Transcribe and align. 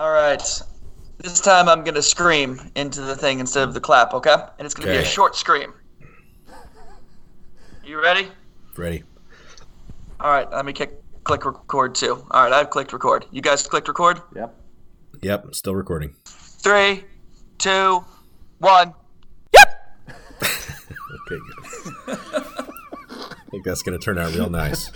All 0.00 0.10
right. 0.10 0.42
This 1.18 1.40
time 1.40 1.68
I'm 1.68 1.84
going 1.84 1.94
to 1.94 2.02
scream 2.02 2.58
into 2.74 3.02
the 3.02 3.14
thing 3.14 3.38
instead 3.38 3.68
of 3.68 3.74
the 3.74 3.80
clap, 3.80 4.14
okay? 4.14 4.34
And 4.58 4.64
it's 4.64 4.74
going 4.74 4.88
to 4.88 4.94
be 4.94 4.98
a 4.98 5.04
short 5.04 5.36
scream. 5.36 5.74
You 7.84 8.00
ready? 8.00 8.28
Ready? 8.78 9.04
All 10.18 10.30
right, 10.30 10.50
let 10.50 10.64
me 10.64 10.72
kick, 10.72 11.02
click 11.24 11.44
record 11.44 11.94
too. 11.94 12.24
All 12.30 12.44
right, 12.44 12.52
I've 12.52 12.70
clicked 12.70 12.94
record. 12.94 13.26
You 13.30 13.42
guys 13.42 13.66
clicked 13.66 13.88
record? 13.88 14.22
Yep. 14.34 14.54
Yep, 15.20 15.54
still 15.54 15.74
recording. 15.74 16.14
Three, 16.24 17.04
two, 17.58 18.02
one. 18.58 18.94
Yep! 19.52 20.06
Okay, 21.26 21.40
good. 21.46 22.18
I 22.18 23.50
think 23.50 23.64
that's 23.64 23.82
going 23.82 23.98
to 23.98 24.04
turn 24.04 24.18
out 24.18 24.32
real 24.32 24.48
nice. 24.48 24.92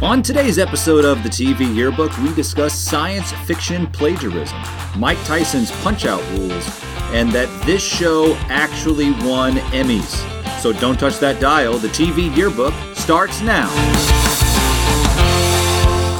On 0.00 0.22
today's 0.22 0.60
episode 0.60 1.04
of 1.04 1.24
the 1.24 1.28
TV 1.28 1.74
Yearbook, 1.74 2.16
we 2.18 2.32
discuss 2.34 2.72
science 2.72 3.32
fiction 3.48 3.88
plagiarism, 3.88 4.56
Mike 4.96 5.18
Tyson's 5.24 5.72
Punch 5.82 6.06
Out 6.06 6.22
rules, 6.30 6.80
and 7.12 7.32
that 7.32 7.48
this 7.66 7.82
show 7.82 8.36
actually 8.48 9.10
won 9.26 9.54
Emmys. 9.74 10.60
So 10.60 10.72
don't 10.72 11.00
touch 11.00 11.18
that 11.18 11.40
dial. 11.40 11.78
The 11.78 11.88
TV 11.88 12.34
Yearbook 12.36 12.74
starts 12.94 13.40
now. 13.40 13.68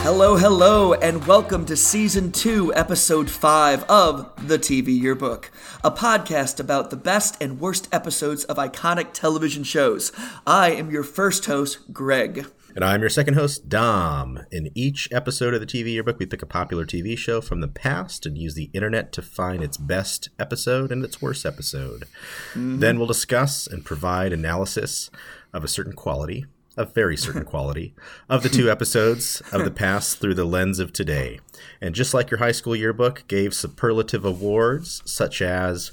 Hello, 0.02 0.36
hello, 0.36 0.94
and 0.94 1.24
welcome 1.24 1.64
to 1.66 1.76
season 1.76 2.32
two, 2.32 2.74
episode 2.74 3.30
five 3.30 3.84
of 3.84 4.48
the 4.48 4.58
TV 4.58 4.88
Yearbook, 5.00 5.52
a 5.84 5.92
podcast 5.92 6.58
about 6.58 6.90
the 6.90 6.96
best 6.96 7.40
and 7.40 7.60
worst 7.60 7.88
episodes 7.92 8.42
of 8.42 8.56
iconic 8.56 9.12
television 9.12 9.62
shows. 9.62 10.10
I 10.44 10.72
am 10.72 10.90
your 10.90 11.04
first 11.04 11.46
host, 11.46 11.92
Greg. 11.92 12.46
And 12.78 12.84
I'm 12.84 13.00
your 13.00 13.10
second 13.10 13.34
host, 13.34 13.68
Dom. 13.68 14.38
In 14.52 14.70
each 14.72 15.08
episode 15.10 15.52
of 15.52 15.58
the 15.58 15.66
TV 15.66 15.94
Yearbook, 15.94 16.20
we 16.20 16.26
pick 16.26 16.42
a 16.42 16.46
popular 16.46 16.86
TV 16.86 17.18
show 17.18 17.40
from 17.40 17.60
the 17.60 17.66
past 17.66 18.24
and 18.24 18.38
use 18.38 18.54
the 18.54 18.70
internet 18.72 19.10
to 19.14 19.20
find 19.20 19.64
its 19.64 19.76
best 19.76 20.28
episode 20.38 20.92
and 20.92 21.04
its 21.04 21.20
worst 21.20 21.44
episode. 21.44 22.04
Mm-hmm. 22.52 22.78
Then 22.78 22.98
we'll 22.98 23.08
discuss 23.08 23.66
and 23.66 23.84
provide 23.84 24.32
analysis 24.32 25.10
of 25.52 25.64
a 25.64 25.68
certain 25.68 25.94
quality, 25.94 26.46
a 26.76 26.84
very 26.84 27.16
certain 27.16 27.44
quality, 27.52 27.96
of 28.28 28.44
the 28.44 28.48
two 28.48 28.70
episodes 28.70 29.42
of 29.50 29.64
the 29.64 29.72
past 29.72 30.20
through 30.20 30.34
the 30.34 30.44
lens 30.44 30.78
of 30.78 30.92
today. 30.92 31.40
And 31.80 31.96
just 31.96 32.14
like 32.14 32.30
your 32.30 32.38
high 32.38 32.52
school 32.52 32.76
yearbook 32.76 33.24
gave 33.26 33.54
superlative 33.54 34.24
awards 34.24 35.02
such 35.04 35.42
as 35.42 35.90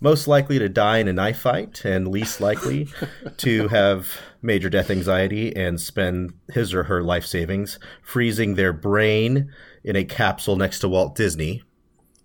most 0.00 0.28
likely 0.28 0.58
to 0.58 0.68
die 0.68 0.98
in 0.98 1.08
a 1.08 1.12
knife 1.12 1.40
fight 1.40 1.84
and 1.84 2.08
least 2.08 2.40
likely 2.40 2.88
to 3.38 3.68
have 3.68 4.20
major 4.42 4.70
death 4.70 4.90
anxiety 4.90 5.54
and 5.54 5.80
spend 5.80 6.32
his 6.52 6.72
or 6.72 6.84
her 6.84 7.02
life 7.02 7.26
savings 7.26 7.78
freezing 8.02 8.54
their 8.54 8.72
brain 8.72 9.50
in 9.82 9.96
a 9.96 10.04
capsule 10.04 10.56
next 10.56 10.80
to 10.80 10.88
Walt 10.88 11.14
Disney. 11.14 11.62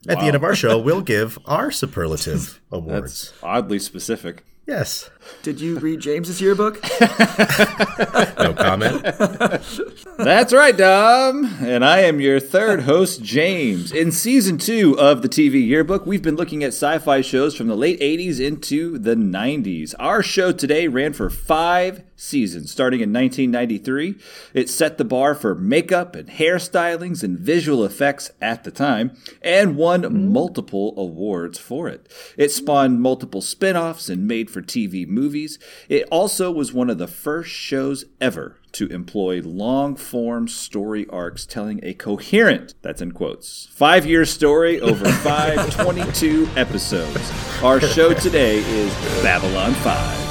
At 0.07 0.19
the 0.19 0.25
end 0.25 0.35
of 0.35 0.43
our 0.43 0.55
show, 0.55 0.77
we'll 0.77 1.01
give 1.15 1.39
our 1.45 1.71
superlative 1.71 2.61
awards. 2.71 3.31
That's 3.31 3.43
oddly 3.43 3.79
specific. 3.79 4.43
Yes. 4.67 5.09
Did 5.41 5.59
you 5.59 5.79
read 5.79 5.99
James's 5.99 6.41
yearbook? 6.41 6.83
No 8.43 8.53
comment. 8.53 9.01
That's 10.17 10.53
right, 10.53 10.75
Dom. 10.75 11.45
And 11.61 11.85
I 11.85 11.99
am 11.99 12.19
your 12.19 12.39
third 12.39 12.81
host, 12.81 13.23
James. 13.23 13.91
In 13.91 14.11
season 14.11 14.57
two 14.57 14.99
of 14.99 15.21
the 15.21 15.29
TV 15.29 15.65
Yearbook, 15.65 16.05
we've 16.05 16.21
been 16.21 16.35
looking 16.35 16.63
at 16.63 16.69
sci 16.69 16.97
fi 16.99 17.21
shows 17.21 17.55
from 17.55 17.67
the 17.67 17.75
late 17.75 17.99
80s 18.01 18.39
into 18.45 18.97
the 18.97 19.15
90s. 19.15 19.95
Our 19.97 20.21
show 20.21 20.51
today 20.51 20.87
ran 20.87 21.13
for 21.13 21.29
five 21.29 22.03
seasons, 22.15 22.71
starting 22.71 22.99
in 22.99 23.13
1993. 23.13 24.15
It 24.53 24.69
set 24.69 24.97
the 24.97 25.05
bar 25.05 25.35
for 25.35 25.55
makeup 25.55 26.15
and 26.15 26.29
hairstylings 26.29 27.23
and 27.23 27.37
visual 27.39 27.83
effects 27.83 28.31
at 28.41 28.63
the 28.63 28.71
time 28.71 29.15
and 29.41 29.75
won 29.75 30.31
multiple 30.31 30.93
awards 30.97 31.57
for 31.59 31.87
it. 31.87 32.11
It 32.37 32.51
spawned 32.51 33.01
multiple 33.01 33.41
spin 33.41 33.75
offs 33.75 34.09
and 34.09 34.27
made 34.27 34.49
for 34.49 34.61
TV 34.61 35.07
movies. 35.13 35.59
It 35.89 36.07
also 36.11 36.51
was 36.51 36.73
one 36.73 36.89
of 36.89 36.97
the 36.97 37.07
first 37.07 37.51
shows 37.51 38.05
ever 38.19 38.57
to 38.73 38.87
employ 38.87 39.41
long 39.41 39.95
form 39.95 40.47
story 40.47 41.05
arcs 41.09 41.45
telling 41.45 41.79
a 41.83 41.93
coherent, 41.93 42.73
that's 42.81 43.01
in 43.01 43.11
quotes, 43.11 43.67
five 43.71 44.05
year 44.05 44.25
story 44.25 44.81
over 44.81 45.05
five 45.23 45.69
22 45.75 46.49
episodes. 46.55 47.31
Our 47.61 47.79
show 47.79 48.13
today 48.13 48.57
is 48.59 48.93
Babylon 49.21 49.73
5. 49.73 50.23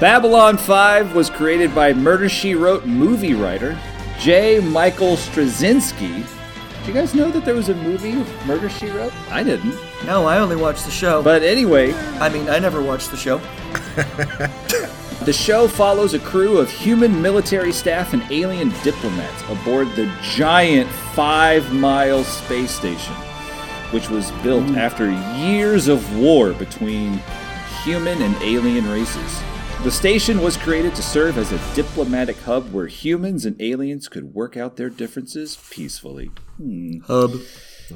Babylon 0.00 0.56
5 0.56 1.14
was 1.14 1.28
created 1.28 1.74
by 1.74 1.92
Murder 1.92 2.30
She 2.30 2.54
Wrote 2.54 2.86
movie 2.86 3.34
writer 3.34 3.78
J. 4.20 4.60
Michael 4.60 5.16
Straczynski. 5.16 6.26
Did 6.80 6.86
you 6.86 6.92
guys 6.92 7.14
know 7.14 7.30
that 7.30 7.42
there 7.46 7.54
was 7.54 7.70
a 7.70 7.74
movie 7.74 8.20
of 8.20 8.46
Murder 8.46 8.68
She 8.68 8.90
Wrote? 8.90 9.14
I 9.30 9.42
didn't. 9.42 9.74
No, 10.04 10.26
I 10.26 10.38
only 10.40 10.56
watched 10.56 10.84
the 10.84 10.90
show. 10.90 11.22
But 11.22 11.42
anyway, 11.42 11.94
I 11.94 12.28
mean, 12.28 12.46
I 12.50 12.58
never 12.58 12.82
watched 12.82 13.10
the 13.10 13.16
show. 13.16 13.38
the 15.24 15.32
show 15.32 15.66
follows 15.66 16.12
a 16.12 16.18
crew 16.18 16.58
of 16.58 16.70
human 16.70 17.22
military 17.22 17.72
staff 17.72 18.12
and 18.12 18.22
alien 18.30 18.74
diplomats 18.84 19.42
aboard 19.48 19.88
the 19.96 20.12
giant 20.22 20.90
five 21.14 21.72
mile 21.72 22.22
space 22.22 22.72
station, 22.72 23.14
which 23.90 24.10
was 24.10 24.30
built 24.42 24.64
hmm. 24.64 24.76
after 24.76 25.10
years 25.38 25.88
of 25.88 26.18
war 26.18 26.52
between 26.52 27.22
human 27.84 28.20
and 28.20 28.36
alien 28.42 28.86
races. 28.90 29.42
The 29.82 29.90
station 29.90 30.42
was 30.42 30.58
created 30.58 30.94
to 30.96 31.02
serve 31.02 31.38
as 31.38 31.52
a 31.52 31.74
diplomatic 31.74 32.36
hub 32.42 32.70
where 32.70 32.86
humans 32.86 33.46
and 33.46 33.60
aliens 33.62 34.08
could 34.08 34.34
work 34.34 34.54
out 34.54 34.76
their 34.76 34.90
differences 34.90 35.56
peacefully. 35.70 36.30
Hmm. 36.58 36.98
Hub. 37.06 37.32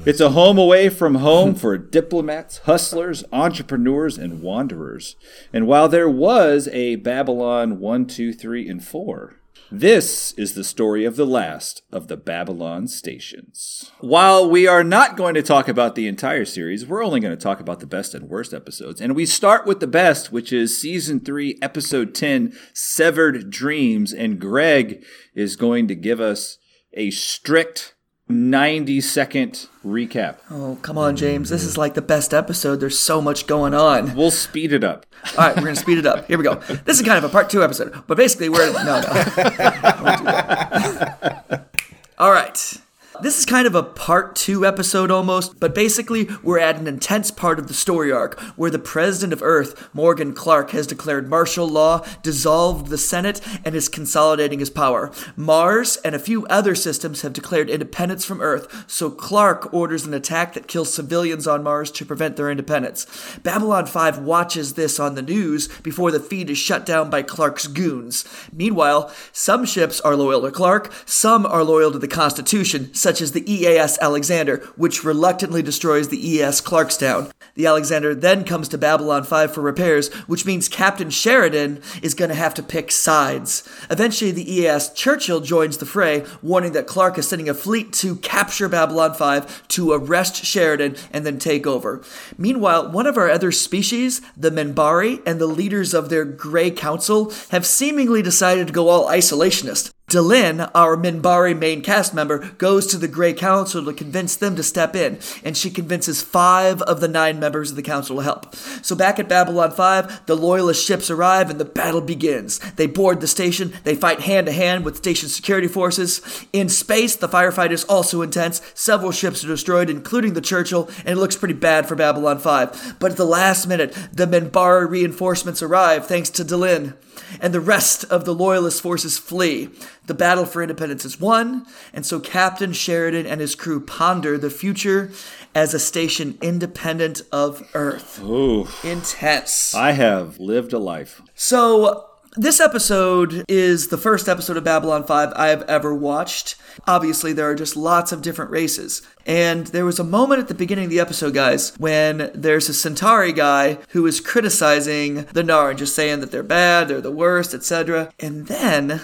It's 0.03 0.19
a 0.19 0.31
home 0.31 0.57
away 0.57 0.89
from 0.89 1.15
home 1.15 1.53
for 1.53 1.77
diplomats, 1.77 2.57
hustlers, 2.59 3.23
entrepreneurs, 3.31 4.17
and 4.17 4.41
wanderers. 4.41 5.15
And 5.53 5.67
while 5.67 5.87
there 5.87 6.09
was 6.09 6.67
a 6.69 6.95
Babylon 6.95 7.79
1, 7.79 8.07
2, 8.07 8.33
3, 8.33 8.67
and 8.67 8.83
4, 8.83 9.35
this 9.79 10.31
is 10.33 10.53
the 10.53 10.63
story 10.63 11.03
of 11.05 11.15
the 11.15 11.25
last 11.25 11.81
of 11.91 12.07
the 12.07 12.15
Babylon 12.15 12.87
stations. 12.87 13.91
While 13.99 14.49
we 14.49 14.67
are 14.67 14.83
not 14.83 15.17
going 15.17 15.33
to 15.35 15.41
talk 15.41 15.67
about 15.67 15.95
the 15.95 16.07
entire 16.07 16.45
series, 16.45 16.85
we're 16.85 17.03
only 17.03 17.19
going 17.19 17.35
to 17.35 17.41
talk 17.41 17.59
about 17.59 17.79
the 17.79 17.87
best 17.87 18.13
and 18.13 18.29
worst 18.29 18.53
episodes. 18.53 19.01
And 19.01 19.15
we 19.15 19.25
start 19.25 19.65
with 19.65 19.79
the 19.79 19.87
best, 19.87 20.31
which 20.31 20.53
is 20.53 20.79
season 20.79 21.19
3, 21.19 21.57
episode 21.61 22.15
10, 22.15 22.53
Severed 22.73 23.49
Dreams. 23.49 24.13
And 24.13 24.39
Greg 24.39 25.03
is 25.33 25.55
going 25.55 25.87
to 25.89 25.95
give 25.95 26.21
us 26.21 26.57
a 26.93 27.11
strict 27.11 27.94
90 28.27 29.01
second 29.01 29.67
recap. 29.85 30.37
Oh, 30.49 30.77
come 30.81 30.97
on, 30.97 31.15
James. 31.15 31.49
This 31.49 31.63
is 31.63 31.77
like 31.77 31.93
the 31.93 32.01
best 32.01 32.33
episode. 32.33 32.77
There's 32.77 32.97
so 32.97 33.21
much 33.21 33.45
going 33.45 33.73
on. 33.75 34.15
We'll 34.15 34.31
speed 34.31 34.73
it 34.73 34.83
up. 34.83 35.05
All 35.37 35.45
right, 35.45 35.55
we're 35.55 35.61
going 35.63 35.75
to 35.75 35.81
speed 35.81 35.99
it 35.99 36.07
up. 36.07 36.25
Here 36.27 36.37
we 36.37 36.43
go. 36.43 36.55
This 36.55 36.99
is 36.99 37.05
kind 37.05 37.17
of 37.17 37.23
a 37.23 37.29
part 37.29 37.49
two 37.49 37.63
episode, 37.63 38.03
but 38.07 38.17
basically, 38.17 38.49
we're. 38.49 38.71
No, 38.73 38.83
no. 38.83 39.01
Don't 39.01 40.17
do 40.17 40.23
that. 40.25 41.69
All 42.17 42.31
right. 42.31 42.81
This 43.21 43.34
kind 43.45 43.67
of 43.67 43.75
a 43.75 43.83
part 43.83 44.35
two 44.35 44.65
episode 44.65 45.11
almost, 45.11 45.59
but 45.59 45.75
basically, 45.75 46.27
we're 46.43 46.59
at 46.59 46.77
an 46.77 46.87
intense 46.87 47.31
part 47.31 47.59
of 47.59 47.67
the 47.67 47.73
story 47.73 48.11
arc 48.11 48.39
where 48.57 48.71
the 48.71 48.79
president 48.79 49.33
of 49.33 49.43
Earth, 49.43 49.89
Morgan 49.93 50.33
Clark, 50.33 50.71
has 50.71 50.87
declared 50.87 51.29
martial 51.29 51.67
law, 51.67 52.05
dissolved 52.23 52.87
the 52.87 52.97
Senate, 52.97 53.39
and 53.63 53.75
is 53.75 53.87
consolidating 53.87 54.59
his 54.59 54.69
power. 54.69 55.11
Mars 55.35 55.97
and 55.97 56.15
a 56.15 56.19
few 56.19 56.45
other 56.47 56.75
systems 56.75 57.21
have 57.21 57.33
declared 57.33 57.69
independence 57.69 58.25
from 58.25 58.41
Earth, 58.41 58.85
so 58.87 59.09
Clark 59.09 59.73
orders 59.73 60.05
an 60.05 60.13
attack 60.13 60.53
that 60.53 60.67
kills 60.67 60.93
civilians 60.93 61.47
on 61.47 61.63
Mars 61.63 61.91
to 61.91 62.05
prevent 62.05 62.35
their 62.35 62.49
independence. 62.49 63.05
Babylon 63.43 63.85
5 63.85 64.19
watches 64.19 64.73
this 64.73 64.99
on 64.99 65.15
the 65.15 65.21
news 65.21 65.67
before 65.83 66.11
the 66.11 66.19
feed 66.19 66.49
is 66.49 66.57
shut 66.57 66.85
down 66.85 67.09
by 67.09 67.21
Clark's 67.21 67.67
goons. 67.67 68.25
Meanwhile, 68.51 69.13
some 69.31 69.65
ships 69.65 70.01
are 70.01 70.15
loyal 70.15 70.41
to 70.41 70.51
Clark, 70.51 70.91
some 71.05 71.45
are 71.45 71.63
loyal 71.63 71.91
to 71.91 71.99
the 71.99 72.07
Constitution, 72.07 72.93
such 72.93 73.21
as 73.21 73.34
the 73.35 73.51
EAS 73.51 73.99
Alexander, 74.01 74.57
which 74.75 75.03
reluctantly 75.03 75.61
destroys 75.61 76.09
the 76.09 76.27
EAS 76.27 76.61
Clarkstown. 76.61 77.31
The 77.53 77.67
Alexander 77.67 78.15
then 78.15 78.43
comes 78.43 78.67
to 78.69 78.77
Babylon 78.77 79.23
5 79.23 79.53
for 79.53 79.61
repairs, 79.61 80.11
which 80.25 80.45
means 80.45 80.67
Captain 80.67 81.11
Sheridan 81.11 81.81
is 82.01 82.15
going 82.15 82.29
to 82.29 82.35
have 82.35 82.55
to 82.55 82.63
pick 82.63 82.91
sides. 82.91 83.67
Eventually, 83.91 84.31
the 84.31 84.51
EAS 84.51 84.89
Churchill 84.93 85.41
joins 85.41 85.77
the 85.77 85.85
fray, 85.85 86.25
warning 86.41 86.71
that 86.71 86.87
Clark 86.87 87.17
is 87.17 87.27
sending 87.27 87.47
a 87.47 87.53
fleet 87.53 87.93
to 87.93 88.15
capture 88.17 88.67
Babylon 88.67 89.13
5 89.13 89.67
to 89.69 89.91
arrest 89.91 90.43
Sheridan 90.43 90.95
and 91.11 91.25
then 91.25 91.37
take 91.37 91.67
over. 91.67 92.01
Meanwhile, 92.37 92.91
one 92.91 93.05
of 93.05 93.17
our 93.17 93.29
other 93.29 93.51
species, 93.51 94.21
the 94.35 94.49
Minbari, 94.49 95.21
and 95.25 95.39
the 95.39 95.47
leaders 95.47 95.93
of 95.93 96.09
their 96.09 96.25
Grey 96.25 96.71
Council 96.71 97.31
have 97.51 97.65
seemingly 97.65 98.21
decided 98.21 98.67
to 98.67 98.73
go 98.73 98.89
all 98.89 99.09
isolationist. 99.09 99.91
Delenn, 100.15 100.71
our 100.73 100.95
Minbari 100.95 101.57
main 101.57 101.81
cast 101.81 102.13
member, 102.13 102.37
goes 102.57 102.87
to 102.87 102.97
the 102.97 103.09
Grey 103.09 103.33
Council 103.33 103.83
to 103.83 103.91
convince 103.91 104.37
them 104.37 104.55
to 104.55 104.63
step 104.63 104.95
in, 104.95 105.19
and 105.43 105.57
she 105.57 105.69
convinces 105.69 106.21
five 106.21 106.81
of 106.83 107.01
the 107.01 107.09
nine 107.09 107.37
members 107.37 107.69
of 107.69 107.75
the 107.75 107.81
council 107.81 108.15
to 108.15 108.21
help. 108.21 108.55
So 108.55 108.95
back 108.95 109.19
at 109.19 109.27
Babylon 109.27 109.71
5, 109.71 110.25
the 110.25 110.37
Loyalist 110.37 110.85
ships 110.85 111.09
arrive 111.09 111.49
and 111.49 111.59
the 111.59 111.65
battle 111.65 111.99
begins. 111.99 112.59
They 112.75 112.87
board 112.87 113.19
the 113.19 113.27
station, 113.27 113.73
they 113.83 113.93
fight 113.93 114.21
hand 114.21 114.47
to 114.47 114.53
hand 114.53 114.85
with 114.85 114.95
station 114.95 115.27
security 115.27 115.67
forces. 115.67 116.21
In 116.53 116.69
space, 116.69 117.17
the 117.17 117.27
firefight 117.27 117.71
is 117.71 117.83
also 117.83 118.21
intense. 118.21 118.61
Several 118.73 119.11
ships 119.11 119.43
are 119.43 119.47
destroyed, 119.47 119.89
including 119.89 120.33
the 120.33 120.39
Churchill, 120.39 120.89
and 120.99 121.09
it 121.09 121.19
looks 121.19 121.35
pretty 121.35 121.55
bad 121.55 121.89
for 121.89 121.95
Babylon 121.95 122.39
5. 122.39 122.99
But 122.99 123.11
at 123.11 123.17
the 123.17 123.25
last 123.25 123.67
minute, 123.67 123.91
the 124.13 124.27
Minbari 124.27 124.89
reinforcements 124.89 125.61
arrive 125.61 126.07
thanks 126.07 126.29
to 126.29 126.45
Delenn 126.45 126.93
and 127.41 127.53
the 127.53 127.59
rest 127.59 128.03
of 128.05 128.25
the 128.25 128.33
Loyalist 128.33 128.81
forces 128.81 129.17
flee. 129.17 129.69
The 130.05 130.13
battle 130.13 130.45
for 130.45 130.61
independence 130.61 131.05
is 131.05 131.19
won, 131.19 131.65
and 131.93 132.05
so 132.05 132.19
Captain 132.19 132.73
Sheridan 132.73 133.25
and 133.25 133.41
his 133.41 133.55
crew 133.55 133.79
ponder 133.79 134.37
the 134.37 134.49
future 134.49 135.11
as 135.53 135.73
a 135.73 135.79
station 135.79 136.37
independent 136.41 137.21
of 137.31 137.67
Earth. 137.73 138.21
Ooh, 138.23 138.67
Intense. 138.83 139.73
I 139.73 139.91
have 139.91 140.39
lived 140.39 140.73
a 140.73 140.79
life. 140.79 141.21
So, 141.33 142.07
this 142.37 142.59
episode 142.59 143.45
is 143.47 143.87
the 143.87 143.97
first 143.97 144.27
episode 144.27 144.57
of 144.57 144.63
Babylon 144.63 145.03
5 145.03 145.33
I 145.35 145.47
have 145.47 145.61
ever 145.63 145.93
watched. 145.93 146.55
Obviously, 146.85 147.33
there 147.33 147.49
are 147.49 147.55
just 147.55 147.77
lots 147.77 148.11
of 148.11 148.21
different 148.21 148.51
races. 148.51 149.01
And 149.25 149.67
there 149.67 149.85
was 149.85 149.99
a 149.99 150.03
moment 150.03 150.41
at 150.41 150.47
the 150.47 150.53
beginning 150.53 150.85
of 150.85 150.89
the 150.89 150.99
episode, 150.99 151.33
guys, 151.33 151.73
when 151.77 152.31
there's 152.33 152.69
a 152.69 152.73
Centauri 152.73 153.31
guy 153.31 153.77
who 153.89 154.05
is 154.05 154.19
criticizing 154.19 155.25
the 155.25 155.43
Narn, 155.43 155.77
just 155.77 155.95
saying 155.95 156.19
that 156.19 156.31
they're 156.31 156.43
bad, 156.43 156.87
they're 156.87 157.01
the 157.01 157.11
worst, 157.11 157.53
etc. 157.53 158.11
And 158.19 158.47
then 158.47 159.01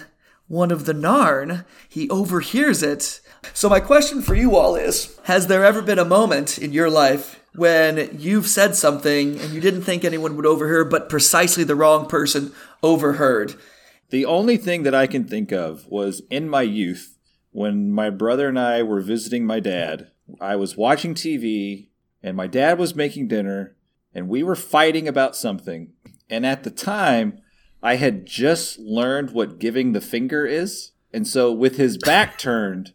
one 0.48 0.72
of 0.72 0.86
the 0.86 0.94
Narn, 0.94 1.66
he 1.88 2.10
overhears 2.10 2.84
it. 2.84 3.22
So, 3.54 3.70
my 3.70 3.80
question 3.80 4.22
for 4.22 4.36
you 4.36 4.56
all 4.56 4.76
is 4.76 5.18
Has 5.24 5.48
there 5.48 5.66
ever 5.66 5.82
been 5.82 6.00
a 6.00 6.06
moment 6.06 6.58
in 6.58 6.74
your 6.74 6.90
life 6.90 7.42
when 7.56 8.18
you've 8.18 8.48
said 8.48 8.76
something 8.76 9.40
and 9.40 9.54
you 9.54 9.60
didn't 9.60 9.82
think 9.82 10.06
anyone 10.06 10.36
would 10.36 10.46
overhear, 10.46 10.86
but 10.86 11.10
precisely 11.10 11.64
the 11.64 11.76
wrong 11.76 12.06
person 12.08 12.54
overheard? 12.84 13.56
The 14.10 14.26
only 14.26 14.58
thing 14.58 14.84
that 14.84 14.96
I 14.96 15.08
can 15.08 15.26
think 15.26 15.52
of 15.52 15.88
was 15.88 16.22
in 16.30 16.50
my 16.50 16.64
youth 16.64 17.18
when 17.52 17.92
my 17.92 18.10
brother 18.10 18.48
and 18.48 18.60
I 18.60 18.84
were 18.84 19.02
visiting 19.02 19.46
my 19.46 19.60
dad. 19.60 20.10
I 20.40 20.56
was 20.56 20.78
watching 20.78 21.14
TV 21.14 21.90
and 22.24 22.36
my 22.36 22.48
dad 22.48 22.78
was 22.78 22.96
making 22.96 23.28
dinner 23.28 23.76
and 24.14 24.28
we 24.28 24.44
were 24.44 24.56
fighting 24.56 25.08
about 25.08 25.36
something. 25.36 25.94
And 26.30 26.46
at 26.46 26.64
the 26.64 26.72
time, 26.72 27.40
I 27.84 27.96
had 27.96 28.26
just 28.26 28.80
learned 28.80 29.32
what 29.32 29.60
giving 29.60 29.94
the 29.94 30.02
finger 30.02 30.46
is. 30.46 30.92
And 31.14 31.28
so 31.28 31.52
with 31.52 31.78
his 31.78 31.98
back 31.98 32.38
turned, 32.38 32.94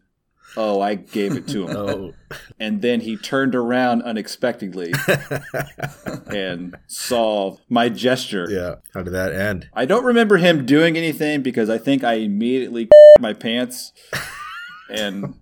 oh, 0.57 0.81
I 0.81 0.95
gave 0.95 1.37
it 1.37 1.47
to 1.49 1.67
him. 1.69 1.77
Oh, 1.77 2.13
And 2.59 2.83
then 2.83 3.01
he 3.01 3.17
turned 3.17 3.55
around 3.55 4.03
unexpectedly 4.03 4.93
and 6.27 6.77
saw 6.87 7.57
my 7.69 7.89
gesture. 7.89 8.47
yeah. 8.51 8.77
How 8.95 9.03
did 9.03 9.13
that 9.13 9.33
end? 9.33 9.69
I 9.75 9.85
don't 9.85 10.05
remember 10.05 10.39
him 10.39 10.67
doing 10.67 10.97
anything 10.97 11.43
because 11.43 11.71
I 11.71 11.79
think 11.79 12.03
I 12.03 12.15
immediately 12.15 12.89
my 13.21 13.33
pants 13.33 13.93
and 14.89 15.35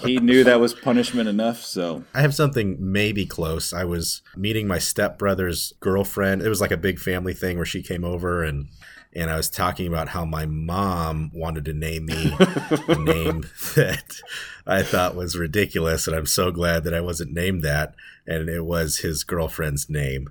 he 0.00 0.18
knew 0.18 0.44
that 0.44 0.60
was 0.60 0.74
punishment 0.74 1.28
enough, 1.28 1.62
so 1.62 2.04
I 2.14 2.20
have 2.22 2.34
something 2.34 2.76
maybe 2.80 3.26
close. 3.26 3.72
I 3.72 3.84
was 3.84 4.22
meeting 4.36 4.66
my 4.66 4.78
stepbrother's 4.78 5.74
girlfriend. 5.80 6.42
It 6.42 6.48
was 6.48 6.60
like 6.60 6.70
a 6.70 6.76
big 6.76 6.98
family 6.98 7.34
thing 7.34 7.56
where 7.56 7.66
she 7.66 7.82
came 7.82 8.04
over 8.04 8.42
and 8.42 8.68
and 9.14 9.30
I 9.30 9.36
was 9.36 9.50
talking 9.50 9.86
about 9.86 10.08
how 10.08 10.24
my 10.24 10.46
mom 10.46 11.30
wanted 11.34 11.64
to 11.66 11.74
name 11.74 12.06
me 12.06 12.34
a 12.40 12.98
name 12.98 13.46
that 13.74 14.20
I 14.66 14.82
thought 14.82 15.14
was 15.14 15.36
ridiculous, 15.36 16.06
and 16.06 16.16
I'm 16.16 16.26
so 16.26 16.50
glad 16.50 16.84
that 16.84 16.94
I 16.94 17.00
wasn't 17.00 17.32
named 17.32 17.62
that. 17.62 17.94
And 18.26 18.48
it 18.48 18.64
was 18.64 18.98
his 18.98 19.24
girlfriend's 19.24 19.90
name. 19.90 20.30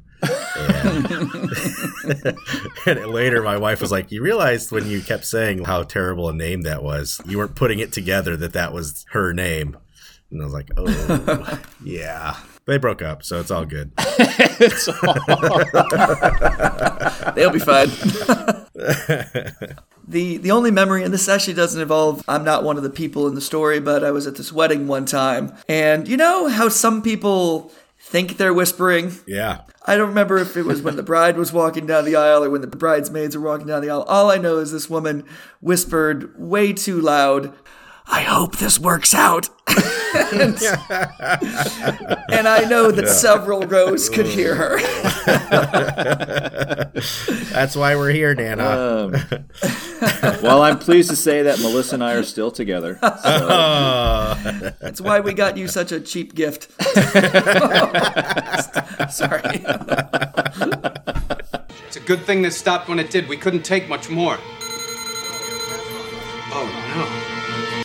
And, 0.56 1.06
and 2.86 3.06
later, 3.08 3.44
my 3.44 3.58
wife 3.58 3.82
was 3.82 3.92
like, 3.92 4.12
"You 4.12 4.22
realized 4.22 4.72
when 4.72 4.88
you 4.88 5.02
kept 5.02 5.26
saying 5.26 5.66
how 5.66 5.84
terrible 5.84 6.30
a 6.30 6.34
name 6.34 6.62
that 6.62 6.84
was, 6.84 7.20
you 7.28 7.38
weren't 7.38 7.56
putting 7.56 7.80
it 7.80 7.92
together 7.92 8.38
that 8.38 8.54
that 8.54 8.72
was 8.74 9.06
her 9.12 9.34
name." 9.34 9.78
And 10.30 10.42
I 10.42 10.46
was 10.46 10.54
like, 10.54 10.70
"Oh, 10.78 11.60
yeah." 11.84 12.38
They 12.66 12.78
broke 12.78 13.02
up, 13.02 13.24
so 13.24 13.40
it's 13.40 13.50
all 13.50 13.66
good. 13.66 13.92
it's 13.98 14.88
all 14.88 15.14
They'll 17.34 17.50
be 17.50 17.60
fine. 17.60 17.90
the 20.08 20.38
the 20.38 20.52
only 20.52 20.72
memory, 20.72 21.04
and 21.04 21.14
this 21.14 21.28
actually 21.28 21.54
doesn't 21.54 21.82
involve. 21.82 22.24
I'm 22.28 22.44
not 22.44 22.64
one 22.64 22.78
of 22.78 22.84
the 22.84 22.90
people 22.90 23.28
in 23.28 23.36
the 23.36 23.42
story, 23.42 23.80
but 23.80 24.04
I 24.04 24.12
was 24.12 24.28
at 24.28 24.36
this 24.36 24.52
wedding 24.52 24.88
one 24.88 25.06
time, 25.06 25.54
and 25.68 26.08
you 26.08 26.18
know 26.18 26.48
how 26.48 26.70
some 26.70 27.02
people 27.02 27.72
think 28.02 28.38
they're 28.38 28.54
whispering. 28.54 29.14
Yeah. 29.28 29.62
I 29.86 29.96
don't 29.96 30.10
remember 30.10 30.38
if 30.38 30.58
it 30.58 30.64
was 30.64 30.82
when 30.82 30.96
the 30.96 31.04
bride 31.04 31.38
was 31.38 31.54
walking 31.54 31.86
down 31.86 32.06
the 32.06 32.16
aisle 32.16 32.44
or 32.44 32.50
when 32.50 32.62
the 32.62 32.68
bridesmaids 32.68 33.38
were 33.38 33.44
walking 33.44 33.68
down 33.68 33.82
the 33.82 33.90
aisle. 33.90 34.04
All 34.04 34.30
I 34.30 34.38
know 34.38 34.58
is 34.58 34.72
this 34.72 34.90
woman 34.90 35.24
whispered 35.60 36.38
way 36.40 36.74
too 36.74 37.00
loud. 37.00 37.54
I 38.08 38.22
hope 38.22 38.58
this 38.58 38.80
works 38.80 39.14
out. 39.14 39.50
and, 40.34 40.56
and 42.30 42.48
I 42.48 42.66
know 42.70 42.92
that 42.92 43.08
several 43.08 43.62
rows 43.62 44.10
could 44.10 44.26
hear 44.26 44.56
her. 44.56 44.80
That's 47.54 47.76
why 47.76 47.96
we're 47.96 48.12
here, 48.12 48.34
Nana. 48.36 48.64
um, 48.64 49.12
Well, 50.42 50.64
I'm 50.64 50.80
pleased 50.80 51.10
to 51.12 51.16
say 51.16 51.44
that 51.44 51.60
Melissa 51.62 51.96
and 51.96 52.04
I 52.04 52.14
are 52.14 52.24
still 52.24 52.52
together. 52.52 52.98
So 53.02 53.10
Oh. 53.24 54.72
That's 54.82 55.00
why 55.00 55.20
we 55.22 55.34
got 55.34 55.56
you 55.58 55.68
such 55.68 55.92
a 55.94 56.00
cheap 56.02 56.36
gift. 56.36 56.70
Sorry. 59.12 59.42
It's 61.88 61.96
a 61.98 62.02
good 62.06 62.22
thing 62.22 62.42
this 62.42 62.58
stopped 62.58 62.90
when 62.90 63.00
it 63.00 63.10
did. 63.10 63.30
We 63.30 63.38
couldn't 63.38 63.64
take 63.64 63.88
much 63.88 64.10
more. 64.10 64.38
Oh 66.54 67.38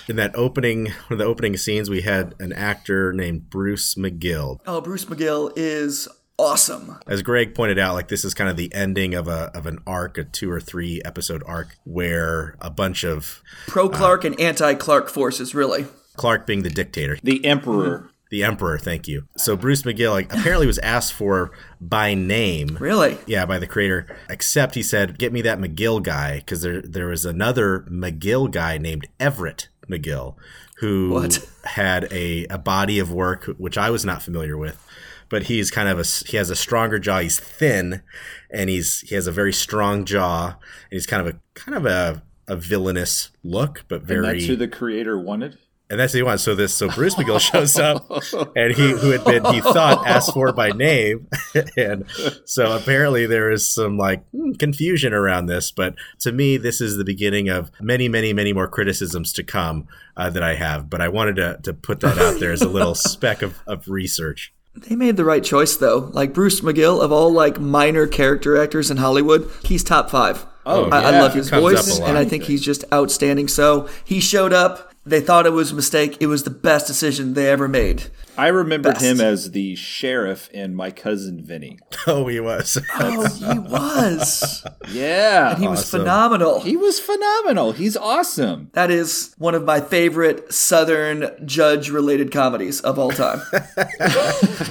In 0.09 0.17
that 0.17 0.37
opening, 0.37 0.87
one 0.87 1.13
of 1.13 1.19
the 1.19 1.25
opening 1.25 1.57
scenes, 1.57 1.91
we 1.91 2.03
had 2.03 2.35
an 2.39 2.53
actor 2.53 3.13
named 3.13 3.51
Bruce 3.51 3.97
McGill. 3.97 4.61
Oh, 4.67 4.81
Bruce 4.81 5.05
McGill 5.07 5.53
is 5.57 6.09
awesome. 6.39 6.99
As 7.07 7.23
Greg 7.23 7.55
pointed 7.55 7.79
out, 7.79 7.95
like 7.95 8.09
this 8.09 8.25
is 8.25 8.35
kind 8.35 8.49
of 8.49 8.57
the 8.57 8.73
ending 8.75 9.15
of 9.15 9.27
a 9.29 9.51
of 9.55 9.67
an 9.67 9.79
arc, 9.87 10.19
a 10.19 10.25
two 10.25 10.51
or 10.51 10.61
three 10.61 11.03
episode 11.05 11.43
arc, 11.47 11.77
where 11.85 12.57
a 12.61 12.71
bunch 12.71 13.05
of 13.05 13.43
Pro 13.67 13.87
uh, 13.87 13.97
Clark 13.97 14.25
and 14.25 14.39
anti 14.41 14.75
Clark 14.75 15.09
forces, 15.09 15.55
really. 15.55 15.87
Clark 16.17 16.47
being 16.47 16.63
the 16.63 16.71
dictator, 16.71 17.19
the 17.23 17.45
Emperor. 17.45 17.99
Mm-hmm. 17.99 18.07
the 18.31 18.43
emperor. 18.43 18.79
Thank 18.79 19.07
you. 19.07 19.27
So 19.37 19.55
Bruce 19.57 19.83
McGill 19.83 20.13
like, 20.13 20.33
apparently 20.33 20.67
was 20.67 20.79
asked 20.79 21.13
for 21.13 21.53
by 21.81 22.15
name. 22.15 22.79
Really? 22.81 23.19
Yeah, 23.27 23.45
by 23.45 23.59
the 23.59 23.67
creator. 23.67 24.07
Except 24.31 24.75
he 24.75 24.83
said, 24.83 25.19
"Get 25.19 25.33
me 25.33 25.43
that 25.43 25.59
McGill 25.59 26.03
guy," 26.03 26.39
because 26.39 26.63
there 26.63 26.81
there 26.81 27.09
was 27.09 27.25
another 27.25 27.81
McGill 27.91 28.51
guy 28.51 28.79
named 28.79 29.09
Everett 29.21 29.69
McGill 29.89 30.35
who 30.79 31.11
What? 31.11 31.49
had 31.65 32.07
a, 32.13 32.47
a 32.49 32.59
body 32.59 32.99
of 32.99 33.11
work 33.13 33.45
which 33.59 33.79
I 33.79 33.91
was 33.91 34.05
not 34.05 34.23
familiar 34.23 34.57
with. 34.57 34.83
But 35.29 35.45
he's 35.45 35.71
kind 35.73 35.89
of 35.89 35.99
a 35.99 36.03
s- 36.03 36.23
he 36.27 36.37
has 36.37 36.51
a 36.51 36.55
stronger 36.57 37.01
jaw. 37.01 37.19
He's 37.19 37.41
thin, 37.41 38.03
and 38.49 38.71
he's 38.71 39.01
he 39.01 39.17
has 39.17 39.27
a 39.27 39.33
very 39.33 39.53
strong 39.53 40.05
jaw, 40.05 40.51
and 40.51 40.57
he's 40.93 41.05
kind 41.07 41.27
of 41.27 41.35
a 41.35 41.41
kind 41.55 41.77
of 41.77 41.85
a 41.85 42.23
a 42.47 42.55
villainous 42.55 43.31
look, 43.43 43.85
but 43.89 44.01
And 44.03 44.07
very 44.09 44.23
that's 44.35 44.47
who 44.47 44.55
the 44.55 44.69
creator 44.69 45.19
wanted. 45.19 45.59
And 45.89 46.01
that's 46.01 46.13
what 46.13 46.19
he 46.19 46.23
wants. 46.23 46.43
So 46.43 46.55
this, 46.55 46.75
so 46.75 46.89
Bruce 46.89 47.15
McGill 47.15 47.41
shows 47.53 47.79
up, 47.79 48.11
and 48.57 48.75
he, 48.75 48.91
who 48.91 49.11
had 49.11 49.25
been, 49.25 49.45
he 49.55 49.61
thought 49.61 50.07
asked 50.07 50.33
for 50.33 50.53
by 50.53 50.71
name, 50.71 51.29
and 51.77 52.05
so 52.45 52.77
apparently 52.77 53.27
there 53.27 53.51
is 53.51 53.71
some 53.71 53.97
like 53.97 54.29
hmm, 54.31 54.53
confusion 54.53 55.13
around 55.13 55.47
this. 55.47 55.71
But 55.71 55.95
to 56.21 56.33
me, 56.33 56.57
this 56.57 56.81
is 56.81 56.97
the 56.97 57.05
beginning 57.05 57.49
of 57.49 57.71
many, 57.81 58.09
many, 58.09 58.33
many 58.33 58.53
more 58.53 58.69
criticisms 58.69 59.33
to 59.35 59.45
come 59.45 59.87
uh, 60.17 60.31
that 60.31 60.43
I 60.43 60.55
have. 60.55 60.91
But 60.91 61.01
I 61.01 61.09
wanted 61.09 61.37
to 61.37 61.59
to 61.63 61.75
put 61.75 62.01
that 62.01 62.19
out 62.19 62.41
there 62.41 62.53
as 62.53 62.63
a 62.63 62.69
little 62.69 62.95
speck 62.97 63.43
of, 63.43 63.59
of 63.67 63.89
research. 63.89 64.53
They 64.75 64.95
made 64.95 65.17
the 65.17 65.25
right 65.25 65.43
choice, 65.43 65.77
though. 65.77 66.11
Like 66.13 66.35
Bruce 66.35 66.61
McGill, 66.61 67.03
of 67.03 67.11
all 67.13 67.33
like 67.33 67.59
minor 67.59 68.07
character 68.07 68.61
actors 68.61 68.91
in 68.91 68.99
Hollywood, 68.99 69.51
he's 69.65 69.83
top 69.83 70.11
five. 70.11 70.45
Oh, 70.67 70.91
I, 70.91 71.01
I 71.01 71.21
love 71.21 71.33
his 71.33 71.49
voice, 71.49 72.01
and 72.01 72.19
I 72.19 72.25
think 72.25 72.43
he's 72.43 72.61
just 72.61 72.85
outstanding. 72.93 73.49
So 73.49 73.89
he 74.05 74.21
showed 74.21 74.53
up. 74.53 74.93
They 75.07 75.21
thought 75.21 75.47
it 75.47 75.51
was 75.53 75.71
a 75.71 75.75
mistake. 75.77 76.17
It 76.19 76.27
was 76.27 76.43
the 76.43 76.51
best 76.51 76.89
decision 76.89 77.35
they 77.35 77.49
ever 77.49 77.69
made. 77.69 78.09
I 78.37 78.49
remembered 78.49 78.95
Best. 78.95 79.05
him 79.05 79.21
as 79.21 79.53
the 79.53 79.77
sheriff 79.77 80.51
in 80.51 80.75
My 80.75 80.91
Cousin 80.91 81.43
Vinny. 81.43 81.79
Oh, 82.09 82.29
he 82.29 82.39
was. 82.39 82.79
Oh, 83.01 83.27
he 83.35 83.59
was. 83.59 84.65
Yeah. 84.93 85.51
And 85.51 85.59
he 85.61 85.67
was 85.67 85.91
phenomenal. 85.91 86.61
He 86.61 86.77
was 86.77 87.01
phenomenal. 87.01 87.73
He's 87.73 87.97
awesome. 87.97 88.71
That 88.75 88.93
is 88.93 89.35
one 89.39 89.57
of 89.57 89.65
my 89.65 89.81
favorite 89.81 90.53
Southern 90.53 91.31
judge 91.45 91.91
related 91.91 92.31
comedies 92.31 92.81
of 92.83 92.97
all 92.97 93.11
time. 93.11 93.39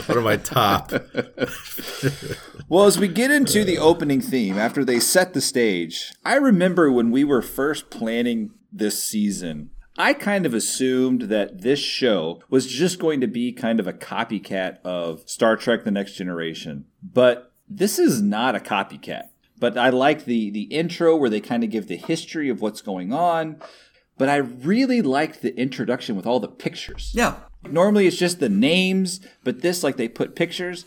One 0.08 0.18
of 0.18 0.24
my 0.24 0.38
top. 0.38 0.94
Well, 2.70 2.86
as 2.86 2.98
we 2.98 3.10
get 3.10 3.32
into 3.32 3.66
the 3.66 3.78
opening 3.80 4.22
theme, 4.22 4.58
after 4.58 4.86
they 4.86 5.02
set 5.02 5.34
the 5.34 5.42
stage, 5.42 6.14
I 6.24 6.36
remember 6.36 6.90
when 6.90 7.12
we 7.12 7.26
were 7.26 7.42
first 7.42 7.90
planning 7.90 8.52
this 8.72 9.04
season, 9.04 9.72
I 9.98 10.14
kind 10.14 10.46
of 10.46 10.54
assumed 10.54 11.24
that 11.24 11.62
this 11.62 11.80
show 11.80 12.42
was 12.50 12.68
just 12.68 13.00
going 13.00 13.22
to 13.22 13.28
be 13.28 13.52
kind 13.52 13.80
of 13.80 13.88
a 13.88 13.94
copycat 13.94 14.82
of 14.84 15.28
Star 15.28 15.56
Trek 15.56 15.84
The 15.84 15.92
Next 15.92 16.14
Generation. 16.14 16.86
But 17.02 17.54
this 17.70 17.98
is 17.98 18.22
not 18.22 18.56
a 18.56 18.60
copycat. 18.60 19.30
But 19.58 19.78
I 19.78 19.90
like 19.90 20.26
the 20.26 20.50
the 20.50 20.64
intro 20.64 21.16
where 21.16 21.30
they 21.30 21.40
kind 21.40 21.64
of 21.64 21.70
give 21.70 21.88
the 21.88 21.96
history 21.96 22.50
of 22.50 22.62
what's 22.62 22.82
going 22.82 23.14
on. 23.14 23.62
But 24.18 24.30
I 24.30 24.38
really 24.38 25.02
liked 25.02 25.42
the 25.42 25.58
introduction 25.58 26.16
with 26.16 26.26
all 26.26 26.40
the 26.40 26.48
pictures. 26.48 27.12
Yeah. 27.14 27.36
Normally 27.64 28.08
it's 28.08 28.18
just 28.18 28.40
the 28.40 28.50
names, 28.50 29.20
but 29.44 29.62
this 29.62 29.84
like 29.84 29.98
they 29.98 30.08
put 30.08 30.36
pictures. 30.36 30.86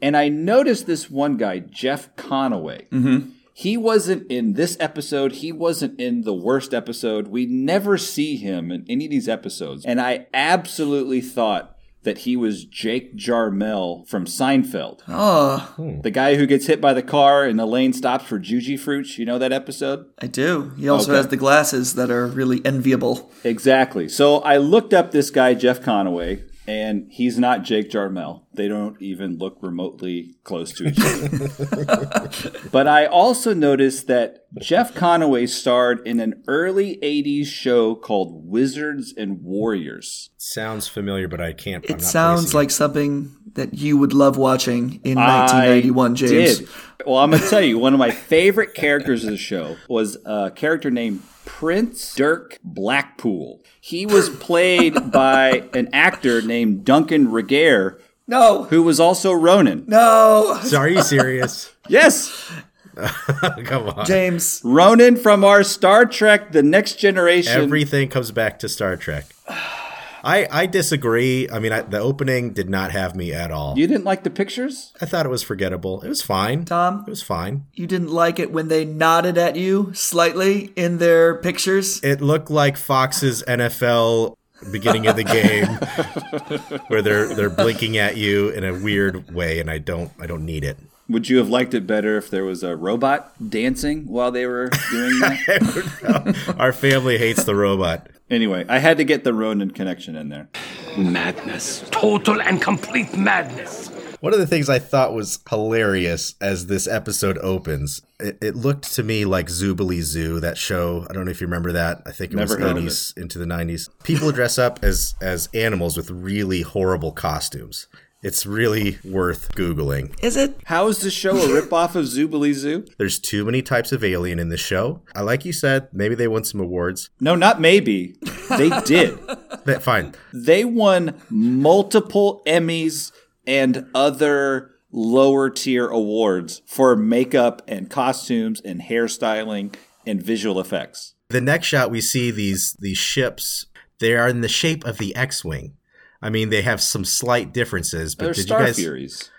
And 0.00 0.16
I 0.16 0.28
noticed 0.28 0.86
this 0.86 1.10
one 1.10 1.36
guy, 1.36 1.60
Jeff 1.60 2.14
Conaway. 2.16 2.88
Mm-hmm. 2.88 3.30
He 3.54 3.76
wasn't 3.76 4.30
in 4.30 4.54
this 4.54 4.76
episode. 4.80 5.32
He 5.32 5.52
wasn't 5.52 6.00
in 6.00 6.22
the 6.22 6.32
worst 6.34 6.72
episode. 6.72 7.28
We 7.28 7.46
never 7.46 7.98
see 7.98 8.36
him 8.36 8.70
in 8.72 8.84
any 8.88 9.04
of 9.06 9.10
these 9.10 9.28
episodes. 9.28 9.84
And 9.84 10.00
I 10.00 10.26
absolutely 10.32 11.20
thought 11.20 11.76
that 12.04 12.18
he 12.18 12.36
was 12.36 12.64
Jake 12.64 13.14
Jarmel 13.16 14.08
from 14.08 14.24
Seinfeld. 14.24 15.00
Oh, 15.06 16.00
The 16.02 16.10
guy 16.10 16.34
who 16.34 16.46
gets 16.46 16.66
hit 16.66 16.80
by 16.80 16.94
the 16.94 17.02
car 17.02 17.44
and 17.44 17.60
Elaine 17.60 17.92
stops 17.92 18.24
for 18.24 18.40
Jujyfruits. 18.40 19.18
You 19.18 19.24
know 19.26 19.38
that 19.38 19.52
episode? 19.52 20.06
I 20.20 20.26
do. 20.26 20.72
He 20.76 20.88
also 20.88 21.12
Okay. 21.12 21.16
has 21.18 21.28
the 21.28 21.36
glasses 21.36 21.94
that 21.94 22.10
are 22.10 22.26
really 22.26 22.60
enviable. 22.64 23.30
Exactly. 23.44 24.08
So 24.08 24.38
I 24.38 24.56
looked 24.56 24.92
up 24.92 25.12
this 25.12 25.30
guy, 25.30 25.54
Jeff 25.54 25.80
Conaway, 25.80 26.42
and 26.66 27.06
he's 27.10 27.38
not 27.38 27.62
Jake 27.64 27.90
Jarmel. 27.90 28.42
They 28.54 28.68
don't 28.68 29.00
even 29.00 29.38
look 29.38 29.58
remotely 29.62 30.36
close 30.44 30.72
to 30.74 30.88
each 30.88 30.98
other. 31.00 32.58
but 32.72 32.86
I 32.86 33.06
also 33.06 33.52
noticed 33.54 34.06
that 34.06 34.46
Jeff 34.60 34.94
Conaway 34.94 35.48
starred 35.48 36.06
in 36.06 36.20
an 36.20 36.42
early 36.46 36.98
80s 37.02 37.46
show 37.46 37.94
called 37.94 38.46
Wizards 38.46 39.12
and 39.16 39.42
Warriors. 39.42 40.30
Sounds 40.36 40.86
familiar, 40.86 41.26
but 41.28 41.40
I 41.40 41.52
can't. 41.52 41.84
I'm 41.88 41.96
It 41.96 42.02
not 42.02 42.10
sounds 42.10 42.40
placing 42.42 42.58
like 42.58 42.70
something 42.70 43.36
that 43.54 43.74
you 43.74 43.96
would 43.96 44.12
love 44.12 44.36
watching 44.36 45.00
in 45.04 45.16
1991, 45.18 46.12
I 46.12 46.14
James. 46.14 46.58
did. 46.58 46.68
Well, 47.06 47.16
I'm 47.18 47.30
going 47.30 47.42
to 47.42 47.48
tell 47.48 47.60
you, 47.62 47.78
one 47.78 47.92
of 47.94 47.98
my 47.98 48.10
favorite 48.10 48.74
characters 48.74 49.24
of 49.24 49.30
the 49.30 49.36
show 49.36 49.76
was 49.88 50.16
a 50.24 50.50
character 50.54 50.90
named 50.90 51.22
Prince 51.44 52.14
Dirk 52.14 52.58
Blackpool. 52.62 53.61
He 53.84 54.06
was 54.06 54.28
played 54.46 55.10
by 55.10 55.68
an 55.74 55.88
actor 55.92 56.40
named 56.40 56.84
Duncan 56.84 57.26
Regehr, 57.26 57.98
No, 58.28 58.62
who 58.64 58.84
was 58.84 59.00
also 59.00 59.32
Ronin. 59.32 59.82
no, 59.88 60.56
it. 60.62 60.68
So 60.68 60.76
are 60.78 60.88
you 60.88 61.02
serious? 61.02 61.70
Yes, 61.88 62.48
Come 63.64 63.88
on. 63.88 64.06
James. 64.06 64.60
Ronin 64.64 65.16
from 65.16 65.42
our 65.44 65.64
Star 65.64 66.06
Trek 66.06 66.52
The 66.52 66.62
Next 66.62 66.94
Generation. 66.94 67.60
Everything 67.60 68.08
comes 68.08 68.30
back 68.30 68.60
to 68.60 68.68
Star 68.68 68.96
Trek. 68.96 69.26
I 70.22 70.46
I 70.50 70.66
disagree. 70.66 71.48
I 71.50 71.58
mean, 71.58 71.72
I, 71.72 71.82
the 71.82 71.98
opening 71.98 72.52
did 72.52 72.70
not 72.70 72.92
have 72.92 73.14
me 73.16 73.32
at 73.32 73.50
all. 73.50 73.76
you 73.76 73.86
didn't 73.86 74.04
like 74.04 74.22
the 74.22 74.30
pictures? 74.30 74.92
I 75.00 75.06
thought 75.06 75.26
it 75.26 75.30
was 75.30 75.42
forgettable. 75.42 76.00
It 76.02 76.08
was 76.08 76.22
fine. 76.22 76.64
Dom? 76.64 77.04
It 77.06 77.10
was 77.10 77.22
fine. 77.22 77.66
You 77.74 77.86
didn't 77.86 78.10
like 78.10 78.38
it 78.38 78.52
when 78.52 78.68
they 78.68 78.84
nodded 78.84 79.36
at 79.38 79.56
you 79.56 79.92
slightly 79.94 80.72
in 80.76 80.98
their 80.98 81.34
pictures. 81.36 82.02
It 82.02 82.20
looked 82.20 82.50
like 82.50 82.76
Fox's 82.76 83.42
NFL 83.48 84.36
beginning 84.70 85.08
of 85.08 85.16
the 85.16 85.24
game 85.24 85.66
where 86.86 87.02
they're 87.02 87.34
they're 87.34 87.50
blinking 87.50 87.96
at 87.98 88.16
you 88.16 88.48
in 88.50 88.62
a 88.62 88.72
weird 88.72 89.34
way 89.34 89.58
and 89.58 89.68
I 89.68 89.78
don't 89.78 90.12
I 90.20 90.26
don't 90.26 90.44
need 90.44 90.62
it. 90.64 90.78
Would 91.08 91.28
you 91.28 91.38
have 91.38 91.48
liked 91.48 91.74
it 91.74 91.86
better 91.86 92.16
if 92.16 92.30
there 92.30 92.44
was 92.44 92.62
a 92.62 92.76
robot 92.76 93.50
dancing 93.50 94.06
while 94.06 94.30
they 94.30 94.46
were 94.46 94.68
doing 94.90 95.18
that? 95.20 96.54
Our 96.58 96.72
family 96.72 97.18
hates 97.18 97.44
the 97.44 97.56
robot. 97.56 98.08
Anyway, 98.30 98.64
I 98.68 98.78
had 98.78 98.96
to 98.96 99.04
get 99.04 99.24
the 99.24 99.34
Ronin 99.34 99.70
connection 99.70 100.16
in 100.16 100.28
there. 100.28 100.48
Madness. 100.96 101.84
Total 101.90 102.40
and 102.40 102.60
complete 102.62 103.16
madness. 103.16 103.88
One 104.20 104.32
of 104.32 104.38
the 104.38 104.46
things 104.46 104.68
I 104.68 104.78
thought 104.78 105.14
was 105.14 105.40
hilarious 105.50 106.36
as 106.40 106.66
this 106.66 106.86
episode 106.86 107.38
opens, 107.38 108.02
it, 108.20 108.38
it 108.40 108.54
looked 108.54 108.94
to 108.94 109.02
me 109.02 109.24
like 109.24 109.48
Zoobilee 109.48 110.02
Zoo, 110.02 110.38
that 110.38 110.56
show. 110.56 111.04
I 111.10 111.12
don't 111.12 111.24
know 111.24 111.32
if 111.32 111.40
you 111.40 111.48
remember 111.48 111.72
that. 111.72 112.02
I 112.06 112.12
think 112.12 112.32
it 112.32 112.36
Never 112.36 112.54
was 112.54 112.62
heard 112.62 112.76
of 112.76 112.84
80s 112.84 113.18
into 113.18 113.38
the 113.40 113.46
90s. 113.46 113.88
People 114.04 114.30
dress 114.30 114.58
up 114.58 114.78
as 114.82 115.14
as 115.20 115.48
animals 115.52 115.96
with 115.96 116.08
really 116.10 116.62
horrible 116.62 117.10
costumes. 117.10 117.88
It's 118.22 118.46
really 118.46 118.98
worth 119.04 119.52
googling. 119.56 120.14
Is 120.22 120.36
it? 120.36 120.56
How 120.66 120.86
is 120.86 121.00
this 121.00 121.12
show 121.12 121.36
a 121.36 121.60
ripoff 121.60 121.96
of 121.96 122.04
Zoobilee 122.04 122.54
Zoo? 122.54 122.86
There's 122.96 123.18
too 123.18 123.44
many 123.44 123.62
types 123.62 123.90
of 123.90 124.04
alien 124.04 124.38
in 124.38 124.48
the 124.48 124.56
show. 124.56 125.02
I 125.14 125.22
like 125.22 125.44
you 125.44 125.52
said, 125.52 125.88
maybe 125.92 126.14
they 126.14 126.28
won 126.28 126.44
some 126.44 126.60
awards. 126.60 127.10
No, 127.18 127.34
not 127.34 127.60
maybe. 127.60 128.14
They 128.48 128.70
did. 128.84 129.18
But 129.64 129.80
fine. 129.80 130.12
they 130.32 130.64
won 130.64 131.20
multiple 131.30 132.42
Emmys 132.48 133.12
and 133.46 133.86
other 133.94 134.72
lower 134.90 135.50
tier 135.50 135.86
awards 135.86 136.62
for 136.66 136.96
makeup 136.96 137.62
and 137.68 137.88
costumes 137.88 138.60
and 138.60 138.80
hairstyling 138.82 139.72
and 140.04 140.20
visual 140.20 140.58
effects. 140.58 141.14
The 141.28 141.40
next 141.40 141.68
shot 141.68 141.92
we 141.92 142.00
see 142.00 142.32
these 142.32 142.76
these 142.80 142.98
ships. 142.98 143.66
They 144.00 144.14
are 144.16 144.26
in 144.28 144.40
the 144.40 144.48
shape 144.48 144.84
of 144.84 144.98
the 144.98 145.14
X-wing. 145.14 145.76
I 146.22 146.30
mean, 146.30 146.50
they 146.50 146.62
have 146.62 146.80
some 146.80 147.04
slight 147.04 147.52
differences, 147.52 148.14
but 148.14 148.24
They're 148.26 148.34
did 148.34 148.42
Star 148.42 148.60
you 148.60 148.66
guys? 148.68 148.76
Furies. 148.76 149.30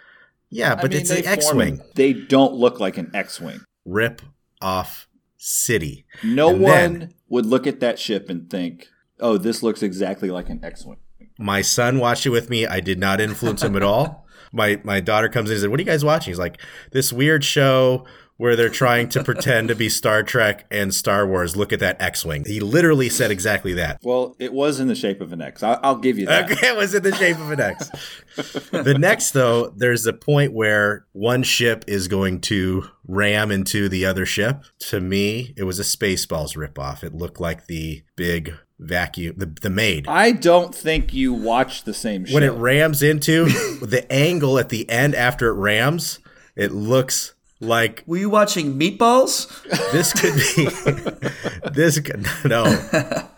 Yeah, 0.50 0.74
I 0.74 0.82
but 0.82 0.92
mean, 0.92 1.00
it's 1.02 1.10
an 1.10 1.26
X-wing. 1.26 1.82
They 1.96 2.14
don't 2.14 2.54
look 2.54 2.80
like 2.80 2.98
an 2.98 3.10
X-wing. 3.14 3.62
Rip 3.86 4.22
off 4.62 5.08
city. 5.38 6.06
No 6.24 6.50
And 6.50 6.60
one 6.62 6.72
then- 7.00 7.14
would 7.30 7.46
look 7.46 7.66
at 7.66 7.80
that 7.80 7.98
ship 7.98 8.30
and 8.30 8.50
think, 8.50 8.90
"Oh, 9.20 9.38
this 9.38 9.64
looks 9.64 9.82
exactly 9.82 10.30
like 10.30 10.50
an 10.50 10.60
X-wing." 10.64 10.98
My 11.40 11.62
son 11.62 11.98
watched 11.98 12.26
it 12.28 12.30
with 12.30 12.50
me. 12.50 12.68
I 12.68 12.80
did 12.80 13.00
not 13.00 13.20
influence 13.20 13.64
him 13.64 13.76
at 13.76 13.82
all. 13.84 14.22
My 14.56 14.80
my 14.84 15.00
daughter 15.00 15.30
comes 15.30 15.50
in 15.50 15.56
and 15.56 15.62
said, 15.62 15.70
"What 15.72 15.80
are 15.80 15.82
you 15.82 15.88
guys 15.88 16.06
watching?" 16.06 16.30
He's 16.32 16.38
like, 16.38 16.62
"This 16.92 17.12
weird 17.12 17.44
show 17.44 18.06
where 18.44 18.58
they're 18.58 18.68
trying 18.68 19.08
to 19.08 19.24
pretend 19.24 19.70
to 19.70 19.76
be 19.76 19.88
Star 19.88 20.22
Trek 20.22 20.66
and 20.70 20.94
Star 20.94 21.26
Wars. 21.26 21.56
Look 21.56 21.72
at 21.72 21.80
that 21.80 22.02
X-wing." 22.02 22.44
He 22.46 22.60
literally 22.60 23.08
said 23.08 23.32
exactly 23.32 23.72
that. 23.76 24.00
Well, 24.04 24.36
it 24.38 24.52
was 24.52 24.82
in 24.82 24.90
the 24.90 24.96
shape 24.96 25.22
of 25.22 25.32
an 25.32 25.42
X. 25.42 25.64
I- 25.64 25.80
I'll 25.82 25.96
give 25.96 26.20
you 26.20 26.26
that. 26.26 26.52
Okay, 26.52 26.68
it 26.68 26.76
was 26.76 26.94
in 26.94 27.04
the 27.04 27.16
shape 27.16 27.40
of 27.40 27.52
an 27.52 27.62
X. 27.62 27.90
the 28.72 28.98
next, 29.00 29.32
though, 29.32 29.70
there's 29.70 30.06
a 30.06 30.12
point 30.12 30.52
where 30.52 31.06
one 31.14 31.44
ship 31.44 31.86
is 31.88 32.10
going 32.10 32.42
to 32.42 32.84
ram 33.08 33.50
into 33.50 33.88
the 33.88 34.06
other 34.06 34.26
ship. 34.26 34.62
To 34.90 35.00
me, 35.00 35.54
it 35.56 35.64
was 35.64 35.80
a 35.80 35.84
Spaceballs 35.84 36.58
ripoff. 36.58 37.02
It 37.02 37.14
looked 37.14 37.40
like 37.40 37.68
the 37.68 38.04
big 38.18 38.54
vacuum, 38.78 39.36
the, 39.38 39.46
the 39.62 39.70
maid. 39.70 40.06
I 40.10 40.32
don't 40.34 40.76
think 40.76 41.14
you 41.14 41.32
watch 41.34 41.86
the 41.86 41.94
same 41.94 42.26
show. 42.26 42.34
when 42.34 42.44
it 42.44 42.50
rams 42.52 43.02
into 43.02 43.46
the 43.80 44.06
angle 44.12 44.60
at 44.60 44.68
the 44.68 44.90
end 44.90 45.16
after 45.16 45.48
it 45.48 45.54
rams, 45.54 46.20
it 46.58 46.74
looks 46.74 47.33
like 47.64 48.04
Were 48.06 48.18
you 48.18 48.30
watching 48.30 48.78
Meatballs? 48.78 49.48
this 49.92 50.14
could 50.14 50.36
be 50.36 51.70
this 51.74 52.00
could, 52.00 52.26
no 52.46 52.64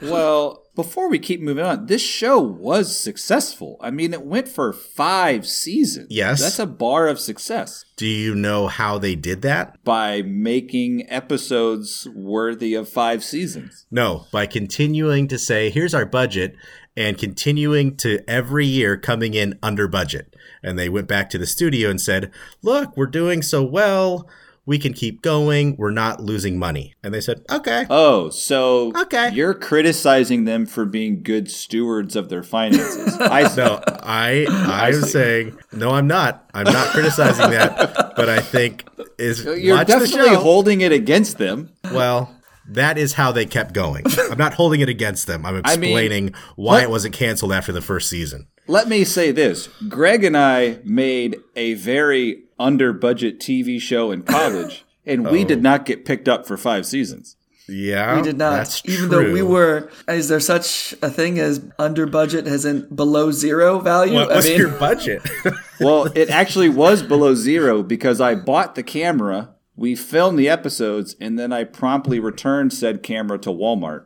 Well, 0.02 0.64
before 0.76 1.10
we 1.10 1.20
keep 1.20 1.42
moving 1.42 1.64
on, 1.64 1.86
this 1.86 2.02
show 2.02 2.40
was 2.40 3.00
successful. 3.00 3.78
I 3.80 3.92
mean, 3.92 4.14
it 4.14 4.26
went 4.26 4.50
for 4.50 4.74
five 4.74 5.48
seasons. 5.48 6.08
Yes. 6.10 6.42
That's 6.42 6.60
a 6.60 6.66
bar 6.66 7.08
of 7.08 7.20
success 7.20 7.86
do 7.96 8.06
you 8.06 8.36
know 8.36 8.68
how 8.68 8.98
they 8.98 9.16
did 9.16 9.42
that 9.42 9.82
by 9.84 10.22
making 10.22 11.10
episodes 11.10 12.08
worthy 12.14 12.74
of 12.74 12.90
five 12.90 13.24
seasons. 13.24 13.86
no 13.90 14.26
by 14.32 14.46
continuing 14.46 15.28
to 15.28 15.38
say 15.38 15.70
here's 15.70 15.94
our 15.94 16.06
budget 16.06 16.56
and 16.98 17.18
continuing 17.18 17.96
to 17.96 18.20
every 18.28 18.66
year 18.66 18.98
coming 18.98 19.34
in 19.34 19.58
under 19.64 19.88
budget 19.88 20.35
and 20.66 20.78
they 20.78 20.90
went 20.90 21.08
back 21.08 21.30
to 21.30 21.38
the 21.38 21.46
studio 21.48 21.90
and 21.90 22.02
said 22.02 22.30
look 22.62 22.96
we're 22.98 23.06
doing 23.06 23.42
so 23.42 23.64
well 23.64 24.28
we 24.68 24.80
can 24.80 24.94
keep 24.94 25.22
going 25.22 25.76
we're 25.78 25.92
not 25.92 26.20
losing 26.20 26.58
money 26.58 26.94
and 27.04 27.14
they 27.14 27.22
said 27.22 27.42
okay 27.52 27.86
Oh, 27.90 28.30
so 28.32 28.92
Okay. 29.04 29.30
you're 29.32 29.54
criticizing 29.54 30.46
them 30.46 30.66
for 30.66 30.86
being 30.86 31.22
good 31.22 31.52
stewards 31.52 32.16
of 32.16 32.30
their 32.30 32.42
finances. 32.44 33.16
I 33.20 33.44
No, 33.56 33.80
I 34.02 34.48
I 34.68 34.88
am 34.88 35.02
see. 35.04 35.10
saying 35.10 35.58
no. 35.72 35.92
I'm 35.92 36.08
not. 36.08 36.50
I'm 36.56 36.64
not 36.66 36.88
criticizing 36.88 37.52
that, 37.52 38.14
but 38.16 38.28
I 38.28 38.40
think 38.40 38.86
is 39.20 39.44
You're 39.46 39.84
definitely 39.86 40.36
holding 40.36 40.82
it 40.82 40.92
against 40.92 41.38
them. 41.38 41.70
well, 41.94 42.34
that 42.70 42.98
is 42.98 43.14
how 43.14 43.32
they 43.32 43.46
kept 43.46 43.74
going. 43.74 44.04
I'm 44.32 44.38
not 44.38 44.54
holding 44.56 44.82
it 44.82 44.90
against 44.90 45.28
them. 45.28 45.46
I'm 45.46 45.62
I 45.66 45.76
mean, 45.78 45.92
explaining 45.92 46.34
why 46.56 46.74
what- 46.76 46.84
it 46.84 46.90
wasn't 46.90 47.14
canceled 47.16 47.52
after 47.54 47.72
the 47.72 47.82
first 47.82 48.10
season. 48.10 48.48
Let 48.68 48.88
me 48.88 49.04
say 49.04 49.32
this 49.32 49.70
Greg 49.90 50.24
and 50.24 50.36
I 50.36 50.80
made 50.84 51.38
a 51.56 51.76
very 51.76 52.44
under 52.58 52.94
budget 52.94 53.40
TV 53.40 53.80
show 53.80 54.12
in 54.12 54.24
college, 54.24 54.84
and 55.06 55.30
we 55.30 55.44
Oh. 55.44 55.48
did 55.48 55.62
not 55.62 55.86
get 55.86 56.04
picked 56.06 56.28
up 56.28 56.48
for 56.48 56.58
five 56.58 56.86
seasons. 56.86 57.36
Yeah, 57.68 58.16
We 58.16 58.22
did 58.22 58.38
not. 58.38 58.58
That's 58.58 58.82
Even 58.88 59.10
though 59.10 59.32
we 59.34 59.42
were, 59.42 59.90
is 60.08 60.28
there 60.28 60.40
such 60.40 60.94
a 61.02 61.10
thing 61.10 61.40
as 61.40 61.66
under 61.80 62.06
budget 62.06 62.46
as 62.46 62.64
in 62.64 62.88
below 62.94 63.32
zero 63.32 63.80
value? 63.80 64.14
What 64.14 64.32
I 64.32 64.42
mean, 64.42 64.58
your 64.60 64.70
budget? 64.78 65.22
Well, 65.80 66.06
it 66.16 66.30
actually 66.30 66.70
was 66.70 67.02
below 67.04 67.34
zero 67.36 67.84
because 67.84 68.22
I 68.22 68.34
bought 68.36 68.76
the 68.76 68.84
camera, 68.84 69.55
we 69.76 69.96
filmed 69.96 70.38
the 70.40 70.50
episodes, 70.50 71.16
and 71.20 71.38
then 71.38 71.52
I 71.54 71.64
promptly 71.64 72.20
returned 72.20 72.74
said 72.74 73.04
camera 73.04 73.38
to 73.40 73.50
Walmart. 73.50 74.06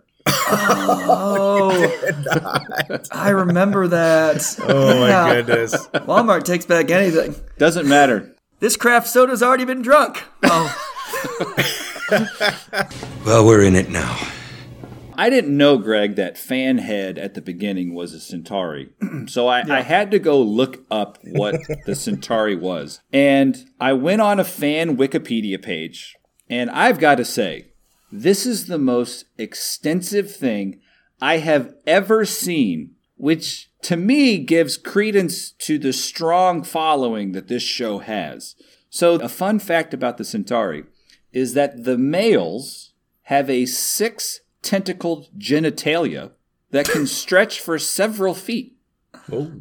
Oh, 0.52 1.72
I 3.12 3.30
remember 3.30 3.88
that. 3.88 4.56
Oh 4.68 5.00
my 5.00 5.08
Yeah. 5.10 5.34
goodness. 5.36 5.88
Walmart 5.94 6.44
takes 6.44 6.66
back 6.66 6.90
anything. 6.92 7.36
Doesn't 7.58 7.88
matter. 7.88 8.36
This 8.60 8.76
craft 8.76 9.08
soda's 9.08 9.42
already 9.44 9.66
been 9.66 9.82
drunk. 9.82 10.24
Oh, 10.44 10.76
Well, 13.26 13.46
we're 13.46 13.62
in 13.64 13.76
it 13.76 13.90
now. 13.90 14.18
I 15.20 15.30
didn't 15.30 15.58
know, 15.58 15.78
Greg, 15.78 16.16
that 16.16 16.36
Fanhead 16.36 17.18
at 17.18 17.34
the 17.34 17.42
beginning 17.42 17.94
was 17.94 18.14
a 18.14 18.22
Centauri. 18.22 18.92
so 19.28 19.50
I, 19.50 19.66
I 19.70 19.82
had 19.82 20.12
to 20.12 20.18
go 20.18 20.42
look 20.42 20.86
up 20.90 21.18
what 21.24 21.60
the 21.86 21.94
Centauri 21.94 22.56
was. 22.56 23.02
And 23.12 23.66
I 23.82 23.92
went 23.92 24.22
on 24.22 24.40
a 24.40 24.46
fan 24.46 24.96
Wikipedia 24.96 25.62
page, 25.62 26.16
and 26.50 26.70
I've 26.70 27.00
got 27.00 27.16
to 27.16 27.26
say, 27.26 27.66
this 28.10 28.46
is 28.46 28.68
the 28.68 28.78
most 28.78 29.26
extensive 29.38 30.34
thing 30.34 30.80
I 31.22 31.40
have 31.40 31.76
ever 31.86 32.24
seen, 32.24 32.96
which 33.18 33.70
to 33.82 33.98
me 33.98 34.38
gives 34.38 34.78
credence 34.78 35.52
to 35.52 35.78
the 35.78 35.92
strong 35.92 36.64
following 36.64 37.34
that 37.34 37.50
this 37.50 37.64
show 37.64 38.00
has. 38.00 38.56
So, 38.90 39.16
a 39.16 39.28
fun 39.28 39.60
fact 39.60 39.94
about 39.94 40.18
the 40.18 40.24
Centauri 40.24 40.86
is 41.34 41.56
that 41.56 41.84
the 41.84 41.98
males 41.98 42.94
have 43.24 43.50
a 43.50 43.66
six 43.66 44.40
tentacled 44.70 45.30
genitalia 45.36 46.30
that 46.70 46.88
can 46.88 47.08
stretch 47.22 47.60
for 47.60 47.80
several 47.80 48.36
feet. 48.36 48.78
Oh. 49.32 49.52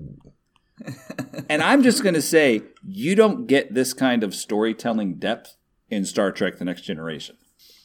and 1.49 1.63
I'm 1.63 1.83
just 1.83 2.03
going 2.03 2.15
to 2.15 2.21
say, 2.21 2.63
you 2.87 3.15
don't 3.15 3.47
get 3.47 3.73
this 3.73 3.95
kind 3.95 4.23
of 4.23 4.35
storytelling 4.35 5.15
depth 5.15 5.57
in 5.89 6.05
Star 6.05 6.31
Trek 6.31 6.59
The 6.59 6.67
Next 6.67 6.83
Generation. 6.83 7.39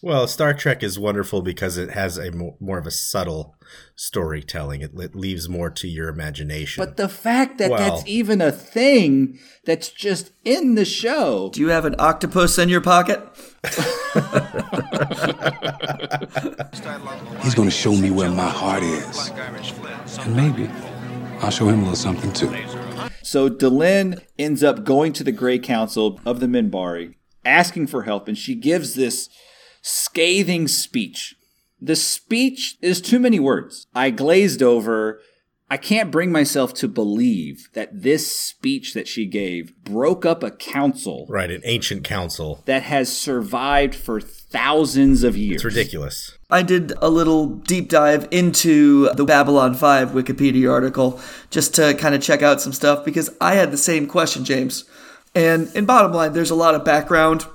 Well, 0.03 0.27
Star 0.27 0.53
Trek 0.53 0.83
is 0.83 0.99
wonderful 0.99 1.41
because 1.41 1.77
it 1.77 1.91
has 1.91 2.17
a 2.17 2.29
mo- 2.29 2.57
more 2.59 2.77
of 2.77 2.85
a 2.85 2.91
subtle 2.91 3.55
storytelling. 3.95 4.81
It, 4.81 4.91
it 4.99 5.15
leaves 5.15 5.47
more 5.47 5.69
to 5.69 5.87
your 5.87 6.09
imagination. 6.09 6.83
But 6.83 6.97
the 6.97 7.07
fact 7.07 7.57
that 7.59 7.71
Well- 7.71 7.79
that's 7.79 8.03
even 8.05 8.41
a 8.41 8.51
thing 8.51 9.39
that's 9.65 9.87
just 9.87 10.31
in 10.43 10.75
the 10.75 10.83
show. 10.83 11.51
do 11.53 11.61
you 11.61 11.69
have 11.69 11.85
an 11.85 11.95
octopus 11.99 12.57
in 12.59 12.67
your 12.67 12.81
pocket? 12.81 13.21
He's 17.41 17.55
gonna 17.55 17.71
show 17.71 17.95
me 17.95 18.11
where 18.11 18.29
my 18.29 18.49
heart 18.49 18.83
is. 18.83 19.31
And 20.19 20.35
maybe 20.35 20.69
I'll 21.39 21.49
show 21.49 21.69
him 21.69 21.79
a 21.79 21.83
little 21.83 21.95
something 21.95 22.33
too. 22.33 22.53
So 23.21 23.49
Delenn 23.49 24.21
ends 24.37 24.63
up 24.63 24.83
going 24.83 25.13
to 25.13 25.23
the 25.23 25.31
Grey 25.31 25.59
Council 25.59 26.19
of 26.25 26.41
the 26.41 26.47
Minbari, 26.47 27.15
asking 27.45 27.87
for 27.87 28.03
help, 28.03 28.27
and 28.27 28.37
she 28.37 28.53
gives 28.53 28.95
this 28.95 29.29
scathing 29.83 30.67
speech. 30.67 31.35
The 31.79 31.95
speech 31.95 32.77
is 32.81 33.01
too 33.01 33.19
many 33.19 33.39
words. 33.39 33.85
I 33.93 34.09
glazed 34.09 34.63
over. 34.63 35.19
I 35.69 35.77
can't 35.77 36.11
bring 36.11 36.31
myself 36.31 36.73
to 36.75 36.87
believe 36.87 37.67
that 37.73 38.03
this 38.03 38.31
speech 38.33 38.93
that 38.93 39.07
she 39.07 39.25
gave 39.25 39.75
broke 39.83 40.25
up 40.25 40.43
a 40.43 40.51
council 40.51 41.25
right, 41.27 41.49
an 41.49 41.61
ancient 41.65 42.03
council. 42.03 42.61
that 42.65 42.83
has 42.83 43.11
survived 43.11 43.95
for 43.95 44.21
thousands 44.21 45.23
of 45.23 45.35
years. 45.35 45.55
It's 45.55 45.65
ridiculous. 45.65 46.37
I 46.49 46.61
did 46.61 46.93
a 47.01 47.09
little 47.09 47.47
deep 47.47 47.89
dive 47.89 48.27
into 48.29 49.09
the 49.15 49.25
Babylon 49.25 49.73
5 49.73 50.11
Wikipedia 50.11 50.71
article 50.71 51.19
just 51.49 51.73
to 51.75 51.95
kind 51.95 52.13
of 52.13 52.21
check 52.21 52.41
out 52.41 52.61
some 52.61 52.73
stuff 52.73 53.03
because 53.03 53.35
I 53.41 53.55
had 53.55 53.71
the 53.71 53.77
same 53.77 54.05
question, 54.07 54.45
James. 54.45 54.85
And 55.33 55.69
in 55.75 55.85
bottom 55.85 56.13
line, 56.13 56.33
there's 56.33 56.51
a 56.51 56.55
lot 56.55 56.75
of 56.75 56.85
background 56.85 57.47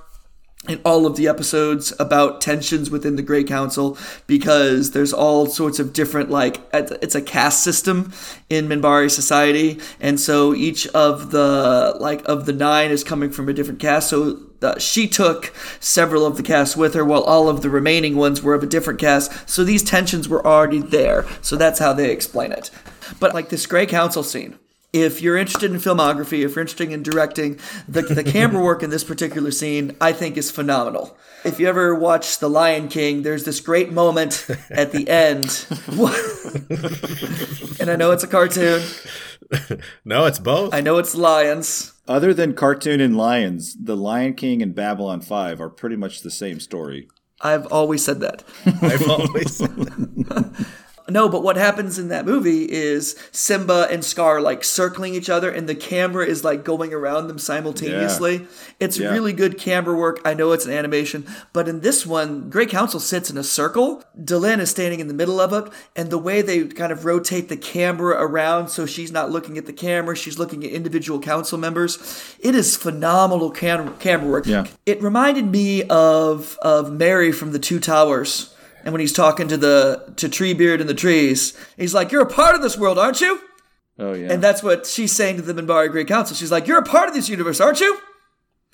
in 0.67 0.81
all 0.83 1.05
of 1.05 1.15
the 1.15 1.27
episodes 1.27 1.93
about 1.99 2.41
tensions 2.41 2.89
within 2.89 3.15
the 3.15 3.21
Grey 3.21 3.45
Council 3.45 3.97
because 4.27 4.91
there's 4.91 5.13
all 5.13 5.45
sorts 5.45 5.79
of 5.79 5.93
different 5.93 6.29
like 6.29 6.61
it's 6.73 7.15
a 7.15 7.21
caste 7.21 7.63
system 7.63 8.11
in 8.49 8.67
Minbari 8.67 9.09
society, 9.09 9.79
and 10.01 10.19
so 10.19 10.53
each 10.53 10.85
of 10.87 11.31
the 11.31 11.95
like 11.99 12.27
of 12.27 12.45
the 12.45 12.53
nine 12.53 12.91
is 12.91 13.03
coming 13.03 13.31
from 13.31 13.47
a 13.47 13.53
different 13.53 13.79
caste. 13.79 14.09
So 14.09 14.41
uh, 14.61 14.77
she 14.77 15.07
took 15.07 15.53
several 15.79 16.25
of 16.25 16.35
the 16.35 16.43
casts 16.43 16.75
with 16.75 16.93
her, 16.93 17.05
while 17.05 17.23
all 17.23 17.47
of 17.47 17.61
the 17.61 17.69
remaining 17.69 18.17
ones 18.17 18.41
were 18.41 18.53
of 18.53 18.61
a 18.61 18.67
different 18.67 18.99
caste. 18.99 19.31
So 19.49 19.63
these 19.63 19.83
tensions 19.83 20.27
were 20.27 20.45
already 20.45 20.81
there. 20.81 21.25
So 21.41 21.55
that's 21.55 21.79
how 21.79 21.93
they 21.93 22.11
explain 22.11 22.51
it. 22.51 22.69
But 23.19 23.33
like 23.33 23.47
this 23.47 23.65
Grey 23.65 23.85
Council 23.85 24.23
scene 24.23 24.59
if 24.91 25.21
you're 25.21 25.37
interested 25.37 25.71
in 25.71 25.77
filmography, 25.77 26.43
if 26.43 26.55
you're 26.55 26.61
interested 26.61 26.91
in 26.91 27.03
directing, 27.03 27.59
the, 27.87 28.01
the 28.01 28.23
camera 28.23 28.63
work 28.63 28.81
in 28.81 28.89
this 28.89 29.03
particular 29.03 29.51
scene, 29.51 29.95
I 30.01 30.13
think, 30.13 30.37
is 30.37 30.49
phenomenal. 30.49 31.17
If 31.45 31.59
you 31.59 31.67
ever 31.67 31.93
watch 31.95 32.39
The 32.39 32.49
Lion 32.49 32.87
King, 32.89 33.21
there's 33.21 33.43
this 33.43 33.59
great 33.59 33.91
moment 33.91 34.47
at 34.69 34.91
the 34.91 35.07
end. 35.07 35.65
and 37.79 37.89
I 37.89 37.95
know 37.95 38.11
it's 38.11 38.23
a 38.23 38.27
cartoon, 38.27 38.81
No, 40.05 40.25
it's 40.25 40.39
both. 40.39 40.73
I 40.73 40.81
know 40.81 40.97
it's 40.97 41.15
lions. 41.15 41.93
Other 42.07 42.33
than 42.33 42.53
cartoon 42.53 43.01
and 43.01 43.15
lions, 43.15 43.75
The 43.75 43.95
Lion 43.95 44.33
King 44.33 44.61
and 44.61 44.73
Babylon 44.75 45.21
5 45.21 45.61
are 45.61 45.69
pretty 45.69 45.95
much 45.95 46.21
the 46.21 46.31
same 46.31 46.59
story. 46.59 47.07
I've 47.41 47.67
always 47.67 48.03
said 48.03 48.19
that. 48.19 48.43
I've 48.81 49.09
always 49.09 49.61
No, 51.09 51.27
but 51.29 51.43
what 51.43 51.55
happens 51.57 51.97
in 51.99 52.09
that 52.09 52.25
movie 52.25 52.63
is 52.69 53.15
Simba 53.31 53.87
and 53.89 54.03
Scar 54.03 54.41
like 54.41 54.63
circling 54.63 55.15
each 55.15 55.29
other, 55.29 55.49
and 55.49 55.67
the 55.67 55.75
camera 55.75 56.25
is 56.25 56.43
like 56.43 56.63
going 56.63 56.93
around 56.93 57.27
them 57.27 57.39
simultaneously. 57.39 58.47
It's 58.79 58.97
Yeah. 58.97 59.11
really 59.11 59.33
good 59.33 59.57
camera 59.57 59.95
work. 59.95 60.19
I 60.25 60.33
know 60.33 60.51
it's 60.51 60.65
an 60.65 60.71
animation, 60.73 61.25
but 61.53 61.67
in 61.67 61.81
this 61.81 62.05
one, 62.05 62.49
Grey 62.49 62.65
Council 62.65 62.99
sits 62.99 63.29
in 63.29 63.37
a 63.37 63.43
circle. 63.43 64.03
Delenn 64.21 64.59
is 64.59 64.69
standing 64.69 64.99
in 64.99 65.07
the 65.07 65.13
middle 65.13 65.39
of 65.39 65.53
it, 65.53 65.71
and 65.95 66.09
the 66.09 66.17
way 66.17 66.41
they 66.41 66.63
kind 66.65 66.91
of 66.91 67.05
rotate 67.05 67.49
the 67.49 67.57
camera 67.57 68.15
around 68.19 68.69
so 68.69 68.85
she's 68.85 69.11
not 69.11 69.31
looking 69.31 69.57
at 69.57 69.65
the 69.65 69.73
camera, 69.73 70.15
she's 70.15 70.37
looking 70.39 70.63
at 70.63 70.71
individual 70.71 71.19
council 71.19 71.57
members. 71.57 71.97
It 72.39 72.55
is 72.55 72.75
phenomenal 72.75 73.51
cam- 73.51 73.95
camera 73.99 74.29
work. 74.29 74.45
Yeah. 74.45 74.65
It 74.85 75.01
reminded 75.01 75.51
me 75.51 75.83
of 75.83 76.57
of 76.61 76.91
Merry 76.91 77.31
from 77.31 77.51
the 77.51 77.59
Two 77.59 77.79
Towers. 77.79 78.49
And 78.83 78.93
when 78.93 79.01
he's 79.01 79.13
talking 79.13 79.47
to 79.47 79.57
the 79.57 80.13
to 80.17 80.29
Treebeard 80.29 80.79
in 80.79 80.87
the 80.87 80.93
trees, 80.93 81.57
he's 81.77 81.93
like, 81.93 82.11
"You're 82.11 82.21
a 82.23 82.29
part 82.29 82.55
of 82.55 82.61
this 82.61 82.77
world, 82.77 82.97
aren't 82.97 83.21
you?" 83.21 83.41
Oh, 83.97 84.13
yeah. 84.13 84.31
And 84.31 84.41
that's 84.41 84.63
what 84.63 84.85
she's 84.85 85.11
saying 85.11 85.35
to 85.37 85.41
the 85.41 85.53
Minbari 85.53 85.91
Great 85.91 86.07
Council. 86.07 86.35
She's 86.35 86.51
like, 86.51 86.67
"You're 86.67 86.79
a 86.79 86.83
part 86.83 87.09
of 87.09 87.15
this 87.15 87.29
universe, 87.29 87.59
aren't 87.59 87.81
you?" 87.81 87.99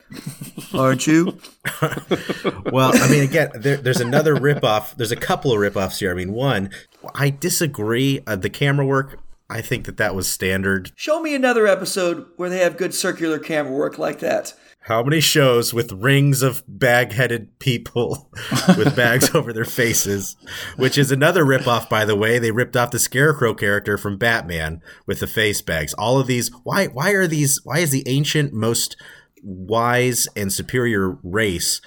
aren't 0.74 1.08
you? 1.08 1.40
well, 2.72 2.92
I 2.94 3.10
mean, 3.10 3.24
again, 3.24 3.50
there, 3.56 3.78
there's 3.78 4.02
another 4.02 4.36
ripoff. 4.36 4.96
There's 4.96 5.12
a 5.12 5.18
couple 5.18 5.52
of 5.52 5.60
ripoffs 5.60 6.00
here. 6.00 6.12
I 6.12 6.14
mean, 6.14 6.32
one, 6.32 6.70
I 7.14 7.30
disagree. 7.30 8.22
Uh, 8.28 8.36
the 8.36 8.50
camera 8.50 8.86
work, 8.86 9.20
I 9.50 9.62
think 9.62 9.86
that 9.86 9.98
that 9.98 10.16
was 10.16 10.28
standard. 10.28 10.92
Show 10.96 11.22
me 11.22 11.36
another 11.36 11.68
episode 11.68 12.28
where 12.38 12.50
they 12.50 12.60
have 12.60 12.78
good 12.78 12.94
circular 12.94 13.40
camera 13.40 13.74
work 13.74 13.98
like 13.98 14.20
that. 14.20 14.54
How 14.86 15.02
many 15.02 15.20
shows 15.20 15.74
with 15.74 15.92
rings 15.92 16.44
of 16.44 16.64
bag-headed 16.68 17.58
people 17.58 18.30
with 18.78 18.96
bags 18.96 19.34
over 19.34 19.52
their 19.52 19.66
faces, 19.66 20.36
which 20.76 20.96
is 20.96 21.12
another 21.12 21.44
ripoff, 21.44 21.90
by 21.90 22.06
the 22.06 22.16
way. 22.16 22.38
They 22.38 22.52
ripped 22.52 22.78
off 22.78 22.92
the 22.92 23.00
Scarecrow 23.00 23.56
character 23.56 23.98
from 23.98 24.20
Batman 24.20 24.84
with 25.08 25.22
the 25.22 25.28
face 25.28 25.64
bags. 25.64 25.96
All 25.96 26.20
of 26.20 26.28
these. 26.28 26.52
Why? 26.64 26.86
Why 26.86 27.12
are 27.14 27.26
these? 27.26 27.62
Why 27.64 27.80
is 27.80 27.90
the 27.90 28.08
ancient, 28.08 28.54
most 28.54 28.96
wise 29.42 30.28
and 30.36 30.54
superior 30.54 31.18
race? 31.24 31.82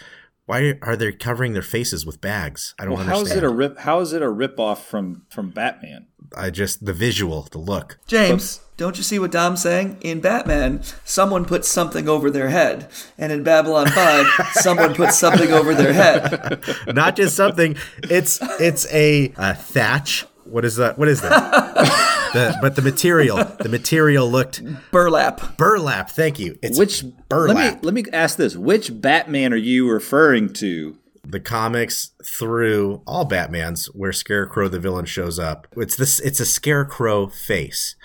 Why 0.47 0.75
are 0.83 0.97
they 0.97 1.13
covering 1.13 1.53
their 1.53 1.63
faces 1.63 2.05
with 2.05 2.21
bags? 2.21 2.75
I 2.81 2.85
don't 2.85 2.95
well, 2.95 3.05
how 3.05 3.21
is 3.21 3.31
it 3.31 3.45
a 3.45 3.49
rip? 3.49 3.79
How 3.79 4.01
is 4.01 4.13
it 4.13 4.23
a 4.23 4.29
rip 4.29 4.59
off 4.59 4.85
from 4.85 5.23
from 5.31 5.51
Batman? 5.51 6.09
I 6.37 6.51
just 6.51 6.85
the 6.85 6.93
visual, 6.93 7.43
the 7.53 7.59
look. 7.59 7.99
James, 8.09 8.59
don't 8.79 8.97
you 8.97 9.03
see 9.03 9.19
what 9.19 9.33
Dom's 9.33 9.61
saying? 9.61 9.99
In 10.03 10.21
Batman, 10.21 10.83
someone 11.05 11.45
puts 11.45 11.69
something 11.69 12.09
over 12.09 12.31
their 12.31 12.49
head, 12.49 12.89
and 13.19 13.33
in 13.33 13.43
Babylon 13.43 13.89
Five, 13.95 14.27
someone 14.53 14.95
puts 14.95 15.19
something 15.19 15.53
over 15.53 15.75
their 15.75 15.93
head. 15.93 16.63
Not 16.87 17.17
just 17.17 17.35
something. 17.35 17.77
It's 18.05 18.39
it's 18.61 18.87
a, 18.93 19.35
a 19.37 19.55
thatch. 19.55 20.25
What 20.45 20.65
is 20.65 20.77
that? 20.77 20.97
What 20.97 21.09
is 21.09 21.21
that? 21.23 21.31
the, 22.33 22.57
but 22.63 22.77
the 22.77 22.83
material, 22.83 23.39
the 23.39 23.69
material 23.69 24.31
looked 24.31 24.63
Burlap. 24.93 25.57
burlap. 25.57 26.11
Thank 26.11 26.39
you. 26.39 26.57
It's 26.63 26.79
Which 26.79 27.05
burlap. 27.29 27.57
Let 27.57 27.75
me 27.75 27.81
let 27.83 27.95
me 27.95 28.05
ask 28.13 28.39
this: 28.39 28.55
Which 28.55 29.01
Batman 29.01 29.53
are 29.53 29.57
you 29.57 29.91
referring 29.91 30.53
to? 30.55 30.97
the 31.25 31.41
comics 31.41 32.13
through 32.25 33.03
all 33.07 33.29
Batmans 33.29 33.89
where 33.95 34.13
Scarecrow 34.13 34.69
the 34.69 34.81
villain 34.81 35.05
shows 35.05 35.39
up. 35.39 35.67
It's 35.77 35.97
this 35.97 36.21
it's 36.21 36.41
a 36.41 36.47
scarecrow 36.47 37.27
face. 37.27 37.97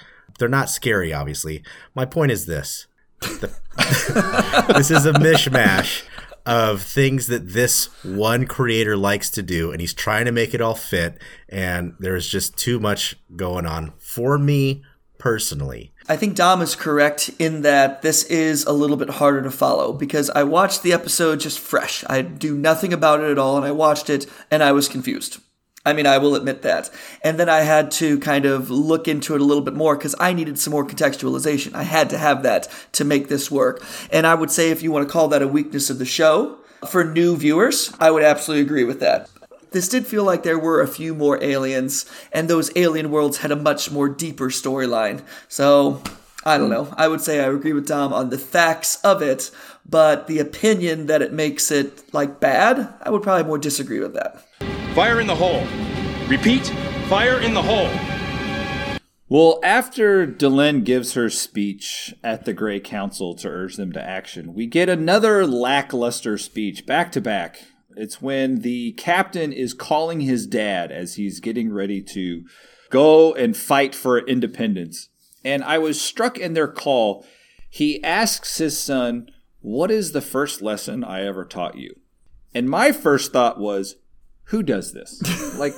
They're 0.44 0.50
not 0.50 0.70
scary 0.70 1.14
obviously. 1.14 1.64
My 1.96 2.04
point 2.04 2.34
is 2.34 2.48
this. 2.48 2.88
The- 3.22 3.56
this 4.76 4.92
is 4.92 5.06
a 5.06 5.14
mishmash 5.14 6.04
of 6.46 6.82
things 6.82 7.28
that 7.28 7.54
this 7.54 7.86
one 8.04 8.46
creator 8.46 8.98
likes 8.98 9.30
to 9.30 9.42
do 9.42 9.72
and 9.72 9.80
he's 9.80 9.94
trying 9.94 10.26
to 10.26 10.34
make 10.34 10.54
it 10.54 10.60
all 10.60 10.76
fit 10.76 11.18
and 11.48 11.94
there's 11.98 12.28
just 12.28 12.58
too 12.58 12.78
much 12.78 13.16
going 13.38 13.66
on 13.66 13.94
for 14.00 14.38
me 14.38 14.84
personally. 15.18 15.94
I 16.10 16.18
think 16.18 16.36
Dom 16.36 16.62
is 16.62 16.76
correct 16.76 17.30
in 17.40 17.62
that 17.62 18.02
this 18.02 18.26
is 18.26 18.66
a 18.66 18.74
little 18.74 18.98
bit 18.98 19.10
harder 19.10 19.42
to 19.44 19.52
follow 19.52 19.94
because 19.94 20.30
I 20.32 20.44
watched 20.44 20.84
the 20.84 20.92
episode 20.92 21.40
just 21.40 21.58
fresh. 21.58 22.04
I 22.10 22.22
do 22.22 22.58
nothing 22.58 22.92
about 22.92 23.22
it 23.22 23.32
at 23.32 23.38
all, 23.38 23.56
and 23.56 23.66
I 23.66 23.72
watched 23.72 24.10
it 24.10 24.26
and 24.52 24.62
I 24.62 24.74
was 24.74 24.90
confused. 24.90 25.40
I 25.86 25.94
mean, 25.94 26.08
I 26.08 26.18
will 26.18 26.36
admit 26.36 26.62
that. 26.62 26.90
And 27.24 27.38
then 27.38 27.50
I 27.50 27.62
had 27.62 27.92
to 27.92 28.18
kind 28.20 28.46
of 28.46 28.70
look 28.70 29.08
into 29.08 29.36
it 29.36 29.42
a 29.42 29.44
little 29.44 29.64
bit 29.64 29.74
more 29.74 29.98
because 29.98 30.16
I 30.20 30.32
needed 30.32 30.58
some 30.58 30.72
more 30.72 30.86
contextualization. 30.86 31.74
I 31.74 31.84
had 31.84 32.10
to 32.12 32.18
have 32.18 32.44
that 32.44 32.70
to 32.94 33.04
make 33.04 33.28
this 33.28 33.52
work. 33.52 33.84
And 34.12 34.26
I 34.26 34.36
would 34.36 34.50
say, 34.50 34.70
if 34.70 34.82
you 34.82 34.92
want 34.92 35.08
to 35.08 35.12
call 35.12 35.28
that 35.30 35.42
a 35.42 35.48
weakness 35.48 35.90
of 35.90 36.00
the 36.00 36.06
show, 36.06 36.58
for 36.90 37.04
new 37.04 37.36
viewers, 37.36 37.94
I 38.00 38.12
would 38.12 38.24
absolutely 38.24 38.66
agree 38.66 38.84
with 38.84 39.00
that. 39.00 39.30
This 39.72 39.90
did 39.90 40.06
feel 40.06 40.24
like 40.24 40.44
there 40.44 40.60
were 40.60 40.82
a 40.82 40.88
few 40.88 41.16
more 41.16 41.42
aliens, 41.44 42.06
and 42.32 42.48
those 42.48 42.72
alien 42.76 43.10
worlds 43.10 43.38
had 43.38 43.52
a 43.52 43.56
much 43.56 43.90
more 43.90 44.08
deeper 44.08 44.50
storyline. 44.50 45.24
So, 45.48 46.02
I 46.46 46.58
don't 46.58 46.70
know. 46.70 46.94
I 46.96 47.08
would 47.08 47.22
say 47.22 47.40
I 47.40 47.48
agree 47.48 47.74
with 47.74 47.88
Dom 47.88 48.14
on 48.14 48.30
the 48.30 48.38
facts 48.38 48.98
of 49.04 49.22
it, 49.22 49.50
but 49.90 50.28
the 50.28 50.40
opinion 50.40 51.08
that 51.08 51.22
it 51.22 51.34
makes 51.34 51.72
it 51.72 52.14
like 52.14 52.40
bad, 52.40 52.94
I 53.02 53.10
would 53.10 53.24
probably 53.24 53.46
more 53.46 53.58
disagree 53.58 54.00
with 54.00 54.14
that. 54.14 54.46
Fire 54.94 55.20
in 55.20 55.26
the 55.26 55.36
hole. 55.36 55.66
Repeat, 56.28 56.68
fire 57.10 57.42
in 57.42 57.56
the 57.56 57.64
hole. 57.64 57.90
Well, 59.28 59.60
after 59.64 60.28
Delenn 60.28 60.84
gives 60.84 61.14
her 61.14 61.32
speech 61.32 62.14
at 62.24 62.46
the 62.46 62.54
Grey 62.54 62.80
Council 62.80 63.34
to 63.38 63.48
urge 63.48 63.76
them 63.76 63.92
to 63.94 64.00
action, 64.00 64.54
we 64.54 64.68
get 64.68 64.90
another 64.90 65.48
lackluster 65.48 66.38
speech 66.38 66.86
back 66.86 67.12
to 67.14 67.22
back. 67.22 67.64
It's 67.96 68.22
when 68.22 68.60
the 68.60 68.92
captain 68.92 69.52
is 69.52 69.74
calling 69.74 70.22
his 70.22 70.46
dad 70.46 70.92
as 70.92 71.16
he's 71.16 71.40
getting 71.40 71.74
ready 71.74 72.00
to 72.14 72.44
go 72.92 73.34
and 73.34 73.58
fight 73.58 73.96
for 73.96 74.20
independence. 74.20 75.10
And 75.44 75.64
I 75.64 75.80
was 75.80 76.00
struck 76.00 76.38
in 76.38 76.54
their 76.54 76.68
call. 76.68 77.26
He 77.68 78.04
asks 78.04 78.60
his 78.60 78.78
son, 78.78 79.32
What 79.60 79.90
is 79.90 80.12
the 80.12 80.22
first 80.22 80.62
lesson 80.62 81.04
I 81.04 81.26
ever 81.26 81.46
taught 81.46 81.78
you? 81.78 81.96
And 82.54 82.70
my 82.70 82.92
first 82.92 83.34
thought 83.34 83.60
was, 83.60 83.96
Who 84.46 84.64
does 84.64 84.94
this? 84.94 85.22
like, 85.58 85.74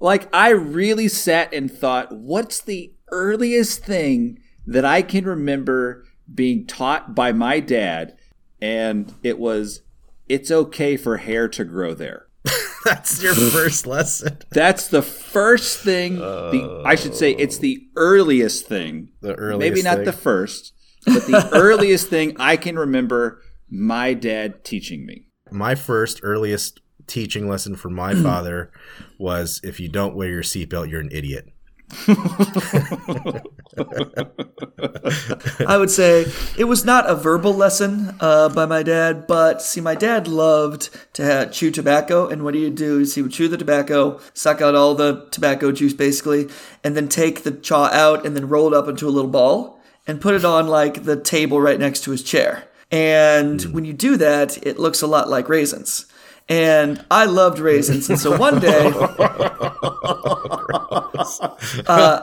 like 0.00 0.28
I 0.34 0.50
really 0.50 1.08
sat 1.08 1.52
and 1.52 1.70
thought, 1.70 2.12
what's 2.12 2.60
the 2.60 2.92
earliest 3.10 3.84
thing 3.84 4.38
that 4.66 4.84
I 4.84 5.02
can 5.02 5.24
remember 5.24 6.04
being 6.32 6.66
taught 6.66 7.14
by 7.14 7.32
my 7.32 7.60
dad? 7.60 8.16
And 8.60 9.12
it 9.22 9.38
was, 9.38 9.82
it's 10.28 10.50
okay 10.50 10.96
for 10.96 11.18
hair 11.18 11.48
to 11.48 11.64
grow 11.64 11.94
there. 11.94 12.28
That's 12.84 13.22
your 13.22 13.34
first 13.34 13.86
lesson. 13.86 14.38
That's 14.50 14.88
the 14.88 15.02
first 15.02 15.80
thing. 15.80 16.16
The, 16.16 16.82
I 16.84 16.94
should 16.94 17.14
say 17.14 17.32
it's 17.32 17.58
the 17.58 17.86
earliest 17.96 18.66
thing. 18.66 19.08
The 19.22 19.34
earliest 19.34 19.58
maybe 19.58 19.82
not 19.82 19.96
thing. 19.96 20.04
the 20.04 20.12
first, 20.12 20.74
but 21.06 21.26
the 21.26 21.48
earliest 21.52 22.08
thing 22.08 22.36
I 22.38 22.56
can 22.56 22.78
remember 22.78 23.40
my 23.70 24.12
dad 24.12 24.64
teaching 24.64 25.06
me. 25.06 25.28
My 25.54 25.76
first 25.76 26.18
earliest 26.24 26.80
teaching 27.06 27.48
lesson 27.48 27.76
from 27.76 27.94
my 27.94 28.12
father 28.22 28.72
was 29.18 29.60
if 29.62 29.78
you 29.78 29.88
don't 29.88 30.16
wear 30.16 30.28
your 30.28 30.42
seatbelt, 30.42 30.90
you're 30.90 31.00
an 31.00 31.12
idiot. 31.12 31.48
I 35.68 35.76
would 35.76 35.92
say 35.92 36.26
it 36.58 36.64
was 36.64 36.84
not 36.84 37.08
a 37.08 37.14
verbal 37.14 37.54
lesson 37.54 38.16
uh, 38.18 38.48
by 38.48 38.66
my 38.66 38.82
dad, 38.82 39.28
but 39.28 39.62
see, 39.62 39.80
my 39.80 39.94
dad 39.94 40.26
loved 40.26 40.90
to 41.12 41.24
ha 41.24 41.44
chew 41.44 41.70
tobacco, 41.70 42.26
and 42.26 42.42
what 42.42 42.54
he 42.54 42.64
would 42.64 42.74
do 42.74 42.98
is 42.98 43.14
he 43.14 43.22
would 43.22 43.30
chew 43.30 43.46
the 43.46 43.56
tobacco, 43.56 44.18
suck 44.32 44.60
out 44.60 44.74
all 44.74 44.96
the 44.96 45.28
tobacco 45.30 45.70
juice 45.70 45.92
basically, 45.92 46.48
and 46.82 46.96
then 46.96 47.08
take 47.08 47.44
the 47.44 47.52
chaw 47.52 47.84
out 47.92 48.26
and 48.26 48.34
then 48.34 48.48
roll 48.48 48.66
it 48.66 48.76
up 48.76 48.88
into 48.88 49.06
a 49.06 49.10
little 49.10 49.30
ball 49.30 49.80
and 50.04 50.20
put 50.20 50.34
it 50.34 50.44
on 50.44 50.66
like 50.66 51.04
the 51.04 51.20
table 51.20 51.60
right 51.60 51.78
next 51.78 52.02
to 52.04 52.10
his 52.10 52.24
chair. 52.24 52.64
And 52.94 53.60
when 53.74 53.84
you 53.84 53.92
do 53.92 54.16
that, 54.18 54.64
it 54.64 54.78
looks 54.78 55.02
a 55.02 55.08
lot 55.08 55.28
like 55.28 55.48
raisins. 55.48 56.06
And 56.48 57.04
I 57.10 57.24
loved 57.24 57.58
raisins, 57.58 58.08
and 58.08 58.20
so 58.20 58.36
one 58.36 58.60
day, 58.60 58.86
uh, 58.94 59.10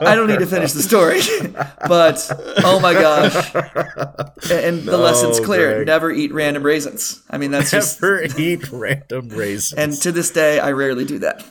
I 0.00 0.14
don't 0.14 0.28
need 0.28 0.38
to 0.38 0.46
finish 0.46 0.72
the 0.72 0.82
story, 0.82 1.20
but 1.88 2.30
oh 2.64 2.78
my 2.80 2.92
gosh! 2.94 3.34
And 4.48 4.84
the 4.84 4.96
lesson's 4.96 5.40
clear: 5.40 5.74
Greg. 5.74 5.88
never 5.88 6.12
eat 6.12 6.32
random 6.32 6.62
raisins. 6.62 7.20
I 7.28 7.36
mean, 7.36 7.50
that's 7.50 7.72
just. 7.72 8.00
Never 8.00 8.22
eat 8.38 8.70
random 8.70 9.28
raisins. 9.28 9.72
And 9.76 9.92
to 10.02 10.12
this 10.12 10.30
day, 10.30 10.60
I 10.60 10.70
rarely 10.70 11.04
do 11.04 11.18
that. 11.18 11.44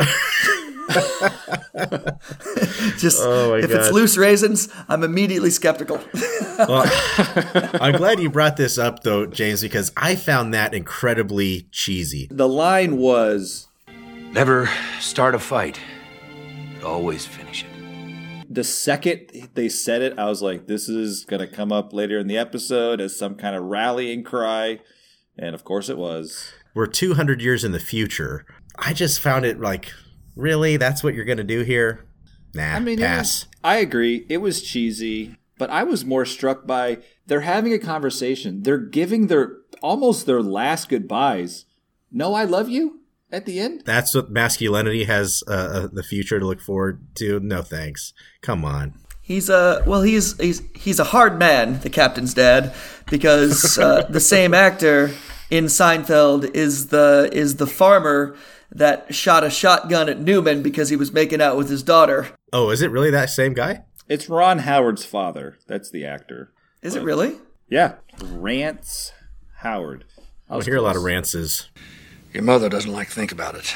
just 2.98 3.18
Oh 3.20 3.50
my 3.50 3.58
if 3.58 3.70
it's 3.70 3.92
loose 3.92 4.16
raisins, 4.16 4.68
I'm 4.88 5.04
immediately 5.04 5.50
skeptical. 5.50 6.00
I'm 6.58 7.92
glad 7.92 8.20
you 8.20 8.30
brought 8.30 8.56
this 8.56 8.78
up 8.78 9.02
though, 9.02 9.26
James, 9.26 9.62
because 9.62 9.92
I 9.96 10.16
found 10.16 10.54
that 10.54 10.74
incredibly 10.74 11.68
cheesy. 11.72 12.28
The 12.30 12.48
line 12.48 12.96
was 12.96 13.66
Never 14.32 14.68
start 15.00 15.34
a 15.34 15.38
fight, 15.38 15.80
but 16.74 16.86
always 16.86 17.24
finish 17.24 17.64
it. 17.64 18.46
the 18.50 18.62
second 18.62 19.48
they 19.54 19.70
said 19.70 20.02
it, 20.02 20.18
I 20.18 20.26
was 20.26 20.42
like, 20.42 20.66
this 20.66 20.86
is 20.88 21.24
going 21.24 21.40
to 21.40 21.46
come 21.46 21.72
up 21.72 21.94
later 21.94 22.18
in 22.18 22.26
the 22.26 22.36
episode 22.36 23.00
as 23.00 23.16
some 23.16 23.36
kind 23.36 23.56
of 23.56 23.64
rallying 23.64 24.22
cry. 24.22 24.80
And 25.38 25.54
of 25.54 25.64
course 25.64 25.88
it 25.88 25.96
was. 25.96 26.52
We're 26.74 26.86
200 26.86 27.40
years 27.40 27.64
in 27.64 27.72
the 27.72 27.80
future. 27.80 28.44
I 28.78 28.92
just 28.92 29.18
found 29.18 29.46
it 29.46 29.58
like, 29.60 29.92
really? 30.38 30.76
That's 30.78 31.02
what 31.04 31.14
you're 31.14 31.24
going 31.26 31.38
to 31.38 31.44
do 31.44 31.60
here? 31.62 32.06
Nah, 32.54 32.74
I 32.74 32.78
mean, 32.80 32.98
it 32.98 33.02
pass. 33.02 33.44
was- 33.44 33.46
I 33.62 33.76
agree. 33.76 34.24
It 34.30 34.38
was 34.38 34.62
cheesy, 34.62 35.36
but 35.58 35.68
I 35.68 35.82
was 35.82 36.04
more 36.04 36.24
struck 36.24 36.66
by 36.66 36.98
they're 37.26 37.42
having 37.42 37.74
a 37.74 37.78
conversation. 37.78 38.62
They're 38.62 38.78
giving 38.78 39.26
their 39.26 39.56
almost 39.82 40.24
their 40.24 40.40
last 40.42 40.88
goodbyes. 40.88 41.66
No, 42.10 42.32
I 42.32 42.44
love 42.44 42.70
you 42.70 43.00
at 43.30 43.44
the 43.44 43.60
end. 43.60 43.82
That's 43.84 44.14
what 44.14 44.30
masculinity 44.30 45.04
has 45.04 45.42
uh, 45.46 45.50
uh, 45.50 45.88
the 45.92 46.02
future 46.02 46.38
to 46.40 46.46
look 46.46 46.60
forward 46.62 47.00
to. 47.16 47.38
No 47.40 47.60
thanks. 47.60 48.14
Come 48.40 48.64
on. 48.64 48.94
He's 49.20 49.50
a 49.50 49.82
well, 49.86 50.00
he's 50.02 50.38
he's 50.38 50.62
he's 50.74 50.98
a 50.98 51.04
hard 51.04 51.38
man, 51.38 51.80
the 51.80 51.90
captain's 51.90 52.32
dad, 52.32 52.72
because 53.10 53.76
uh, 53.78 54.06
the 54.08 54.20
same 54.20 54.54
actor 54.54 55.10
in 55.50 55.66
Seinfeld 55.66 56.54
is 56.54 56.86
the 56.86 57.28
is 57.30 57.56
the 57.56 57.66
farmer 57.66 58.34
that 58.70 59.14
shot 59.14 59.44
a 59.44 59.50
shotgun 59.50 60.08
at 60.08 60.20
Newman 60.20 60.62
because 60.62 60.88
he 60.90 60.96
was 60.96 61.12
making 61.12 61.40
out 61.40 61.56
with 61.56 61.68
his 61.70 61.82
daughter. 61.82 62.28
Oh, 62.52 62.70
is 62.70 62.82
it 62.82 62.90
really 62.90 63.10
that 63.10 63.30
same 63.30 63.54
guy? 63.54 63.84
It's 64.08 64.28
Ron 64.28 64.60
Howard's 64.60 65.04
father. 65.04 65.58
That's 65.66 65.90
the 65.90 66.04
actor. 66.04 66.52
Is 66.82 66.94
it 66.94 67.02
really? 67.02 67.36
Yeah, 67.68 67.94
Rance 68.22 69.12
Howard. 69.58 70.04
I 70.48 70.60
hear 70.62 70.76
a 70.76 70.82
lot 70.82 70.96
of 70.96 71.02
rances. 71.02 71.68
Your 72.32 72.42
mother 72.42 72.68
doesn't 72.68 72.92
like 72.92 73.08
to 73.08 73.14
think 73.14 73.32
about 73.32 73.54
it. 73.54 73.74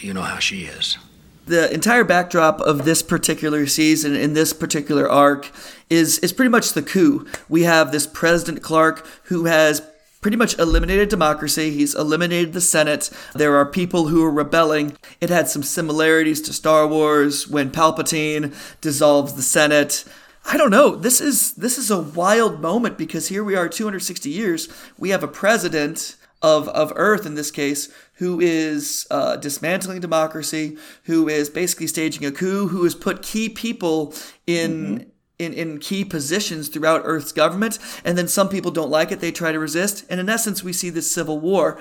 You 0.00 0.14
know 0.14 0.22
how 0.22 0.38
she 0.38 0.62
is. 0.64 0.98
the 1.46 1.72
entire 1.72 2.04
backdrop 2.04 2.60
of 2.60 2.84
this 2.84 3.02
particular 3.02 3.66
season 3.66 4.14
in 4.14 4.34
this 4.34 4.52
particular 4.52 5.08
arc 5.10 5.50
is 5.90 6.18
is 6.20 6.32
pretty 6.32 6.48
much 6.50 6.72
the 6.72 6.82
coup. 6.82 7.26
We 7.48 7.62
have 7.62 7.90
this 7.92 8.06
President 8.06 8.62
Clark 8.62 9.04
who 9.24 9.44
has 9.46 9.82
pretty 10.22 10.36
much 10.38 10.58
eliminated 10.58 11.10
democracy. 11.10 11.70
He's 11.72 11.94
eliminated 11.94 12.54
the 12.54 12.60
Senate. 12.62 13.10
There 13.34 13.56
are 13.56 13.66
people 13.66 14.08
who 14.08 14.24
are 14.24 14.30
rebelling. 14.30 14.96
It 15.20 15.28
had 15.28 15.48
some 15.48 15.62
similarities 15.62 16.40
to 16.42 16.52
Star 16.54 16.86
Wars 16.86 17.46
when 17.48 17.70
Palpatine 17.70 18.54
dissolves 18.80 19.34
the 19.34 19.42
Senate. 19.42 20.04
I 20.46 20.56
don't 20.56 20.70
know. 20.70 20.96
This 20.96 21.20
is 21.20 21.52
this 21.54 21.76
is 21.76 21.90
a 21.90 22.00
wild 22.00 22.60
moment 22.60 22.96
because 22.96 23.28
here 23.28 23.44
we 23.44 23.54
are 23.54 23.68
260 23.68 24.30
years. 24.30 24.68
We 24.96 25.10
have 25.10 25.22
a 25.22 25.28
president 25.28 26.16
of 26.40 26.68
of 26.68 26.92
Earth 26.96 27.26
in 27.26 27.34
this 27.34 27.50
case, 27.50 27.92
who 28.14 28.40
is 28.40 29.06
uh, 29.10 29.36
dismantling 29.36 30.00
democracy, 30.00 30.76
who 31.04 31.28
is 31.28 31.48
basically 31.50 31.86
staging 31.86 32.24
a 32.24 32.32
coup, 32.32 32.68
who 32.68 32.84
has 32.84 32.94
put 32.94 33.22
key 33.22 33.48
people 33.48 34.14
in. 34.46 35.11
In, 35.42 35.52
in 35.52 35.78
key 35.78 36.04
positions 36.04 36.68
throughout 36.68 37.02
Earth's 37.04 37.32
government, 37.32 37.78
and 38.04 38.16
then 38.16 38.28
some 38.28 38.48
people 38.48 38.70
don't 38.70 38.90
like 38.90 39.10
it, 39.10 39.20
they 39.20 39.32
try 39.32 39.50
to 39.50 39.58
resist, 39.58 40.04
and 40.08 40.20
in 40.20 40.28
essence, 40.28 40.62
we 40.62 40.72
see 40.72 40.90
this 40.90 41.10
civil 41.10 41.40
war. 41.40 41.78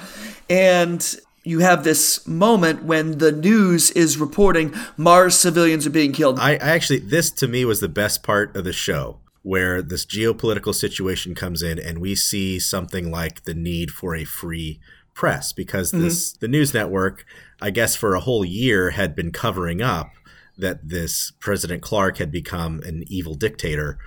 And 0.50 1.16
you 1.44 1.60
have 1.60 1.84
this 1.84 2.28
moment 2.28 2.84
when 2.84 3.18
the 3.18 3.32
news 3.32 3.92
is 3.92 4.18
reporting 4.18 4.74
Mars 4.98 5.38
civilians 5.38 5.86
are 5.88 5.92
being 5.92 6.12
killed. 6.12 6.40
I, 6.40 6.54
I 6.54 6.56
actually, 6.56 7.00
this 7.00 7.30
to 7.32 7.48
me 7.48 7.66
was 7.66 7.80
the 7.80 7.90
best 7.90 8.24
part 8.24 8.56
of 8.56 8.64
the 8.64 8.74
show, 8.74 9.20
where 9.44 9.82
this 9.82 10.06
geopolitical 10.06 10.74
situation 10.74 11.36
comes 11.36 11.62
in, 11.62 11.80
and 11.80 12.00
we 12.00 12.16
see 12.16 12.60
something 12.60 13.12
like 13.12 13.44
the 13.44 13.54
need 13.54 13.92
for 13.92 14.16
a 14.16 14.24
free 14.24 14.80
press 15.14 15.52
because 15.52 15.92
mm-hmm. 15.92 16.04
this 16.04 16.34
the 16.34 16.48
news 16.48 16.74
network, 16.74 17.26
I 17.62 17.70
guess, 17.70 17.96
for 17.96 18.16
a 18.16 18.22
whole 18.22 18.46
year 18.46 18.92
had 18.92 19.16
been 19.16 19.32
covering 19.32 19.82
up 19.82 20.10
that 20.62 20.88
this 20.88 21.32
President 21.40 21.82
Clark 21.82 22.18
had 22.18 22.32
become 22.32 22.82
an 22.86 23.04
evil 23.08 23.36
dictator. 23.36 23.98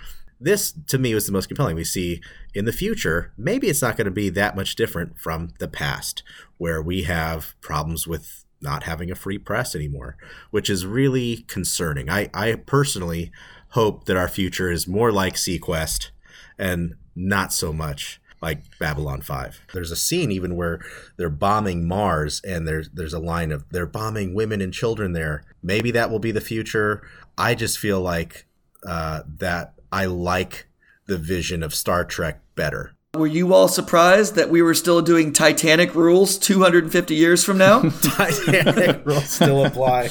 This 0.40 0.72
to 0.88 0.98
me 0.98 1.14
was 1.14 1.26
the 1.26 1.32
most 1.32 1.48
compelling. 1.48 1.76
We 1.76 1.84
see 1.84 2.20
in 2.54 2.64
the 2.64 2.72
future, 2.72 3.32
maybe 3.36 3.68
it's 3.68 3.82
not 3.82 3.96
going 3.96 4.06
to 4.06 4.10
be 4.10 4.30
that 4.30 4.56
much 4.56 4.76
different 4.76 5.18
from 5.18 5.50
the 5.58 5.68
past, 5.68 6.22
where 6.58 6.80
we 6.80 7.02
have 7.04 7.54
problems 7.60 8.06
with 8.06 8.44
not 8.60 8.84
having 8.84 9.10
a 9.10 9.14
free 9.14 9.38
press 9.38 9.74
anymore, 9.74 10.16
which 10.50 10.70
is 10.70 10.86
really 10.86 11.38
concerning. 11.48 12.08
I, 12.08 12.30
I 12.32 12.54
personally 12.54 13.30
hope 13.70 14.06
that 14.06 14.16
our 14.16 14.28
future 14.28 14.70
is 14.70 14.88
more 14.88 15.12
like 15.12 15.34
seaQuest 15.34 16.10
and 16.58 16.94
not 17.14 17.52
so 17.52 17.72
much 17.72 18.20
like 18.44 18.78
Babylon 18.78 19.22
5. 19.22 19.62
There's 19.72 19.90
a 19.90 19.96
scene 19.96 20.30
even 20.30 20.54
where 20.54 20.80
they're 21.16 21.30
bombing 21.30 21.88
Mars 21.88 22.42
and 22.44 22.68
there's 22.68 22.90
there's 22.90 23.14
a 23.14 23.18
line 23.18 23.50
of 23.50 23.64
they're 23.70 23.86
bombing 23.86 24.34
women 24.34 24.60
and 24.60 24.72
children 24.72 25.12
there. 25.12 25.44
Maybe 25.64 25.90
that 25.92 26.10
will 26.10 26.18
be 26.18 26.30
the 26.30 26.42
future. 26.42 27.08
I 27.38 27.54
just 27.54 27.78
feel 27.78 28.00
like 28.00 28.46
uh, 28.86 29.22
that 29.38 29.72
I 29.90 30.04
like 30.04 30.68
the 31.06 31.16
vision 31.16 31.62
of 31.62 31.74
Star 31.74 32.04
Trek 32.04 32.42
better. 32.54 32.94
Were 33.14 33.26
you 33.26 33.54
all 33.54 33.68
surprised 33.68 34.34
that 34.34 34.50
we 34.50 34.60
were 34.60 34.74
still 34.74 35.00
doing 35.00 35.32
Titanic 35.32 35.94
rules 35.94 36.36
250 36.36 37.14
years 37.14 37.44
from 37.44 37.56
now? 37.56 37.80
Titanic 38.02 39.06
rules 39.06 39.30
still 39.30 39.64
apply. 39.64 40.10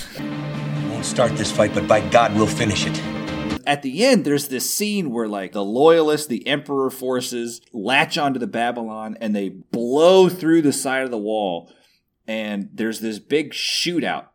Won't 0.89 1.05
start 1.05 1.35
this 1.37 1.51
fight, 1.51 1.75
but 1.75 1.87
by 1.87 1.99
God, 2.09 2.33
we'll 2.33 2.47
finish 2.47 2.87
it. 2.87 2.99
At 3.67 3.83
the 3.83 4.05
end, 4.05 4.25
there's 4.25 4.47
this 4.47 4.73
scene 4.73 5.11
where 5.11 5.27
like 5.27 5.51
the 5.51 5.63
loyalists, 5.63 6.27
the 6.27 6.47
Emperor 6.47 6.89
forces 6.89 7.61
latch 7.71 8.17
onto 8.17 8.39
the 8.39 8.47
Babylon 8.47 9.17
and 9.21 9.35
they 9.35 9.49
blow 9.49 10.29
through 10.29 10.63
the 10.63 10.73
side 10.73 11.03
of 11.03 11.11
the 11.11 11.17
wall, 11.17 11.71
and 12.27 12.69
there's 12.73 13.01
this 13.01 13.19
big 13.19 13.51
shootout, 13.51 14.27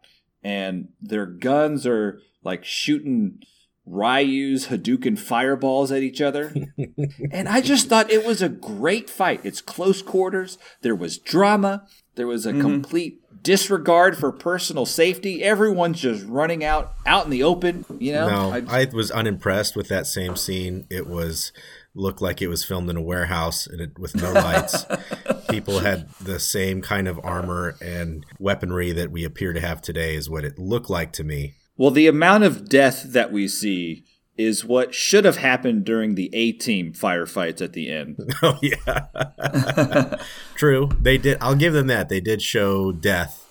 and 0.42 0.88
their 1.00 1.26
guns 1.26 1.86
are 1.86 2.20
like 2.42 2.64
shooting 2.64 3.42
Ryu's 3.90 4.68
Hadouken 4.68 5.18
fireballs 5.18 5.90
at 5.90 6.02
each 6.02 6.20
other. 6.20 6.52
and 7.32 7.48
I 7.48 7.60
just 7.60 7.88
thought 7.88 8.10
it 8.10 8.24
was 8.24 8.42
a 8.42 8.48
great 8.48 9.08
fight. 9.08 9.40
It's 9.44 9.60
close 9.60 10.02
quarters. 10.02 10.58
There 10.82 10.94
was 10.94 11.18
drama. 11.18 11.86
There 12.14 12.26
was 12.26 12.46
a 12.46 12.52
mm-hmm. 12.52 12.60
complete 12.60 13.20
disregard 13.42 14.18
for 14.18 14.32
personal 14.32 14.84
safety. 14.84 15.42
Everyone's 15.42 16.00
just 16.00 16.26
running 16.26 16.64
out 16.64 16.92
out 17.06 17.24
in 17.24 17.30
the 17.30 17.42
open, 17.42 17.84
you 17.98 18.12
know? 18.12 18.28
No, 18.28 18.52
I- 18.52 18.80
I 18.82 18.86
was 18.92 19.10
unimpressed 19.10 19.76
with 19.76 19.88
that 19.88 20.06
same 20.06 20.36
scene. 20.36 20.86
It 20.90 21.06
was 21.06 21.52
looked 21.98 22.22
like 22.22 22.40
it 22.40 22.48
was 22.48 22.64
filmed 22.64 22.88
in 22.88 22.96
a 22.96 23.02
warehouse 23.02 23.66
and 23.66 23.80
it, 23.80 23.98
with 23.98 24.14
no 24.14 24.32
lights. 24.32 24.86
People 25.50 25.80
had 25.80 26.08
the 26.20 26.38
same 26.38 26.80
kind 26.82 27.08
of 27.08 27.18
armor 27.24 27.76
and 27.82 28.24
weaponry 28.38 28.92
that 28.92 29.10
we 29.10 29.24
appear 29.24 29.52
to 29.52 29.60
have 29.60 29.82
today, 29.82 30.14
is 30.14 30.30
what 30.30 30.44
it 30.44 30.58
looked 30.58 30.88
like 30.90 31.12
to 31.12 31.24
me. 31.24 31.54
well, 31.76 31.90
the 31.90 32.06
amount 32.06 32.44
of 32.44 32.68
death 32.68 33.02
that 33.12 33.32
we 33.32 33.48
see 33.48 34.04
is 34.36 34.64
what 34.64 34.94
should 34.94 35.24
have 35.24 35.38
happened 35.38 35.84
during 35.84 36.14
the 36.14 36.30
A 36.32 36.52
team 36.52 36.92
firefights 36.92 37.60
at 37.60 37.72
the 37.72 37.90
end. 37.90 38.16
Oh 38.42 38.56
yeah, 38.62 40.14
true. 40.54 40.88
They 41.00 41.18
did. 41.18 41.38
I'll 41.40 41.56
give 41.56 41.72
them 41.72 41.88
that. 41.88 42.08
They 42.08 42.20
did 42.20 42.40
show 42.40 42.92
death 42.92 43.47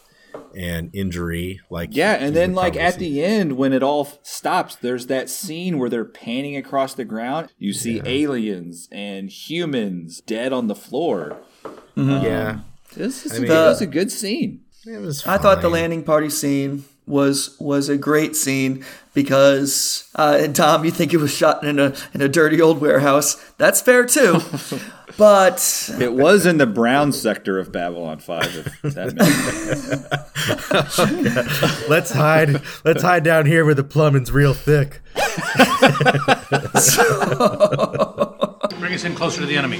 and 0.55 0.89
injury. 0.93 1.59
Like 1.69 1.89
Yeah, 1.95 2.13
and 2.13 2.35
then 2.35 2.53
like 2.53 2.75
at 2.75 2.95
see. 2.95 2.99
the 2.99 3.23
end 3.23 3.57
when 3.57 3.73
it 3.73 3.83
all 3.83 4.07
stops, 4.23 4.75
there's 4.75 5.07
that 5.07 5.29
scene 5.29 5.77
where 5.79 5.89
they're 5.89 6.05
panning 6.05 6.55
across 6.55 6.93
the 6.93 7.05
ground. 7.05 7.49
You 7.57 7.73
see 7.73 8.01
aliens 8.05 8.87
and 8.91 9.29
humans 9.29 10.21
dead 10.21 10.53
on 10.53 10.67
the 10.67 10.75
floor. 10.75 11.37
yeah, 11.95 12.59
This 12.95 13.25
is 13.25 13.33
I 13.33 13.35
a, 13.35 13.39
mean- 13.39 13.49
that 13.49 13.67
was 13.67 13.81
a 13.81 13.87
good 13.87 14.11
scene. 14.11 14.61
it 14.85 14.99
was. 15.01 15.25
I 15.27 15.37
thought 15.37 15.61
the 15.61 15.69
landing 15.69 16.03
party 16.03 16.29
scene 16.29 16.85
was 17.05 17.55
was 17.59 17.87
a 17.87 17.97
great 17.97 18.35
scene 18.35 18.83
because 19.13 20.09
uh, 20.15 20.37
and 20.41 20.53
Dom, 20.53 20.83
you 20.83 20.91
think 20.91 21.13
it 21.13 21.17
was 21.17 21.33
shot 21.33 21.63
in 21.63 21.79
a 21.79 21.93
in 22.13 22.21
a 22.21 22.27
dirty 22.27 22.61
old 22.61 22.81
warehouse. 22.81 23.35
That's 23.57 23.81
fair 23.81 24.05
too. 24.05 24.39
but 25.17 25.89
It 25.99 26.13
was 26.13 26.45
in 26.45 26.57
the 26.57 26.67
brown 26.67 27.11
sector 27.11 27.59
of 27.59 27.71
Babylon 27.71 28.19
Five. 28.19 28.55
If 28.83 28.93
that 28.93 29.15
makes 29.15 29.37
Let's 31.89 32.11
hide. 32.11 32.61
let's 32.85 33.01
hide 33.01 33.23
down 33.23 33.45
here 33.45 33.65
where 33.65 33.73
the 33.73 33.83
plumbing's 33.83 34.31
real 34.31 34.53
thick. 34.53 35.01
Bring 38.79 38.93
us 38.93 39.03
in 39.05 39.15
closer 39.15 39.41
to 39.41 39.47
the 39.47 39.57
enemy. 39.57 39.79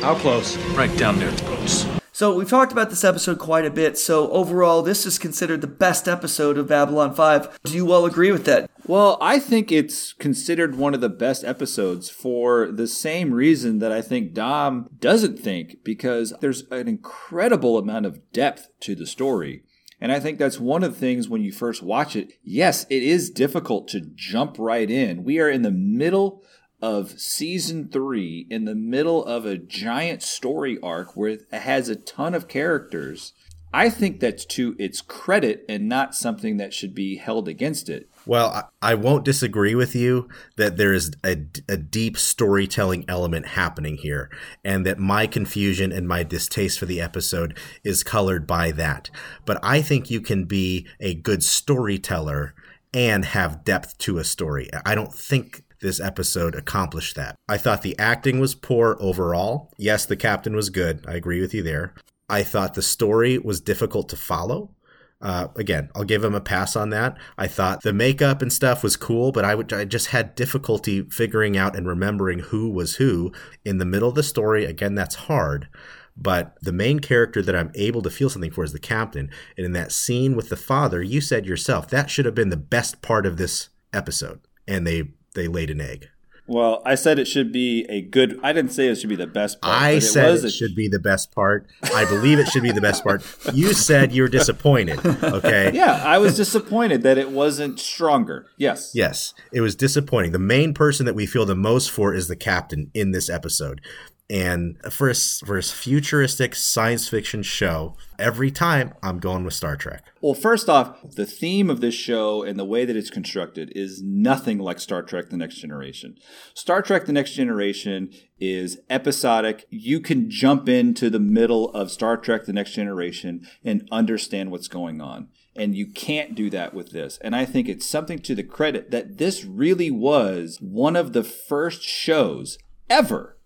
How 0.00 0.14
close? 0.14 0.56
Right 0.74 0.96
down 0.98 1.18
their 1.18 1.30
throats. 1.32 1.86
So 2.18 2.34
we've 2.34 2.50
talked 2.50 2.72
about 2.72 2.90
this 2.90 3.04
episode 3.04 3.38
quite 3.38 3.64
a 3.64 3.70
bit. 3.70 3.96
So 3.96 4.28
overall, 4.32 4.82
this 4.82 5.06
is 5.06 5.20
considered 5.20 5.60
the 5.60 5.68
best 5.68 6.08
episode 6.08 6.58
of 6.58 6.66
Babylon 6.66 7.14
Five. 7.14 7.60
Do 7.62 7.76
you 7.76 7.92
all 7.92 8.06
agree 8.06 8.32
with 8.32 8.44
that? 8.46 8.68
Well, 8.88 9.18
I 9.20 9.38
think 9.38 9.70
it's 9.70 10.14
considered 10.14 10.74
one 10.74 10.94
of 10.94 11.00
the 11.00 11.08
best 11.08 11.44
episodes 11.44 12.10
for 12.10 12.72
the 12.72 12.88
same 12.88 13.32
reason 13.32 13.78
that 13.78 13.92
I 13.92 14.02
think 14.02 14.34
Dom 14.34 14.88
doesn't 14.98 15.38
think, 15.38 15.84
because 15.84 16.34
there's 16.40 16.64
an 16.72 16.88
incredible 16.88 17.78
amount 17.78 18.04
of 18.06 18.32
depth 18.32 18.66
to 18.80 18.96
the 18.96 19.06
story. 19.06 19.62
And 20.00 20.10
I 20.10 20.18
think 20.18 20.40
that's 20.40 20.58
one 20.58 20.82
of 20.82 20.94
the 20.94 20.98
things 20.98 21.28
when 21.28 21.42
you 21.42 21.52
first 21.52 21.84
watch 21.84 22.16
it. 22.16 22.32
Yes, 22.42 22.84
it 22.90 23.04
is 23.04 23.30
difficult 23.30 23.86
to 23.90 24.00
jump 24.00 24.56
right 24.58 24.90
in. 24.90 25.22
We 25.22 25.38
are 25.38 25.48
in 25.48 25.62
the 25.62 25.70
middle 25.70 26.42
of 26.80 27.18
season 27.18 27.88
three, 27.88 28.46
in 28.50 28.64
the 28.64 28.74
middle 28.74 29.24
of 29.24 29.44
a 29.44 29.58
giant 29.58 30.22
story 30.22 30.78
arc 30.82 31.16
where 31.16 31.30
it 31.30 31.46
has 31.52 31.88
a 31.88 31.96
ton 31.96 32.34
of 32.34 32.48
characters. 32.48 33.32
I 33.72 33.90
think 33.90 34.20
that's 34.20 34.46
to 34.46 34.74
its 34.78 35.02
credit 35.02 35.64
and 35.68 35.88
not 35.88 36.14
something 36.14 36.56
that 36.56 36.72
should 36.72 36.94
be 36.94 37.16
held 37.16 37.48
against 37.48 37.90
it. 37.90 38.08
Well, 38.24 38.70
I, 38.80 38.94
won't 38.94 39.24
disagree 39.24 39.74
with 39.74 39.94
you 39.94 40.28
that 40.56 40.76
there 40.76 40.92
is 40.92 41.12
a, 41.24 41.36
a 41.68 41.76
deep 41.76 42.18
storytelling 42.18 43.04
element 43.08 43.46
happening 43.46 43.96
here, 43.96 44.30
and 44.64 44.86
that 44.86 44.98
my 44.98 45.26
confusion 45.26 45.92
and 45.92 46.08
my 46.08 46.22
distaste 46.22 46.78
for 46.78 46.86
the 46.86 47.00
episode 47.00 47.58
is 47.84 48.02
colored 48.02 48.46
by 48.46 48.70
that. 48.72 49.10
But 49.44 49.58
I 49.62 49.82
think 49.82 50.10
you 50.10 50.20
can 50.20 50.44
be 50.44 50.86
a 51.00 51.14
good 51.14 51.42
storyteller 51.42 52.54
and 52.94 53.24
have 53.24 53.64
depth 53.64 53.98
to 53.98 54.18
a 54.18 54.24
story. 54.24 54.70
I 54.84 54.94
don't 54.94 55.14
think 55.14 55.62
this 55.80 56.00
episode 56.00 56.54
accomplished 56.54 57.16
that. 57.16 57.36
I 57.48 57.56
thought 57.56 57.82
the 57.82 57.98
acting 57.98 58.40
was 58.40 58.54
poor 58.54 58.96
overall. 59.00 59.72
Yes, 59.76 60.06
the 60.06 60.16
captain 60.16 60.54
was 60.54 60.70
good. 60.70 61.04
I 61.06 61.14
agree 61.14 61.40
with 61.40 61.54
you 61.54 61.62
there. 61.62 61.94
I 62.28 62.42
thought 62.42 62.74
the 62.74 62.82
story 62.82 63.38
was 63.38 63.60
difficult 63.60 64.08
to 64.10 64.16
follow. 64.16 64.74
Uh, 65.20 65.48
again, 65.56 65.90
I'll 65.96 66.04
give 66.04 66.22
him 66.22 66.34
a 66.34 66.40
pass 66.40 66.76
on 66.76 66.90
that. 66.90 67.16
I 67.36 67.48
thought 67.48 67.82
the 67.82 67.92
makeup 67.92 68.40
and 68.40 68.52
stuff 68.52 68.84
was 68.84 68.96
cool, 68.96 69.32
but 69.32 69.44
I 69.44 69.54
would 69.54 69.72
I 69.72 69.84
just 69.84 70.08
had 70.08 70.36
difficulty 70.36 71.02
figuring 71.10 71.56
out 71.56 71.74
and 71.74 71.88
remembering 71.88 72.38
who 72.38 72.70
was 72.70 72.96
who 72.96 73.32
in 73.64 73.78
the 73.78 73.84
middle 73.84 74.08
of 74.08 74.14
the 74.14 74.22
story. 74.22 74.64
Again, 74.64 74.94
that's 74.94 75.16
hard. 75.16 75.68
But 76.16 76.56
the 76.60 76.72
main 76.72 77.00
character 77.00 77.42
that 77.42 77.54
I'm 77.54 77.70
able 77.74 78.02
to 78.02 78.10
feel 78.10 78.28
something 78.28 78.50
for 78.50 78.64
is 78.64 78.72
the 78.72 78.78
captain. 78.78 79.30
And 79.56 79.64
in 79.64 79.72
that 79.72 79.92
scene 79.92 80.36
with 80.36 80.48
the 80.48 80.56
father, 80.56 81.00
you 81.02 81.20
said 81.20 81.46
yourself 81.46 81.88
that 81.88 82.10
should 82.10 82.24
have 82.24 82.34
been 82.34 82.50
the 82.50 82.56
best 82.56 83.02
part 83.02 83.26
of 83.26 83.36
this 83.36 83.70
episode, 83.92 84.40
and 84.66 84.86
they 84.86 85.10
they 85.34 85.48
laid 85.48 85.70
an 85.70 85.80
egg. 85.80 86.08
Well, 86.50 86.80
I 86.86 86.94
said 86.94 87.18
it 87.18 87.26
should 87.26 87.52
be 87.52 87.84
a 87.90 88.00
good. 88.00 88.40
I 88.42 88.54
didn't 88.54 88.72
say 88.72 88.88
it 88.88 88.94
should 88.94 89.10
be 89.10 89.16
the 89.16 89.26
best 89.26 89.60
part. 89.60 89.82
I 89.82 89.98
said 89.98 90.30
was 90.30 90.44
it 90.44 90.48
a- 90.48 90.50
should 90.50 90.74
be 90.74 90.88
the 90.88 90.98
best 90.98 91.30
part. 91.30 91.66
I 91.94 92.06
believe 92.06 92.38
it 92.38 92.48
should 92.48 92.62
be 92.62 92.72
the 92.72 92.80
best 92.80 93.04
part. 93.04 93.22
You 93.52 93.72
said 93.74 94.12
you 94.12 94.22
were 94.22 94.28
disappointed. 94.28 95.04
Okay. 95.04 95.72
Yeah, 95.78 96.02
I 96.02 96.16
was 96.16 96.36
disappointed 96.36 97.02
that 97.02 97.18
it 97.18 97.30
wasn't 97.32 97.78
stronger. 97.78 98.46
Yes. 98.56 98.92
Yes, 98.94 99.34
it 99.52 99.60
was 99.60 99.76
disappointing. 99.76 100.32
The 100.32 100.38
main 100.38 100.72
person 100.72 101.04
that 101.04 101.14
we 101.14 101.26
feel 101.26 101.44
the 101.44 101.54
most 101.54 101.90
for 101.90 102.14
is 102.14 102.28
the 102.28 102.36
captain 102.36 102.90
in 102.94 103.10
this 103.10 103.28
episode. 103.28 103.82
And 104.30 104.76
for 104.90 105.08
a, 105.08 105.14
for 105.14 105.56
a 105.56 105.62
futuristic 105.62 106.54
science 106.54 107.08
fiction 107.08 107.42
show, 107.42 107.96
every 108.18 108.50
time 108.50 108.92
I'm 109.02 109.20
going 109.20 109.42
with 109.42 109.54
Star 109.54 109.74
Trek. 109.74 110.04
Well, 110.20 110.34
first 110.34 110.68
off, 110.68 111.14
the 111.14 111.24
theme 111.24 111.70
of 111.70 111.80
this 111.80 111.94
show 111.94 112.42
and 112.42 112.58
the 112.58 112.64
way 112.64 112.84
that 112.84 112.96
it's 112.96 113.08
constructed 113.08 113.72
is 113.74 114.02
nothing 114.02 114.58
like 114.58 114.80
Star 114.80 115.02
Trek 115.02 115.30
The 115.30 115.38
Next 115.38 115.56
Generation. 115.56 116.18
Star 116.52 116.82
Trek 116.82 117.06
The 117.06 117.12
Next 117.12 117.32
Generation 117.32 118.10
is 118.38 118.78
episodic. 118.90 119.66
You 119.70 119.98
can 119.98 120.28
jump 120.28 120.68
into 120.68 121.08
the 121.08 121.18
middle 121.18 121.70
of 121.70 121.90
Star 121.90 122.18
Trek 122.18 122.44
The 122.44 122.52
Next 122.52 122.72
Generation 122.72 123.48
and 123.64 123.88
understand 123.90 124.50
what's 124.50 124.68
going 124.68 125.00
on. 125.00 125.28
And 125.56 125.74
you 125.74 125.86
can't 125.86 126.34
do 126.34 126.50
that 126.50 126.74
with 126.74 126.90
this. 126.92 127.18
And 127.22 127.34
I 127.34 127.46
think 127.46 127.66
it's 127.66 127.86
something 127.86 128.18
to 128.20 128.34
the 128.34 128.44
credit 128.44 128.90
that 128.90 129.16
this 129.16 129.44
really 129.44 129.90
was 129.90 130.58
one 130.60 130.96
of 130.96 131.14
the 131.14 131.24
first 131.24 131.82
shows 131.82 132.58
ever 132.90 133.37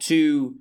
to, 0.00 0.56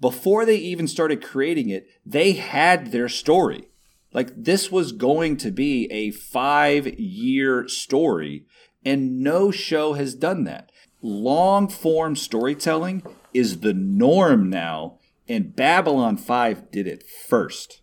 before 0.00 0.44
they 0.44 0.56
even 0.56 0.86
started 0.86 1.22
creating 1.22 1.68
it, 1.68 1.86
they 2.04 2.32
had 2.32 2.92
their 2.92 3.08
story. 3.08 3.68
Like 4.12 4.32
this 4.36 4.70
was 4.70 4.92
going 4.92 5.36
to 5.38 5.50
be 5.50 5.90
a 5.90 6.10
five 6.10 6.86
year 6.98 7.66
story, 7.68 8.46
and 8.84 9.20
no 9.20 9.50
show 9.50 9.94
has 9.94 10.14
done 10.14 10.44
that. 10.44 10.70
Long 11.00 11.68
form 11.68 12.14
storytelling 12.14 13.02
is 13.32 13.60
the 13.60 13.72
norm 13.72 14.50
now, 14.50 14.98
and 15.28 15.56
Babylon 15.56 16.16
5 16.16 16.70
did 16.70 16.86
it 16.86 17.02
first. 17.02 17.80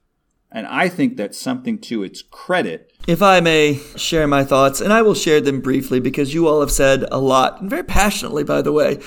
And 0.51 0.65
I 0.65 0.89
think 0.89 1.15
that's 1.15 1.39
something 1.39 1.79
to 1.81 2.03
its 2.03 2.21
credit. 2.21 2.91
If 3.07 3.21
I 3.21 3.39
may 3.39 3.79
share 3.95 4.27
my 4.27 4.43
thoughts, 4.43 4.81
and 4.81 4.91
I 4.91 5.01
will 5.01 5.13
share 5.13 5.41
them 5.41 5.61
briefly 5.61 5.99
because 5.99 6.33
you 6.33 6.47
all 6.47 6.59
have 6.59 6.71
said 6.71 7.05
a 7.11 7.19
lot, 7.19 7.61
and 7.61 7.69
very 7.69 7.83
passionately, 7.83 8.43
by 8.43 8.61
the 8.61 8.71
way. 8.71 8.99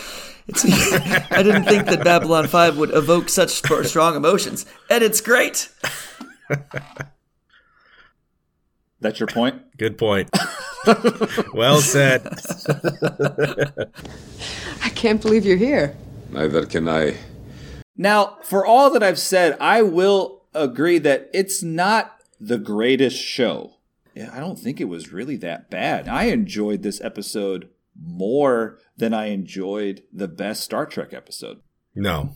It's, 0.49 0.65
I 1.33 1.43
didn't 1.43 1.65
think 1.65 1.87
that 1.87 2.05
Babylon 2.05 2.49
5 2.49 2.79
would 2.79 2.95
evoke 2.95 3.29
such 3.29 3.51
st- 3.63 3.87
strong 3.87 4.17
emotions, 4.17 4.67
and 4.91 5.03
it's 5.03 5.21
great. 5.21 5.69
That's 9.01 9.19
your 9.19 9.27
point? 9.27 9.77
Good 9.79 9.99
point. 9.99 10.31
well 11.55 11.81
said. 11.81 12.27
I 14.83 14.89
can't 14.91 15.21
believe 15.21 15.45
you're 15.45 15.57
here. 15.57 15.97
Neither 16.31 16.67
can 16.67 16.89
I. 16.89 17.17
Now, 17.97 18.39
for 18.43 18.65
all 18.65 18.91
that 18.91 19.03
I've 19.03 19.19
said, 19.19 19.57
I 19.61 19.83
will 19.83 20.43
agree 20.55 20.99
that 20.99 21.31
it's 21.35 21.63
not 21.63 22.21
the 22.41 22.59
greatest 22.59 23.17
show. 23.17 23.75
Yeah, 24.15 24.31
I 24.33 24.41
don't 24.41 24.59
think 24.59 24.81
it 24.81 24.87
was 24.87 25.13
really 25.13 25.37
that 25.37 25.71
bad. 25.71 26.09
I 26.09 26.25
enjoyed 26.25 26.83
this 26.83 27.01
episode 27.01 27.69
more 28.01 28.79
than 28.97 29.15
I 29.15 29.27
enjoyed 29.27 30.03
the 30.13 30.29
best 30.29 30.63
Star 30.63 30.87
Trek 30.87 31.13
episode. 31.13 31.61
No. 31.95 32.35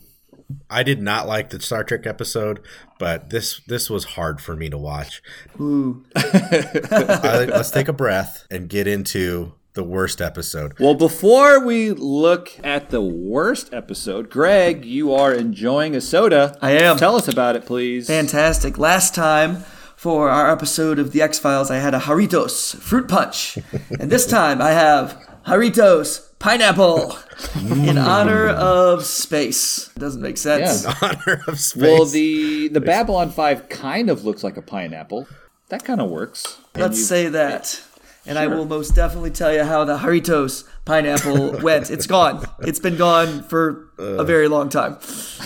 I 0.69 0.83
did 0.83 1.01
not 1.01 1.27
like 1.27 1.49
the 1.49 1.59
Star 1.59 1.83
Trek 1.83 2.05
episode, 2.05 2.61
but 2.99 3.29
this 3.31 3.59
this 3.67 3.89
was 3.89 4.05
hard 4.05 4.39
for 4.39 4.55
me 4.55 4.69
to 4.69 4.77
watch. 4.77 5.21
Ooh. 5.59 6.05
I, 6.15 7.47
let's 7.49 7.71
take 7.71 7.87
a 7.87 7.93
breath 7.93 8.45
and 8.49 8.69
get 8.69 8.87
into 8.87 9.53
the 9.73 9.83
worst 9.83 10.21
episode. 10.21 10.77
Well, 10.79 10.95
before 10.95 11.63
we 11.63 11.91
look 11.91 12.51
at 12.63 12.89
the 12.89 13.01
worst 13.01 13.73
episode, 13.73 14.29
Greg, 14.29 14.85
you 14.85 15.13
are 15.13 15.33
enjoying 15.33 15.95
a 15.95 16.01
soda. 16.01 16.57
I 16.61 16.71
am. 16.71 16.97
Tell 16.97 17.15
us 17.15 17.27
about 17.27 17.55
it, 17.55 17.65
please. 17.65 18.07
Fantastic. 18.07 18.77
Last 18.77 19.13
time 19.13 19.63
for 19.95 20.29
our 20.29 20.51
episode 20.51 20.97
of 20.97 21.11
The 21.11 21.21
X 21.21 21.39
Files, 21.39 21.69
I 21.69 21.77
had 21.77 21.93
a 21.93 21.99
Jarritos 21.99 22.75
fruit 22.77 23.07
punch. 23.07 23.57
and 23.99 24.09
this 24.09 24.25
time 24.25 24.61
I 24.61 24.71
have 24.71 25.26
Jarritos 25.47 26.27
pineapple 26.39 27.17
in 27.87 27.97
honor 27.97 28.49
of 28.49 29.05
space. 29.05 29.89
Doesn't 29.97 30.21
make 30.21 30.37
sense. 30.37 30.83
Yeah. 30.83 30.93
Honor 31.01 31.41
of 31.47 31.59
space. 31.59 31.81
Well, 31.81 32.05
the 32.05 32.67
the 32.67 32.81
Babylon 32.81 33.29
Five 33.31 33.69
kind 33.69 34.09
of 34.09 34.25
looks 34.25 34.43
like 34.43 34.57
a 34.57 34.61
pineapple. 34.61 35.27
That 35.69 35.83
kind 35.85 36.01
of 36.01 36.09
works. 36.09 36.57
Let's 36.75 36.97
you- 36.97 37.03
say 37.03 37.29
that. 37.29 37.81
And 38.25 38.37
I 38.37 38.47
will 38.47 38.65
most 38.65 38.93
definitely 38.93 39.31
tell 39.31 39.53
you 39.53 39.63
how 39.63 39.85
the 39.85 39.97
Jarritos 39.99 40.65
pineapple 40.83 41.59
went. 41.63 41.89
It's 41.89 42.07
gone. 42.07 42.43
It's 42.59 42.77
been 42.79 42.97
gone 42.97 43.41
for 43.43 43.87
a 43.97 44.25
very 44.25 44.49
long 44.49 44.67
time. 44.67 44.97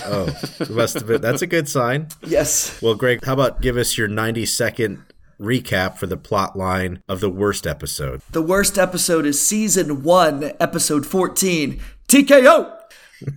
oh, 0.04 0.26
must 0.68 0.94
have 0.94 1.06
been. 1.06 1.20
That's 1.20 1.42
a 1.42 1.46
good 1.46 1.68
sign. 1.68 2.08
Yes. 2.26 2.82
Well, 2.82 2.96
Greg, 2.96 3.24
how 3.24 3.34
about 3.34 3.60
give 3.60 3.76
us 3.76 3.96
your 3.96 4.08
90 4.08 4.46
second 4.46 5.04
recap 5.42 5.98
for 5.98 6.06
the 6.06 6.16
plot 6.16 6.56
line 6.56 7.02
of 7.08 7.20
the 7.20 7.28
worst 7.28 7.66
episode? 7.66 8.22
The 8.30 8.42
worst 8.42 8.78
episode 8.78 9.26
is 9.26 9.44
season 9.44 10.02
one, 10.02 10.52
episode 10.60 11.04
14, 11.04 11.80
TKO. 12.08 12.78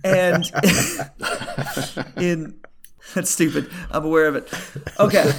And 0.02 0.44
in 2.16 2.58
that's 3.14 3.30
stupid. 3.30 3.70
I'm 3.90 4.04
aware 4.04 4.26
of 4.26 4.36
it. 4.36 4.52
Okay. 4.98 5.30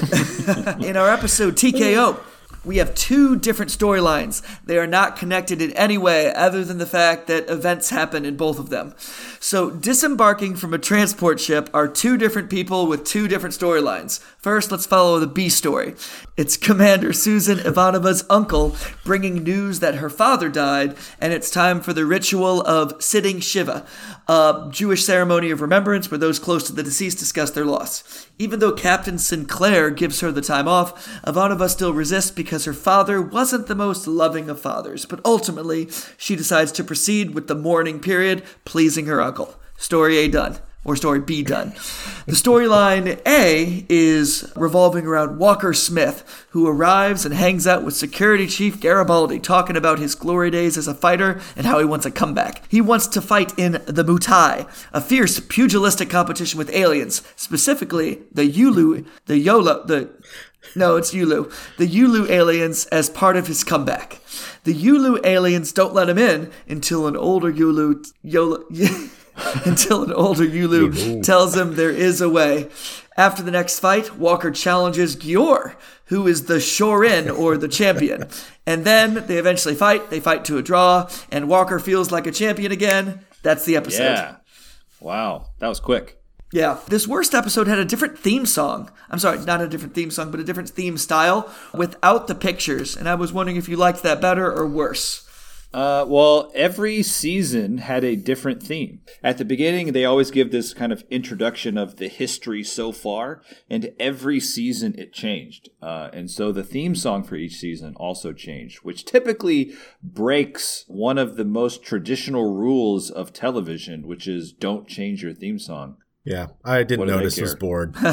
in 0.88 0.96
our 0.96 1.10
episode 1.10 1.56
TKO, 1.56 2.20
we 2.68 2.78
have 2.78 2.94
two 2.94 3.38
different 3.38 3.72
storylines. 3.72 4.44
They 4.66 4.78
are 4.78 4.86
not 4.86 5.16
connected 5.16 5.62
in 5.62 5.72
any 5.72 5.98
way 5.98 6.34
other 6.34 6.64
than 6.64 6.78
the 6.78 6.86
fact 6.86 7.28
that 7.28 7.50
events 7.50 7.90
happen 7.90 8.26
in 8.26 8.36
both 8.36 8.60
of 8.60 8.70
them. 8.70 8.94
So, 9.40 9.70
disembarking 9.72 10.56
from 10.56 10.74
a 10.74 10.78
transport 10.78 11.40
ship 11.40 11.70
are 11.74 11.88
two 11.88 12.18
different 12.18 12.50
people 12.50 12.86
with 12.86 13.06
two 13.06 13.28
different 13.28 13.56
storylines. 13.56 14.20
First, 14.38 14.72
let's 14.72 14.86
follow 14.86 15.20
the 15.20 15.28
B 15.28 15.50
story. 15.50 15.96
It's 16.36 16.58
Commander 16.58 17.14
Susan 17.14 17.58
Ivanova's 17.60 18.26
uncle 18.30 18.76
bringing 19.04 19.44
news 19.44 19.80
that 19.80 19.96
her 19.96 20.10
father 20.10 20.50
died, 20.50 20.96
and 21.20 21.34
it's 21.34 21.50
time 21.50 21.82
for 21.82 21.94
the 21.94 22.06
ritual 22.06 22.62
of 22.62 23.02
sitting 23.02 23.40
Shiva, 23.40 23.86
a 24.28 24.68
Jewish 24.70 25.06
ceremony 25.06 25.52
of 25.52 25.62
remembrance 25.62 26.12
where 26.12 26.18
those 26.18 26.40
close 26.40 26.64
to 26.66 26.74
the 26.74 26.84
deceased 26.84 27.20
discuss 27.20 27.52
their 27.52 27.66
loss. 27.66 28.28
Even 28.38 28.60
though 28.60 28.72
Captain 28.72 29.18
Sinclair 29.18 29.90
gives 29.90 30.20
her 30.20 30.32
the 30.32 30.42
time 30.42 30.68
off, 30.68 31.08
Ivanova 31.24 31.70
still 31.70 31.94
resists 31.94 32.32
because 32.32 32.57
her 32.66 32.74
father 32.74 33.22
wasn't 33.22 33.68
the 33.68 33.76
most 33.76 34.08
loving 34.08 34.50
of 34.50 34.60
fathers, 34.60 35.06
but 35.06 35.20
ultimately, 35.26 35.90
she 36.18 36.36
decides 36.36 36.72
to 36.74 36.84
proceed 36.84 37.34
with 37.34 37.48
the 37.48 37.56
mourning 37.56 38.00
period, 38.00 38.44
pleasing 38.66 39.06
her 39.06 39.22
uncle. 39.22 39.56
Story 39.78 40.18
A 40.18 40.28
done. 40.28 40.60
Or 40.86 40.96
story 40.96 41.20
B 41.20 41.44
done. 41.44 41.74
The 42.28 42.34
storyline 42.34 43.20
A 43.28 43.86
is 43.90 44.50
revolving 44.56 45.06
around 45.06 45.38
Walker 45.38 45.74
Smith, 45.74 46.46
who 46.52 46.66
arrives 46.66 47.26
and 47.26 47.34
hangs 47.34 47.68
out 47.68 47.84
with 47.84 47.94
Security 47.94 48.48
Chief 48.48 48.80
Garibaldi, 48.80 49.40
talking 49.40 49.76
about 49.76 50.00
his 50.00 50.16
glory 50.16 50.50
days 50.50 50.78
as 50.78 50.88
a 50.88 50.94
fighter 50.94 51.42
and 51.58 51.66
how 51.66 51.80
he 51.80 51.84
wants 51.84 52.06
a 52.06 52.12
comeback. 52.12 52.62
He 52.70 52.80
wants 52.80 53.08
to 53.08 53.22
fight 53.22 53.58
in 53.60 53.74
the 53.86 54.06
Mutai, 54.06 54.66
a 54.94 55.02
fierce 55.02 55.42
pugilistic 55.42 56.10
competition 56.10 56.58
with 56.58 56.74
aliens, 56.74 57.22
specifically 57.36 58.20
the 58.32 58.50
Yulu, 58.50 59.06
the 59.26 59.40
Yolo, 59.40 59.84
the 59.86 60.10
no, 60.76 60.96
it's 60.96 61.14
Yulu. 61.14 61.52
The 61.78 61.88
Yulu 61.88 62.30
aliens 62.30 62.86
as 62.88 63.10
part 63.10 63.38
of 63.38 63.48
his 63.48 63.64
comeback. 63.64 64.20
The 64.64 64.74
Yulu 64.74 65.26
aliens 65.26 65.72
don't 65.72 65.94
let 65.94 66.10
him 66.10 66.18
in 66.18 66.52
until 66.68 67.08
an 67.08 67.16
older 67.16 67.52
Yulu 67.52 68.06
until 69.66 70.04
an 70.04 70.14
older 70.14 70.46
Yulu 70.46 71.24
tells 71.24 71.56
him 71.56 71.76
there 71.76 71.92
is 71.92 72.22
a 72.22 72.30
way. 72.30 72.70
After 73.16 73.42
the 73.42 73.52
next 73.52 73.80
fight, 73.80 74.16
Walker 74.18 74.52
challenges 74.52 75.16
Gior, 75.16 75.76
who 76.06 76.28
is 76.28 76.46
the 76.46 76.56
Shorin 76.58 77.36
or 77.36 77.58
the 77.58 77.68
champion. 77.68 78.28
And 78.66 78.86
then 78.86 79.26
they 79.26 79.38
eventually 79.38 79.74
fight. 79.74 80.10
They 80.10 80.20
fight 80.20 80.46
to 80.46 80.58
a 80.58 80.62
draw, 80.62 81.10
and 81.32 81.50
Walker 81.50 81.80
feels 81.80 82.12
like 82.12 82.28
a 82.28 82.32
champion 82.32 82.72
again. 82.72 83.26
That's 83.42 83.66
the 83.66 83.76
episode. 83.76 84.04
Yeah. 84.04 84.36
Wow, 85.00 85.48
that 85.60 85.68
was 85.68 85.80
quick. 85.80 86.17
Yeah, 86.52 86.80
this 86.88 87.08
worst 87.08 87.34
episode 87.34 87.68
had 87.68 87.78
a 87.78 87.84
different 87.84 88.18
theme 88.18 88.46
song. 88.46 88.90
I'm 89.10 89.20
sorry, 89.20 89.40
not 89.40 89.62
a 89.62 89.68
different 89.68 89.94
theme 89.94 90.12
song, 90.12 90.32
but 90.32 90.40
a 90.40 90.46
different 90.46 90.70
theme 90.70 90.98
style 90.98 91.54
without 91.74 92.28
the 92.28 92.36
pictures. 92.36 92.96
And 92.96 93.10
I 93.10 93.16
was 93.16 93.34
wondering 93.34 93.58
if 93.58 93.68
you 93.68 93.76
liked 93.76 94.02
that 94.04 94.22
better 94.22 94.50
or 94.50 94.66
worse. 94.66 95.28
Uh, 95.74 96.06
well, 96.08 96.50
every 96.56 97.04
season 97.04 97.80
had 97.80 98.06
a 98.06 98.16
different 98.16 98.64
theme. 98.64 99.02
At 99.22 99.38
the 99.38 99.44
beginning, 99.44 99.92
they 99.92 100.06
always 100.06 100.32
give 100.32 100.52
this 100.52 100.74
kind 100.74 100.94
of 100.94 101.04
introduction 101.10 101.78
of 101.78 101.98
the 101.98 102.08
history 102.08 102.64
so 102.64 102.94
far, 102.94 103.42
and 103.70 103.92
every 104.00 104.40
season 104.40 104.96
it 104.98 105.12
changed. 105.12 105.70
Uh, 105.82 106.10
and 106.14 106.32
so 106.32 106.54
the 106.54 106.64
theme 106.64 106.96
song 106.96 107.24
for 107.24 107.36
each 107.36 107.56
season 107.56 107.94
also 107.98 108.32
changed, 108.32 108.78
which 108.78 109.04
typically 109.04 109.74
breaks 110.02 110.86
one 110.88 111.18
of 111.18 111.36
the 111.36 111.46
most 111.46 111.84
traditional 111.84 112.56
rules 112.56 113.12
of 113.12 113.34
television, 113.34 114.08
which 114.08 114.26
is 114.26 114.54
don't 114.54 114.88
change 114.88 115.22
your 115.22 115.34
theme 115.34 115.60
song. 115.60 115.98
Yeah, 116.28 116.48
I 116.66 116.84
didn't 116.84 117.00
What 117.00 117.06
do 117.06 117.12
they 117.12 117.18
notice. 117.20 117.40
Was 117.40 117.54
care? 117.54 117.60
bored. 117.60 117.96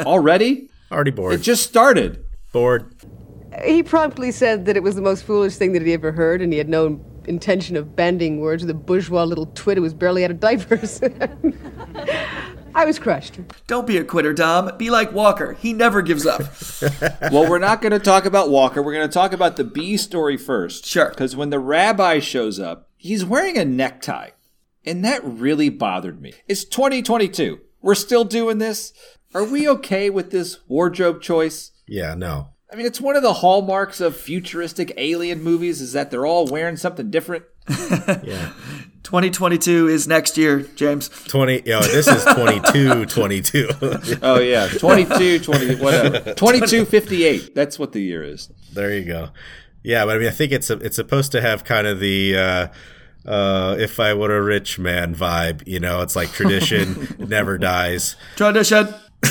Already? 0.00 0.70
Already 0.90 1.10
bored. 1.10 1.34
It 1.34 1.42
just 1.42 1.64
started. 1.64 2.24
bored. 2.50 2.94
He 3.62 3.82
promptly 3.82 4.30
said 4.32 4.64
that 4.64 4.76
it 4.76 4.82
was 4.82 4.94
the 4.94 5.02
most 5.02 5.22
foolish 5.24 5.56
thing 5.56 5.72
that 5.72 5.82
he 5.82 5.92
ever 5.92 6.10
heard, 6.12 6.40
and 6.40 6.50
he 6.50 6.58
had 6.58 6.68
no 6.70 7.04
intention 7.26 7.76
of 7.76 7.94
banding 7.94 8.40
words 8.40 8.62
with 8.62 8.70
a 8.70 8.74
bourgeois 8.74 9.24
little 9.24 9.46
twit 9.54 9.76
who 9.76 9.82
was 9.82 9.92
barely 9.92 10.24
out 10.24 10.30
of 10.30 10.40
diapers. 10.40 11.02
I 12.74 12.84
was 12.86 12.98
crushed. 12.98 13.38
Don't 13.66 13.86
be 13.86 13.98
a 13.98 14.04
quitter, 14.04 14.32
Dom. 14.32 14.70
Be 14.78 14.88
like 14.88 15.12
Walker. 15.12 15.52
He 15.54 15.74
never 15.74 16.00
gives 16.00 16.24
up. 16.24 16.40
well, 17.32 17.48
we're 17.50 17.58
not 17.58 17.82
going 17.82 17.92
to 17.92 17.98
talk 17.98 18.24
about 18.24 18.48
Walker. 18.50 18.82
We're 18.82 18.94
going 18.94 19.08
to 19.08 19.12
talk 19.12 19.32
about 19.32 19.56
the 19.56 19.64
B 19.64 19.96
story 19.98 20.36
first. 20.38 20.86
Sure. 20.86 21.10
Because 21.10 21.34
when 21.36 21.50
the 21.50 21.58
rabbi 21.58 22.18
shows 22.20 22.58
up, 22.58 22.88
he's 22.96 23.24
wearing 23.24 23.58
a 23.58 23.64
necktie. 23.64 24.30
And 24.88 25.04
that 25.04 25.22
really 25.22 25.68
bothered 25.68 26.20
me. 26.20 26.32
It's 26.48 26.64
2022. 26.64 27.60
We're 27.82 27.94
still 27.94 28.24
doing 28.24 28.56
this. 28.58 28.92
Are 29.34 29.44
we 29.44 29.68
okay 29.68 30.08
with 30.08 30.30
this 30.30 30.58
wardrobe 30.66 31.20
choice? 31.20 31.72
Yeah, 31.86 32.14
no. 32.14 32.48
I 32.72 32.76
mean, 32.76 32.86
it's 32.86 33.00
one 33.00 33.14
of 33.14 33.22
the 33.22 33.34
hallmarks 33.34 34.00
of 34.00 34.16
futuristic 34.16 34.92
alien 34.96 35.42
movies 35.42 35.80
is 35.82 35.92
that 35.92 36.10
they're 36.10 36.26
all 36.26 36.46
wearing 36.46 36.76
something 36.76 37.10
different. 37.10 37.44
Yeah. 38.24 38.52
2022 39.04 39.88
is 39.88 40.06
next 40.06 40.36
year, 40.36 40.60
James. 40.60 41.08
20. 41.08 41.62
Yo, 41.64 41.80
this 41.80 42.06
is 42.08 42.24
22 42.24 43.06
22. 43.06 43.68
Oh, 44.22 44.38
yeah. 44.38 44.68
22, 44.68 45.38
20, 45.38 45.74
whatever. 45.76 46.18
2258. 46.34 47.54
That's 47.54 47.78
what 47.78 47.92
the 47.92 48.00
year 48.00 48.22
is. 48.22 48.50
there 48.74 48.94
you 48.94 49.04
go. 49.04 49.30
Yeah, 49.82 50.04
but 50.04 50.16
I 50.16 50.18
mean, 50.18 50.28
I 50.28 50.32
think 50.32 50.52
it's 50.52 50.68
a, 50.68 50.74
it's 50.80 50.96
supposed 50.96 51.32
to 51.32 51.40
have 51.40 51.64
kind 51.64 51.86
of 51.86 52.00
the 52.00 52.36
uh, 52.36 52.68
uh, 53.28 53.76
if 53.78 54.00
I 54.00 54.14
were 54.14 54.34
a 54.34 54.42
rich 54.42 54.78
man 54.78 55.14
vibe. 55.14 55.66
You 55.66 55.80
know, 55.80 56.00
it's 56.00 56.16
like 56.16 56.32
tradition 56.32 57.14
never 57.28 57.58
dies. 57.58 58.16
Tradition. 58.36 58.88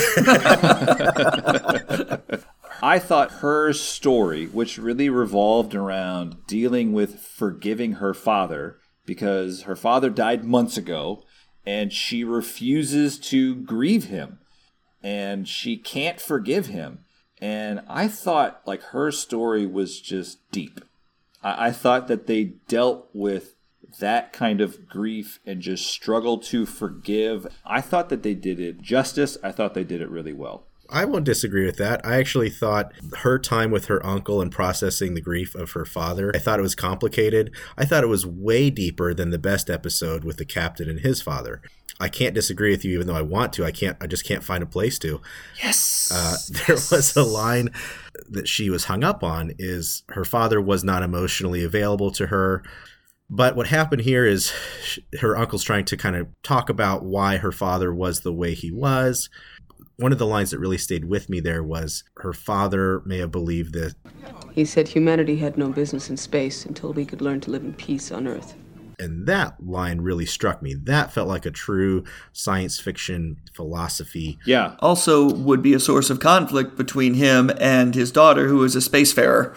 I 2.80 3.00
thought 3.00 3.32
her 3.40 3.74
story, 3.74 4.46
which 4.46 4.78
really 4.78 5.10
revolved 5.10 5.74
around 5.74 6.46
dealing 6.46 6.94
with 6.94 7.20
forgiving 7.20 7.94
her 7.94 8.14
father 8.14 8.78
because 9.06 9.64
her 9.64 9.76
father 9.76 10.12
died 10.12 10.44
months 10.44 10.78
ago 10.78 11.24
and 11.66 11.92
she 11.92 12.24
refuses 12.24 13.18
to 13.18 13.56
grieve 13.56 14.06
him 14.06 14.38
and 15.02 15.48
she 15.48 15.76
can't 15.76 16.22
forgive 16.22 16.68
him. 16.68 17.00
And 17.40 17.82
I 17.88 18.08
thought 18.08 18.62
like 18.68 18.84
her 18.84 19.12
story 19.12 19.66
was 19.66 20.00
just 20.00 20.40
deep. 20.52 20.82
I, 21.42 21.68
I 21.68 21.72
thought 21.72 22.08
that 22.10 22.28
they 22.28 22.44
dealt 22.68 23.10
with 23.14 23.57
that 24.00 24.34
kind 24.34 24.62
of 24.62 24.88
grief 24.88 25.40
and 25.46 25.62
just 25.62 25.88
struggle 25.88 26.38
to 26.40 26.66
forgive. 26.66 27.48
I 27.66 27.82
thought 27.82 28.10
that 28.10 28.24
they 28.24 28.34
did 28.34 28.60
it 28.60 28.82
justice. 28.82 29.38
I 29.44 29.52
thought 29.52 29.74
they 29.74 29.84
did 29.84 30.02
it 30.02 30.10
really 30.10 30.34
well. 30.34 30.66
I 30.90 31.06
won't 31.06 31.26
disagree 31.26 31.66
with 31.66 31.78
that. 31.78 32.06
I 32.06 32.18
actually 32.18 32.50
thought 32.50 32.94
her 33.20 33.38
time 33.38 33.72
with 33.72 33.86
her 33.86 34.06
uncle 34.06 34.42
and 34.42 34.52
processing 34.52 35.14
the 35.14 35.22
grief 35.22 35.54
of 35.54 35.72
her 35.72 35.86
father, 35.86 36.32
I 36.34 36.40
thought 36.40 36.60
it 36.60 36.64
was 36.64 36.76
complicated. 36.76 37.52
I 37.78 37.86
thought 37.86 38.04
it 38.04 38.08
was 38.08 38.26
way 38.26 38.70
deeper 38.70 39.14
than 39.14 39.32
the 39.32 39.38
best 39.38 39.70
episode 39.70 40.24
with 40.24 40.38
the 40.38 40.46
captain 40.46 40.90
and 40.90 41.02
his 41.02 41.22
father. 41.22 41.62
I 42.00 42.10
can't 42.10 42.36
disagree 42.36 42.72
with 42.72 42.86
you, 42.86 42.94
even 42.94 43.08
though 43.08 43.16
I 43.16 43.24
want 43.24 43.54
to. 43.54 43.66
I 43.66 43.72
can't. 43.72 43.98
I 44.00 44.08
just 44.08 44.26
can't 44.26 44.44
find 44.44 44.62
a 44.62 44.68
place 44.68 45.00
to. 45.00 45.20
Yes. 45.62 46.12
Uh, 46.14 46.38
there 46.68 46.76
was 46.76 47.16
a 47.16 47.24
line 47.24 47.70
that 48.30 48.48
she 48.48 48.70
was 48.70 48.86
hung 48.86 49.04
up 49.04 49.24
on: 49.24 49.54
is 49.58 50.04
her 50.10 50.26
father 50.26 50.62
was 50.62 50.84
not 50.84 51.04
emotionally 51.04 51.64
available 51.64 52.12
to 52.12 52.28
her. 52.28 52.64
But 53.30 53.56
what 53.56 53.68
happened 53.68 54.02
here 54.02 54.26
is 54.26 54.54
her 55.22 55.38
uncle's 55.38 55.64
trying 55.64 55.86
to 55.86 55.98
kind 55.98 56.16
of 56.16 56.28
talk 56.44 56.70
about 56.70 57.04
why 57.04 57.38
her 57.38 57.52
father 57.52 57.94
was 57.94 58.22
the 58.22 58.34
way 58.34 58.54
he 58.54 58.72
was. 58.72 59.30
One 59.98 60.12
of 60.12 60.20
the 60.20 60.28
lines 60.28 60.52
that 60.52 60.60
really 60.60 60.78
stayed 60.78 61.06
with 61.06 61.28
me 61.28 61.40
there 61.40 61.64
was 61.64 62.04
her 62.18 62.32
father 62.32 63.02
may 63.06 63.18
have 63.18 63.32
believed 63.32 63.74
that 63.74 63.96
He 64.54 64.64
said 64.64 64.90
humanity 64.90 65.38
had 65.38 65.58
no 65.58 65.70
business 65.70 66.10
in 66.10 66.18
space 66.18 66.66
until 66.66 66.94
we 66.94 67.06
could 67.06 67.22
learn 67.22 67.42
to 67.42 67.52
live 67.52 67.64
in 67.64 67.74
peace 67.74 68.12
on 68.12 68.28
Earth. 68.28 68.56
And 69.00 69.28
that 69.28 69.56
line 69.64 70.02
really 70.02 70.26
struck 70.26 70.62
me. 70.62 70.74
That 70.74 71.14
felt 71.14 71.28
like 71.28 71.46
a 71.46 71.52
true 71.52 72.04
science 72.34 72.80
fiction 72.80 73.38
philosophy. 73.54 74.40
Yeah. 74.46 74.76
Also, 74.80 75.32
would 75.32 75.62
be 75.62 75.74
a 75.74 75.80
source 75.80 76.10
of 76.10 76.20
conflict 76.20 76.76
between 76.78 77.14
him 77.14 77.52
and 77.60 77.94
his 77.94 78.12
daughter, 78.12 78.48
who 78.48 78.64
is 78.64 78.76
a 78.76 78.80
spacefarer. 78.80 79.56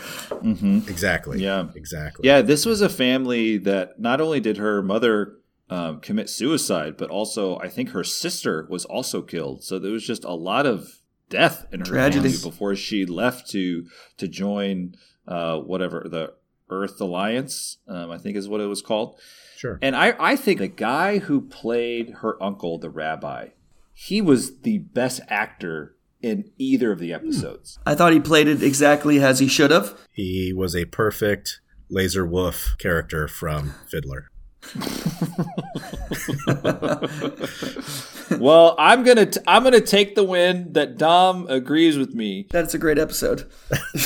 Exactly. 0.88 1.42
Yeah. 1.42 1.66
Exactly. 1.74 2.26
Yeah, 2.28 2.42
this 2.42 2.66
was 2.66 2.80
a 2.80 2.88
family 2.88 3.56
that 3.58 3.98
not 3.98 4.20
only 4.20 4.40
did 4.40 4.58
her 4.58 4.82
mother 4.82 5.36
um, 5.70 6.00
commit 6.00 6.28
suicide, 6.28 6.96
but 6.96 7.10
also 7.10 7.58
I 7.58 7.68
think 7.68 7.90
her 7.90 8.04
sister 8.04 8.66
was 8.68 8.84
also 8.84 9.22
killed. 9.22 9.64
So 9.64 9.78
there 9.78 9.92
was 9.92 10.06
just 10.06 10.24
a 10.24 10.32
lot 10.32 10.66
of 10.66 11.00
death 11.28 11.64
in 11.72 11.80
her 11.80 11.86
Tragedy. 11.86 12.28
family 12.30 12.50
before 12.50 12.74
she 12.74 13.06
left 13.06 13.48
to 13.50 13.86
to 14.18 14.28
join 14.28 14.96
uh, 15.28 15.58
whatever 15.58 16.06
the 16.10 16.34
Earth 16.70 17.00
Alliance, 17.00 17.78
um, 17.88 18.10
I 18.10 18.18
think 18.18 18.36
is 18.36 18.48
what 18.48 18.60
it 18.60 18.66
was 18.66 18.82
called. 18.82 19.18
Sure. 19.56 19.78
And 19.82 19.94
I, 19.94 20.14
I 20.18 20.36
think 20.36 20.58
the 20.58 20.68
guy 20.68 21.18
who 21.18 21.42
played 21.42 22.10
her 22.20 22.42
uncle, 22.42 22.78
the 22.78 22.90
rabbi, 22.90 23.48
he 23.92 24.22
was 24.22 24.60
the 24.60 24.78
best 24.78 25.20
actor 25.28 25.96
in 26.22 26.50
either 26.58 26.92
of 26.92 26.98
the 26.98 27.12
episodes. 27.12 27.78
I 27.84 27.94
thought 27.94 28.12
he 28.12 28.20
played 28.20 28.48
it 28.48 28.62
exactly 28.62 29.22
as 29.22 29.38
he 29.38 29.48
should 29.48 29.70
have. 29.70 29.98
He 30.12 30.52
was 30.52 30.76
a 30.76 30.84
perfect 30.86 31.60
Lazar 31.90 32.26
Wolf 32.26 32.76
character 32.78 33.26
from 33.26 33.74
Fiddler. 33.88 34.30
well, 38.38 38.74
I'm 38.78 39.02
gonna 39.04 39.26
t- 39.26 39.40
I'm 39.46 39.62
gonna 39.64 39.80
take 39.80 40.14
the 40.14 40.24
win 40.24 40.72
that 40.72 40.96
Dom 40.98 41.46
agrees 41.48 41.96
with 41.98 42.14
me. 42.14 42.46
That's 42.50 42.74
a 42.74 42.78
great 42.78 42.98
episode. 42.98 43.50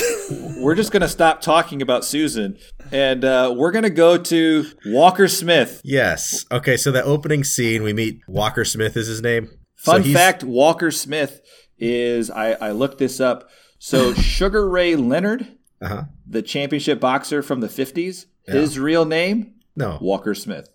We're 0.57 0.75
just 0.75 0.91
gonna 0.91 1.07
stop 1.07 1.41
talking 1.41 1.81
about 1.81 2.05
Susan, 2.05 2.57
and 2.91 3.23
uh, 3.23 3.53
we're 3.55 3.71
gonna 3.71 3.89
go 3.89 4.17
to 4.17 4.65
Walker 4.87 5.27
Smith. 5.27 5.81
Yes. 5.83 6.45
Okay, 6.51 6.77
so 6.77 6.91
the 6.91 7.03
opening 7.03 7.43
scene, 7.43 7.83
we 7.83 7.93
meet 7.93 8.21
Walker 8.27 8.65
Smith 8.65 8.97
is 8.97 9.07
his 9.07 9.21
name. 9.21 9.49
Fun 9.75 10.03
So 10.03 10.13
fact: 10.13 10.43
Walker 10.43 10.91
Smith 10.91 11.41
is 11.77 12.31
I, 12.31 12.53
I 12.53 12.71
looked 12.71 12.97
this 12.97 13.19
up. 13.19 13.49
So 13.79 14.13
Sugar 14.13 14.67
Ray 14.69 14.95
Leonard, 14.95 15.47
Uh-huh. 15.81 16.03
the 16.25 16.41
championship 16.41 16.99
boxer 16.99 17.43
from 17.43 17.59
the 17.59 17.67
'50s, 17.67 18.25
his 18.47 18.79
real 18.79 19.05
name 19.05 19.54
No. 19.75 19.97
Walker 20.01 20.33
Smith. 20.35 20.69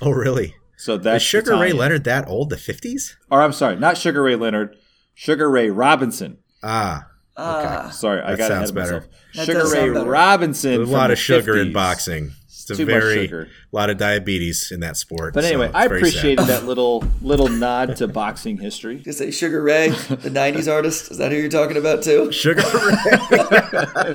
Oh, 0.00 0.10
really? 0.10 0.54
So 0.76 0.96
that's 0.96 1.22
Is 1.22 1.28
Sugar 1.28 1.52
the 1.52 1.56
Ray 1.58 1.68
tie-in. 1.68 1.76
Leonard 1.78 2.04
that 2.04 2.28
old? 2.28 2.50
The 2.50 2.56
50s? 2.56 3.14
Or 3.30 3.40
I'm 3.42 3.52
sorry, 3.52 3.76
not 3.76 3.96
Sugar 3.96 4.22
Ray 4.22 4.36
Leonard, 4.36 4.76
Sugar 5.14 5.50
Ray 5.50 5.70
Robinson. 5.70 6.38
Ah. 6.62 7.06
Ah, 7.36 7.90
Sorry, 7.90 8.20
I 8.20 8.32
That 8.32 8.38
got 8.38 8.50
ahead 8.50 8.58
sounds 8.58 8.70
of 8.70 8.76
better. 8.76 8.92
myself. 9.00 9.12
That 9.34 9.46
Sugar 9.46 9.68
Ray 9.72 9.92
better. 9.92 10.04
Robinson. 10.08 10.82
A 10.82 10.84
lot 10.84 11.10
of 11.10 11.18
sugar 11.18 11.56
in 11.58 11.72
boxing. 11.72 12.32
It's 12.46 12.70
a 12.70 12.76
Too 12.76 12.86
much 12.86 12.92
very 12.94 13.26
sugar. 13.26 13.48
lot 13.72 13.90
of 13.90 13.98
diabetes 13.98 14.70
in 14.72 14.80
that 14.80 14.96
sport. 14.96 15.34
But 15.34 15.44
anyway, 15.44 15.66
so 15.66 15.72
I 15.74 15.86
very 15.88 16.00
sad. 16.00 16.08
appreciated 16.08 16.46
that 16.46 16.64
little 16.66 17.04
little 17.20 17.48
nod 17.48 17.96
to 17.96 18.08
boxing 18.08 18.56
history. 18.58 19.00
just 19.00 19.18
say 19.18 19.30
Sugar 19.30 19.62
Ray, 19.62 19.90
the 19.90 20.30
'90s 20.30 20.72
artist. 20.72 21.10
Is 21.10 21.18
that 21.18 21.30
who 21.30 21.36
you're 21.38 21.50
talking 21.50 21.76
about 21.76 22.02
too? 22.02 22.32
Sugar 22.32 22.62
Ray. 22.62 22.94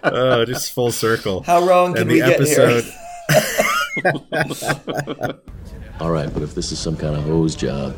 oh, 0.04 0.44
just 0.44 0.72
full 0.72 0.90
circle. 0.90 1.42
How 1.42 1.64
wrong 1.66 1.92
can 1.92 2.02
and 2.02 2.10
we 2.10 2.20
the 2.20 2.26
get 2.26 2.36
episode, 2.40 2.84
here? 2.84 2.92
All 6.00 6.10
right, 6.10 6.32
but 6.32 6.42
if 6.42 6.54
this 6.54 6.72
is 6.72 6.78
some 6.78 6.96
kind 6.96 7.14
of 7.16 7.24
hose 7.24 7.54
job, 7.54 7.96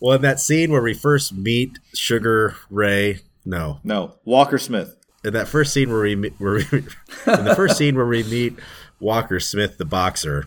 Well, 0.00 0.16
in 0.16 0.22
that 0.22 0.40
scene 0.40 0.70
where 0.70 0.82
we 0.82 0.94
first 0.94 1.34
meet 1.34 1.78
Sugar 1.94 2.54
Ray, 2.70 3.20
no, 3.44 3.80
No, 3.84 4.14
Walker 4.24 4.58
Smith. 4.58 4.96
in 5.24 5.32
that 5.32 5.48
first 5.48 5.72
scene 5.72 5.90
where 5.90 6.02
we 6.02 6.14
where 6.38 6.54
we, 6.54 6.62
in 7.32 7.44
the 7.44 7.54
first 7.56 7.76
scene 7.76 7.96
where 7.96 8.06
we 8.06 8.22
meet 8.24 8.58
Walker 9.00 9.40
Smith, 9.40 9.78
the 9.78 9.84
boxer, 9.84 10.46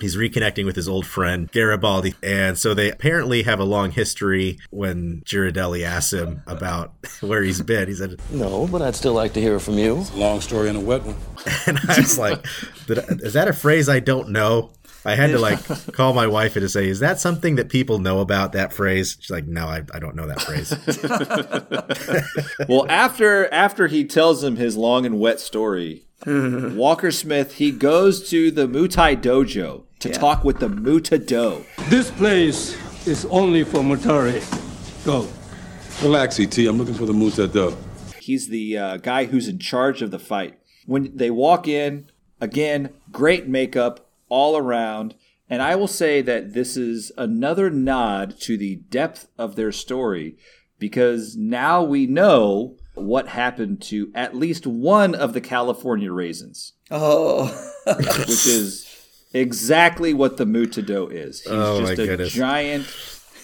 he's 0.00 0.16
reconnecting 0.16 0.64
with 0.64 0.76
his 0.76 0.88
old 0.88 1.06
friend 1.06 1.50
Garibaldi, 1.50 2.14
and 2.22 2.58
so 2.58 2.74
they 2.74 2.90
apparently 2.90 3.42
have 3.44 3.60
a 3.60 3.64
long 3.64 3.90
history. 3.90 4.58
When 4.70 5.22
Girardelli 5.24 5.84
asks 5.84 6.12
him 6.12 6.42
about 6.46 6.92
where 7.20 7.42
he's 7.42 7.62
been, 7.62 7.88
he 7.88 7.94
said, 7.94 8.20
no, 8.30 8.66
but 8.66 8.82
I'd 8.82 8.96
still 8.96 9.14
like 9.14 9.32
to 9.34 9.40
hear 9.40 9.56
it 9.56 9.60
from 9.60 9.78
you. 9.78 10.04
Long 10.14 10.40
story 10.40 10.68
and 10.68 10.78
a 10.78 10.80
wet 10.80 11.02
one. 11.04 11.16
and 11.66 11.78
I 11.88 11.96
was 11.96 12.18
like, 12.18 12.44
"Is 12.88 13.34
that 13.34 13.48
a 13.48 13.52
phrase 13.52 13.88
I 13.88 14.00
don't 14.00 14.30
know?" 14.30 14.72
I 15.04 15.14
had 15.14 15.28
to 15.28 15.38
like 15.38 15.58
call 15.92 16.12
my 16.12 16.26
wife 16.26 16.56
and 16.56 16.62
to 16.62 16.68
say, 16.68 16.86
"Is 16.88 17.00
that 17.00 17.18
something 17.18 17.56
that 17.56 17.70
people 17.70 17.98
know 17.98 18.20
about 18.20 18.52
that 18.52 18.72
phrase?" 18.72 19.16
She's 19.18 19.30
like, 19.30 19.46
"No, 19.46 19.66
I, 19.66 19.82
I 19.94 19.98
don't 19.98 20.14
know 20.14 20.26
that 20.26 20.42
phrase." 20.42 20.74
Well, 22.68 22.86
after 22.88 23.52
after 23.52 23.86
he 23.86 24.04
tells 24.04 24.44
him 24.44 24.56
his 24.56 24.76
long 24.76 25.06
and 25.06 25.18
wet 25.18 25.40
story, 25.40 26.04
Walker 26.26 27.10
Smith 27.10 27.54
he 27.54 27.70
goes 27.70 28.28
to 28.28 28.50
the 28.50 28.66
Muay 28.66 29.16
Dojo 29.16 29.84
to 30.00 30.10
talk 30.10 30.44
with 30.44 30.58
the 30.58 30.68
Muta 30.68 31.18
Do. 31.18 31.64
This 31.88 32.10
place 32.10 32.76
is 33.06 33.24
only 33.26 33.64
for 33.64 33.78
Mutare. 33.80 34.44
Go. 35.06 35.26
Relax, 36.02 36.38
ET. 36.38 36.58
I'm 36.58 36.76
looking 36.76 36.94
for 36.94 37.06
the 37.06 37.14
Mutado. 37.14 37.74
He's 38.20 38.48
the 38.48 38.76
uh, 38.76 38.96
guy 38.98 39.24
who's 39.24 39.48
in 39.48 39.58
charge 39.58 40.02
of 40.02 40.10
the 40.10 40.18
fight. 40.18 40.58
When 40.84 41.16
they 41.16 41.30
walk 41.30 41.66
in, 41.66 42.10
again, 42.38 42.90
great 43.10 43.48
makeup 43.48 44.10
all 44.28 44.58
around. 44.58 45.14
And 45.48 45.62
I 45.62 45.74
will 45.74 45.88
say 45.88 46.20
that 46.22 46.52
this 46.52 46.76
is 46.76 47.12
another 47.16 47.70
nod 47.70 48.38
to 48.40 48.58
the 48.58 48.76
depth 48.76 49.26
of 49.38 49.56
their 49.56 49.72
story 49.72 50.36
because 50.78 51.36
now 51.36 51.82
we 51.82 52.06
know 52.06 52.76
what 53.02 53.28
happened 53.28 53.82
to 53.82 54.10
at 54.14 54.34
least 54.36 54.66
one 54.66 55.14
of 55.14 55.32
the 55.32 55.40
California 55.40 56.12
raisins, 56.12 56.72
Oh, 56.90 57.46
which 57.86 58.46
is 58.46 58.86
exactly 59.32 60.12
what 60.14 60.36
the 60.36 60.44
Mutado 60.44 61.10
is. 61.10 61.40
He's 61.42 61.52
Oh, 61.52 61.80
just 61.80 61.96
my 61.98 62.02
a 62.04 62.06
goodness. 62.06 62.32
giant 62.32 62.86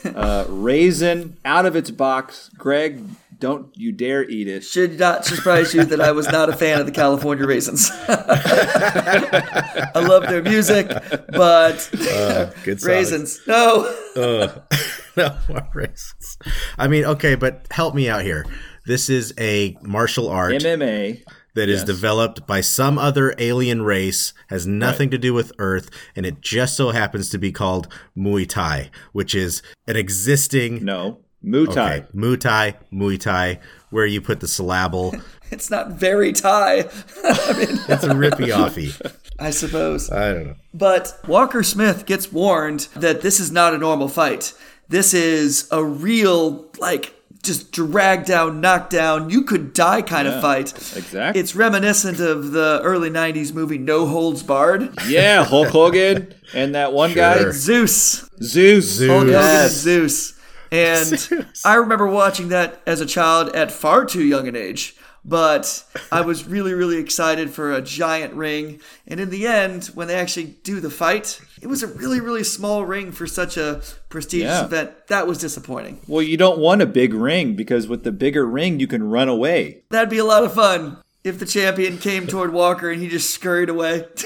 uh, 0.04 0.44
raisin 0.48 1.36
out 1.44 1.66
of 1.66 1.76
its 1.76 1.90
box. 1.90 2.50
Greg, 2.58 3.02
don't 3.38 3.68
you 3.76 3.92
dare 3.92 4.24
eat 4.28 4.48
it. 4.48 4.62
should 4.64 4.98
not 4.98 5.24
surprise 5.24 5.74
you 5.74 5.84
that 5.84 6.00
I 6.00 6.10
was 6.12 6.26
not 6.28 6.48
a 6.48 6.52
fan 6.56 6.80
of 6.80 6.86
the 6.86 6.92
California 6.92 7.46
Raisins. 7.46 7.90
I 8.08 9.92
love 10.08 10.22
their 10.28 10.42
music, 10.42 10.88
but 10.88 11.90
Uh, 12.10 12.50
good 12.64 12.82
raisins, 12.82 13.40
no. 13.46 13.94
Ugh. 14.16 14.62
no 15.16 15.36
more 15.48 15.68
raisins. 15.74 16.38
I 16.78 16.88
mean, 16.88 17.04
okay, 17.04 17.34
but 17.34 17.66
help 17.70 17.94
me 17.94 18.08
out 18.08 18.22
here. 18.22 18.46
This 18.86 19.10
is 19.10 19.34
a 19.38 19.76
martial 19.82 20.28
art 20.28 20.52
MMA. 20.54 21.22
that 21.54 21.68
is 21.68 21.80
yes. 21.80 21.84
developed 21.86 22.46
by 22.46 22.60
some 22.60 22.98
other 22.98 23.34
alien 23.38 23.82
race, 23.82 24.32
has 24.48 24.66
nothing 24.66 25.10
to 25.10 25.18
do 25.18 25.34
with 25.34 25.52
Earth, 25.58 25.90
and 26.14 26.24
it 26.24 26.40
just 26.40 26.76
so 26.76 26.90
happens 26.90 27.28
to 27.30 27.38
be 27.38 27.50
called 27.50 27.88
Muay 28.16 28.48
Thai, 28.48 28.90
which 29.12 29.34
is 29.34 29.60
an 29.88 29.96
existing 29.96 30.84
No, 30.84 31.18
Muay 31.44 31.72
Thai. 31.74 31.94
okay, 31.96 32.06
Muay 32.14 32.38
Thai, 32.38 32.76
Muay 32.92 33.18
Thai, 33.18 33.58
where 33.90 34.06
you 34.06 34.20
put 34.20 34.40
the 34.40 34.48
syllable. 34.48 35.14
It's 35.48 35.70
not 35.70 35.92
very 35.92 36.32
Thai, 36.32 36.78
It's 36.80 38.04
a 38.04 38.14
rippy 38.14 38.48
offy. 38.52 38.90
I 39.38 39.50
suppose. 39.50 40.10
I 40.10 40.32
don't 40.32 40.46
know. 40.46 40.54
But 40.74 41.16
Walker 41.28 41.62
Smith 41.62 42.04
gets 42.04 42.32
warned 42.32 42.88
that 42.96 43.20
this 43.20 43.38
is 43.38 43.52
not 43.52 43.72
a 43.74 43.78
normal 43.78 44.08
fight. 44.08 44.54
This 44.88 45.14
is 45.14 45.68
a 45.70 45.84
real, 45.84 46.66
like, 46.78 47.14
just 47.42 47.72
drag 47.72 48.24
down, 48.24 48.60
knock 48.60 48.90
down, 48.90 49.30
you 49.30 49.42
could 49.42 49.72
die 49.72 50.02
kind 50.02 50.26
of 50.28 50.40
fight. 50.40 50.72
Exactly. 50.96 51.40
It's 51.40 51.54
reminiscent 51.54 52.20
of 52.20 52.52
the 52.52 52.80
early 52.82 53.10
90s 53.10 53.52
movie 53.54 53.78
No 53.78 54.06
Holds 54.06 54.42
Barred. 54.42 54.90
yeah, 55.08 55.44
Hulk 55.44 55.68
Hogan 55.68 56.34
and 56.54 56.74
that 56.74 56.92
one 56.92 57.12
guy, 57.14 57.50
Zeus. 57.50 58.28
Zeus. 58.42 58.84
Zeus. 58.86 58.98
Hulk 59.08 59.10
Hogan 59.20 59.32
Yes. 59.32 59.62
and 59.64 59.72
Zeus. 59.72 60.32
And 60.72 61.46
I 61.64 61.74
remember 61.76 62.06
watching 62.06 62.48
that 62.48 62.82
as 62.86 63.00
a 63.00 63.06
child 63.06 63.54
at 63.54 63.70
far 63.70 64.04
too 64.04 64.22
young 64.24 64.48
an 64.48 64.56
age. 64.56 64.96
But 65.28 65.82
I 66.12 66.20
was 66.20 66.46
really, 66.46 66.72
really 66.72 66.98
excited 66.98 67.50
for 67.50 67.72
a 67.72 67.82
giant 67.82 68.34
ring. 68.34 68.80
And 69.08 69.18
in 69.18 69.30
the 69.30 69.44
end, 69.48 69.86
when 69.86 70.06
they 70.06 70.14
actually 70.14 70.56
do 70.62 70.78
the 70.78 70.90
fight, 70.90 71.40
it 71.62 71.66
was 71.68 71.82
a 71.82 71.86
really, 71.86 72.20
really 72.20 72.44
small 72.44 72.84
ring 72.84 73.12
for 73.12 73.26
such 73.26 73.56
a 73.56 73.80
prestigious 74.08 74.46
Yeah. 74.48 74.64
event. 74.66 74.90
That 75.08 75.26
was 75.26 75.38
disappointing. 75.38 76.00
Well, 76.06 76.22
you 76.22 76.36
don't 76.36 76.58
want 76.58 76.82
a 76.82 76.86
big 76.86 77.14
ring 77.14 77.54
because 77.56 77.88
with 77.88 78.04
the 78.04 78.12
bigger 78.12 78.44
ring, 78.46 78.78
you 78.80 78.86
can 78.86 79.02
run 79.08 79.28
away. 79.28 79.82
That'd 79.90 80.10
be 80.10 80.18
a 80.18 80.24
lot 80.24 80.44
of 80.44 80.52
fun 80.54 80.98
if 81.24 81.38
the 81.38 81.46
champion 81.46 81.98
came 81.98 82.26
toward 82.26 82.52
Walker 82.52 82.90
and 82.90 83.00
he 83.00 83.08
just 83.08 83.30
scurried 83.30 83.68
away. 83.68 84.04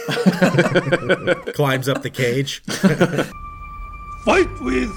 Climbs 1.54 1.88
up 1.88 2.02
the 2.02 2.10
cage. 2.12 2.62
fight 4.24 4.48
with 4.60 4.92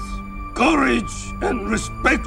courage 0.54 1.12
and 1.42 1.68
respect. 1.70 2.24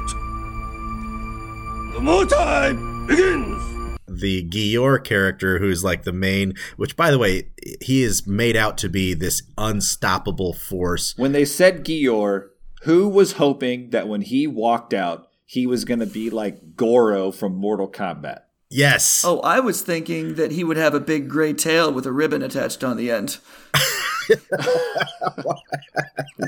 The 1.94 2.00
Muay 2.00 2.28
Thai 2.28 2.72
begins. 3.06 3.77
The 4.20 4.48
Gior 4.48 5.02
character, 5.02 5.58
who's 5.58 5.84
like 5.84 6.04
the 6.04 6.12
main, 6.12 6.54
which 6.76 6.96
by 6.96 7.10
the 7.10 7.18
way, 7.18 7.48
he 7.80 8.02
is 8.02 8.26
made 8.26 8.56
out 8.56 8.78
to 8.78 8.88
be 8.88 9.14
this 9.14 9.42
unstoppable 9.56 10.52
force. 10.52 11.14
When 11.16 11.32
they 11.32 11.44
said 11.44 11.84
Gior, 11.84 12.48
who 12.82 13.08
was 13.08 13.32
hoping 13.32 13.90
that 13.90 14.08
when 14.08 14.22
he 14.22 14.46
walked 14.46 14.94
out, 14.94 15.28
he 15.44 15.66
was 15.66 15.84
going 15.84 16.00
to 16.00 16.06
be 16.06 16.30
like 16.30 16.76
Goro 16.76 17.32
from 17.32 17.54
Mortal 17.54 17.90
Kombat? 17.90 18.40
Yes. 18.70 19.24
Oh, 19.24 19.40
I 19.40 19.60
was 19.60 19.80
thinking 19.80 20.34
that 20.34 20.52
he 20.52 20.62
would 20.62 20.76
have 20.76 20.94
a 20.94 21.00
big 21.00 21.28
gray 21.28 21.54
tail 21.54 21.90
with 21.90 22.04
a 22.04 22.12
ribbon 22.12 22.42
attached 22.42 22.84
on 22.84 22.98
the 22.98 23.10
end. 23.10 23.38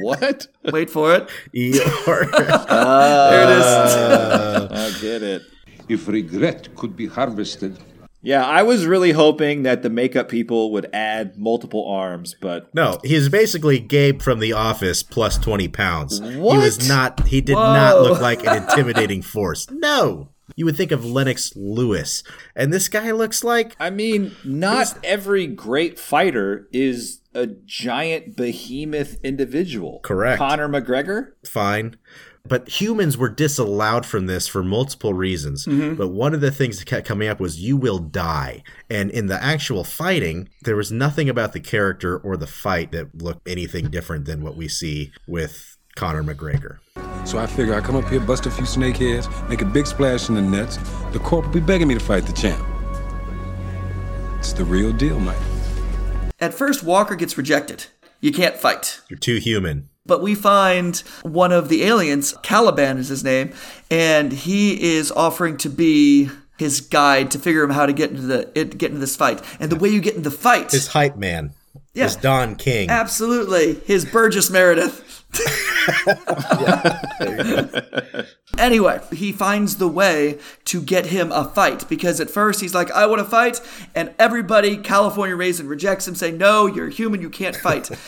what? 0.01 0.47
Wait 0.71 0.91
for 0.91 1.15
it. 1.15 1.31
Eeyore. 1.55 2.31
Ah, 2.73 3.31
there 3.31 3.45
it 3.45 3.51
is. 3.59 4.97
I 4.97 4.99
get 5.01 5.23
it. 5.23 5.43
If 5.91 6.07
regret 6.09 6.75
could 6.77 6.97
be 6.97 7.07
harvested, 7.07 7.79
Yeah, 8.23 8.45
I 8.45 8.63
was 8.63 8.87
really 8.87 9.13
hoping 9.13 9.63
that 9.65 9.83
the 9.83 9.91
makeup 9.91 10.29
people 10.29 10.73
would 10.73 10.89
add 10.93 11.37
multiple 11.39 11.85
arms, 11.89 12.35
but 12.41 12.69
No, 12.75 12.99
he's 13.03 13.29
basically 13.29 13.79
Gabe 13.81 14.21
from 14.23 14.39
The 14.41 14.53
Office 14.53 15.03
plus 15.03 15.39
20 15.39 15.69
pounds. 15.69 16.21
What? 16.21 16.53
He 16.59 16.59
was 16.59 16.87
not, 16.89 17.27
he 17.27 17.41
did 17.41 17.57
Whoa. 17.57 17.73
not 17.75 18.03
look 18.03 18.21
like 18.21 18.47
an 18.47 18.63
intimidating 18.63 19.23
force. 19.23 19.69
No. 19.71 20.29
You 20.57 20.65
would 20.67 20.77
think 20.77 20.93
of 20.93 21.05
Lennox 21.05 21.55
Lewis. 21.57 22.23
And 22.55 22.73
this 22.73 22.89
guy 22.89 23.11
looks 23.13 23.43
like. 23.43 23.75
I 23.81 23.89
mean, 23.91 24.35
not 24.45 24.99
every 25.05 25.47
great 25.47 25.99
fighter 25.99 26.69
is 26.73 27.21
a 27.35 27.47
giant 27.47 28.37
behemoth 28.37 29.17
individual. 29.25 30.01
Correct. 30.03 30.39
Conor 30.39 30.69
McGregor? 30.69 31.33
fine. 31.47 31.97
But 32.51 32.69
humans 32.69 33.17
were 33.17 33.29
disallowed 33.29 34.05
from 34.05 34.27
this 34.27 34.49
for 34.49 34.65
multiple 34.65 35.15
reasons. 35.15 35.67
Mm-hmm. 35.67 35.95
But 35.95 36.09
one 36.09 36.35
of 36.35 36.41
the 36.41 36.51
things 36.51 36.81
that 36.81 36.87
kept 36.87 37.07
coming 37.07 37.29
up 37.29 37.39
was 37.39 37.61
you 37.61 37.77
will 37.77 38.01
die. 38.01 38.65
And 38.91 39.09
in 39.09 39.29
the 39.29 39.41
actual 39.41 39.85
fighting, 39.85 40.49
there 40.63 40.75
was 40.75 40.91
nothing 40.91 41.29
about 41.29 41.53
the 41.53 41.61
character 41.61 42.19
or 42.19 42.37
the 42.37 42.49
fight 42.49 42.91
that 42.91 43.23
looked 43.23 43.49
anything 43.49 43.89
different 43.89 44.25
than 44.25 44.43
what 44.43 44.57
we 44.57 44.67
see 44.67 45.13
with 45.29 45.79
Conor 45.95 46.25
McGregor. 46.25 46.79
So 47.25 47.39
I 47.39 47.47
figure 47.47 47.73
I 47.73 47.81
come 47.81 47.95
up 47.95 48.09
here, 48.09 48.19
bust 48.19 48.47
a 48.47 48.51
few 48.51 48.65
snakeheads, 48.65 49.49
make 49.49 49.63
a 49.63 49.65
big 49.67 49.87
splash 49.87 50.29
in 50.29 50.35
the 50.35 50.43
nets. 50.43 50.77
The 51.13 51.21
corp 51.21 51.47
will 51.47 51.53
be 51.53 51.61
begging 51.61 51.87
me 51.87 51.95
to 51.95 52.01
fight 52.01 52.27
the 52.27 52.33
champ. 52.33 52.67
It's 54.41 54.53
the 54.55 54.65
real 54.65 54.93
deal, 54.93 55.21
Mike. 55.21 55.39
At 56.41 56.53
first, 56.53 56.83
Walker 56.83 57.15
gets 57.15 57.39
rejected. 57.39 57.87
You 58.21 58.33
can't 58.33 58.57
fight. 58.57 59.03
You're 59.09 59.21
too 59.21 59.37
human. 59.37 59.90
But 60.07 60.23
we 60.23 60.35
find 60.35 60.97
one 61.23 61.53
of 61.53 61.69
the 61.69 61.85
aliens, 61.85 62.35
Caliban 62.43 62.99
is 62.99 63.09
his 63.09 63.23
name, 63.23 63.53
and 63.91 64.33
he 64.33 64.95
is 64.97 65.13
offering 65.13 65.57
to 65.59 65.69
be 65.69 66.31
his 66.59 66.81
guide 66.81 67.31
to 67.31 67.39
figure 67.39 67.65
out 67.65 67.75
how 67.75 67.87
to 67.87 67.93
get 67.93 68.11
into 68.11 68.23
the 68.23 68.51
it, 68.55 68.79
get 68.79 68.91
into 68.91 69.01
this 69.01 69.17
fight. 69.17 69.43
And 69.61 69.71
the 69.71 69.77
way 69.77 69.89
you 69.89 70.01
get 70.01 70.17
into 70.17 70.31
the 70.31 70.37
fight, 70.37 70.73
His 70.73 70.89
hype 70.89 71.17
man. 71.17 71.55
Yeah. 71.95 72.05
His 72.05 72.17
Don 72.17 72.57
King. 72.57 72.89
absolutely, 72.89 73.75
his 73.85 74.05
Burgess 74.05 74.49
Meredith. 74.49 75.07
anyway, 78.59 79.01
he 79.13 79.33
finds 79.33 79.77
the 79.77 79.89
way 79.89 80.39
to 80.67 80.83
get 80.83 81.07
him 81.07 81.33
a 81.33 81.45
fight 81.45 81.89
because 81.89 82.21
at 82.21 82.31
first 82.31 82.61
he's 82.61 82.75
like, 82.75 82.91
I 82.93 83.07
want 83.07 83.21
to 83.21 83.25
fight. 83.25 83.61
And 83.95 84.15
everybody, 84.19 84.77
California 84.77 85.37
Raisin, 85.37 85.69
rejects 85.69 86.07
him, 86.07 86.15
saying, 86.15 86.39
No, 86.39 86.67
you're 86.67 86.89
human, 86.89 87.21
you 87.21 87.31
can't 87.31 87.57
fight. 87.57 87.91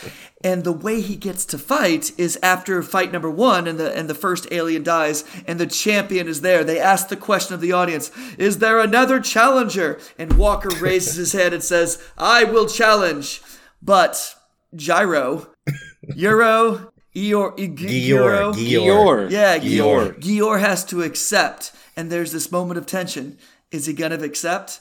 and 0.43 0.63
the 0.63 0.73
way 0.73 0.99
he 0.99 1.15
gets 1.15 1.45
to 1.45 1.57
fight 1.57 2.11
is 2.17 2.37
after 2.43 2.83
fight 2.83 3.11
number 3.11 3.29
one 3.29 3.67
and 3.67 3.79
the, 3.79 3.95
and 3.97 4.09
the 4.09 4.15
first 4.15 4.47
alien 4.51 4.83
dies 4.83 5.23
and 5.47 5.59
the 5.59 5.65
champion 5.67 6.27
is 6.27 6.41
there. 6.41 6.63
They 6.63 6.79
ask 6.79 7.07
the 7.07 7.15
question 7.15 7.53
of 7.55 7.61
the 7.61 7.71
audience, 7.71 8.11
Is 8.37 8.59
there 8.59 8.79
another 8.79 9.19
challenger? 9.19 9.99
And 10.17 10.37
Walker 10.37 10.69
raises 10.81 11.15
his 11.15 11.31
head 11.33 11.53
and 11.53 11.63
says, 11.63 12.03
I 12.17 12.43
will 12.43 12.67
challenge. 12.67 13.41
But 13.81 14.35
Gyro, 14.75 15.47
Euro, 16.15 16.91
Eeyore, 17.15 17.59
E- 17.59 17.67
Gior, 17.69 18.53
Gior. 18.53 19.29
Yeah, 19.29 19.59
Gior. 19.59 20.13
Gior. 20.13 20.19
Gior 20.19 20.59
has 20.59 20.83
to 20.85 21.03
accept, 21.03 21.71
and 21.95 22.11
there's 22.11 22.31
this 22.31 22.51
moment 22.51 22.77
of 22.77 22.85
tension. 22.85 23.37
Is 23.71 23.85
he 23.85 23.93
gonna 23.93 24.17
accept? 24.19 24.79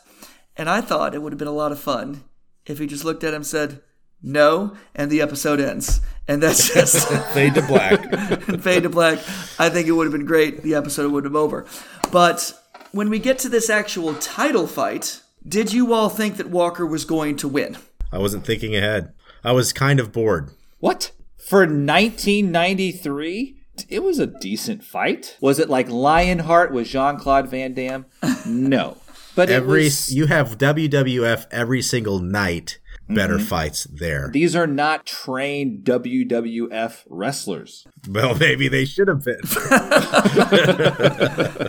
And 0.56 0.68
I 0.68 0.80
thought 0.80 1.14
it 1.14 1.22
would 1.22 1.32
have 1.32 1.38
been 1.38 1.48
a 1.48 1.52
lot 1.52 1.72
of 1.72 1.80
fun 1.80 2.24
if 2.66 2.78
he 2.78 2.86
just 2.86 3.04
looked 3.04 3.24
at 3.24 3.30
him 3.30 3.36
and 3.36 3.46
said, 3.46 3.82
no, 4.22 4.76
and 4.94 5.10
the 5.10 5.20
episode 5.20 5.60
ends. 5.60 6.00
And 6.28 6.42
that's 6.42 6.72
just 6.74 7.08
Fade 7.32 7.54
to 7.54 7.62
black. 7.62 8.00
and 8.48 8.62
fade 8.64 8.84
to 8.84 8.88
black. 8.88 9.18
I 9.58 9.68
think 9.68 9.88
it 9.88 9.92
would 9.92 10.04
have 10.06 10.12
been 10.12 10.24
great. 10.26 10.62
The 10.62 10.74
episode 10.74 11.10
would 11.12 11.24
have 11.24 11.32
been 11.32 11.40
over. 11.42 11.66
But 12.12 12.52
when 12.92 13.10
we 13.10 13.18
get 13.18 13.38
to 13.40 13.48
this 13.48 13.68
actual 13.68 14.14
title 14.14 14.66
fight, 14.66 15.20
did 15.46 15.72
you 15.72 15.92
all 15.92 16.08
think 16.08 16.36
that 16.36 16.48
Walker 16.50 16.86
was 16.86 17.04
going 17.04 17.36
to 17.38 17.48
win? 17.48 17.76
I 18.12 18.18
wasn't 18.18 18.44
thinking 18.46 18.76
ahead. 18.76 19.12
I 19.42 19.50
was 19.52 19.72
kind 19.72 19.98
of 19.98 20.12
bored. 20.12 20.50
What? 20.78 21.10
For 21.38 21.66
1993? 21.66 23.56
It 23.88 24.02
was 24.02 24.18
a 24.18 24.26
decent 24.26 24.84
fight. 24.84 25.36
Was 25.40 25.58
it 25.58 25.68
like 25.70 25.88
Lionheart 25.88 26.72
with 26.72 26.86
Jean 26.86 27.18
Claude 27.18 27.48
Van 27.48 27.74
Damme? 27.74 28.06
No. 28.46 28.98
But 29.34 29.48
every 29.48 29.80
it 29.80 29.84
was. 29.84 30.14
you 30.14 30.26
have 30.26 30.58
WWF 30.58 31.46
every 31.50 31.80
single 31.80 32.18
night. 32.18 32.78
Better 33.14 33.38
Mhm. 33.38 33.42
fights 33.42 33.84
there. 33.84 34.30
These 34.32 34.54
are 34.56 34.66
not 34.66 35.04
trained 35.06 35.84
WWF 35.84 37.04
wrestlers. 37.08 37.86
Well, 38.08 38.34
maybe 38.36 38.68
they 38.68 38.84
should 38.84 39.08
have 39.08 39.24
been. 39.24 39.40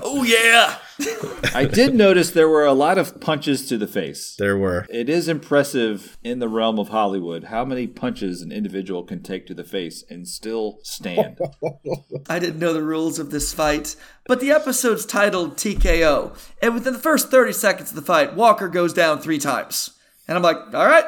oh 0.02 0.24
yeah. 0.26 0.78
I 1.56 1.66
did 1.66 1.96
notice 1.96 2.32
there 2.32 2.48
were 2.50 2.66
a 2.66 2.74
lot 2.74 2.98
of 2.98 3.20
punches 3.20 3.68
to 3.68 3.78
the 3.78 3.88
face. 3.88 4.36
There 4.38 4.58
were. 4.58 4.86
It 4.90 5.10
is 5.10 5.28
impressive 5.28 6.18
in 6.24 6.40
the 6.40 6.48
realm 6.48 6.80
of 6.80 6.90
Hollywood 6.90 7.46
how 7.46 7.66
many 7.66 7.88
punches 7.88 8.42
an 8.42 8.52
individual 8.52 9.04
can 9.04 9.22
take 9.24 9.46
to 9.48 9.54
the 9.54 9.64
face 9.64 10.04
and 10.10 10.28
still 10.28 10.80
stand. 10.84 11.38
I 12.30 12.40
didn't 12.40 12.60
know 12.60 12.74
the 12.74 12.84
rules 12.84 13.20
of 13.20 13.32
this 13.32 13.54
fight, 13.54 13.96
but 14.28 14.40
the 14.40 14.52
episode's 14.52 15.06
titled 15.06 15.58
TKO. 15.58 16.38
And 16.62 16.74
within 16.76 16.94
the 16.94 17.00
first 17.00 17.30
30 17.32 17.54
seconds 17.54 17.90
of 17.90 17.96
the 17.96 18.02
fight, 18.02 18.36
Walker 18.36 18.68
goes 18.70 18.94
down 18.94 19.20
three 19.20 19.40
times. 19.40 19.92
And 20.28 20.38
I'm 20.38 20.44
like, 20.44 20.58
all 20.74 20.86
right, 20.88 21.06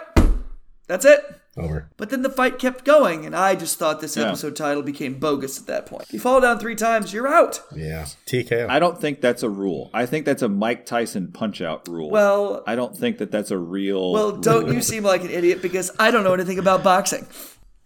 that's 0.87 1.05
it. 1.05 1.19
Over. 1.57 1.89
But 1.95 2.09
then 2.09 2.21
the 2.21 2.29
fight 2.29 2.59
kept 2.59 2.83
going, 2.83 3.25
and 3.25 3.33
I 3.33 3.55
just 3.55 3.79
thought 3.79 4.01
this 4.01 4.17
Yeah. 4.17 4.27
episode 4.27 4.57
title 4.57 4.83
became 4.83 5.19
bogus 5.19 5.57
at 5.57 5.67
that 5.67 5.85
point. 5.85 6.03
If 6.03 6.13
you 6.13 6.19
fall 6.19 6.41
down 6.41 6.59
three 6.59 6.75
times, 6.75 7.13
you're 7.13 7.27
out. 7.29 7.61
Yeah. 7.73 8.07
TKO. 8.25 8.67
I 8.69 8.77
don't 8.79 8.99
think 8.99 9.21
that's 9.21 9.41
a 9.41 9.49
rule. 9.49 9.89
I 9.93 10.05
think 10.05 10.25
that's 10.25 10.41
a 10.41 10.49
Mike 10.49 10.85
Tyson 10.85 11.29
punch 11.31 11.61
out 11.61 11.87
rule. 11.87 12.09
Well- 12.09 12.61
I 12.67 12.75
don't 12.75 12.95
think 12.97 13.19
that 13.19 13.31
that's 13.31 13.51
a 13.51 13.57
real. 13.57 14.11
Well, 14.11 14.33
don't 14.33 14.65
rule. 14.65 14.73
you 14.73 14.81
seem 14.81 15.03
like 15.03 15.23
an 15.23 15.29
idiot 15.29 15.61
because 15.61 15.91
I 15.97 16.11
don't 16.11 16.25
know 16.25 16.33
anything 16.33 16.59
about 16.59 16.83
boxing. 16.83 17.25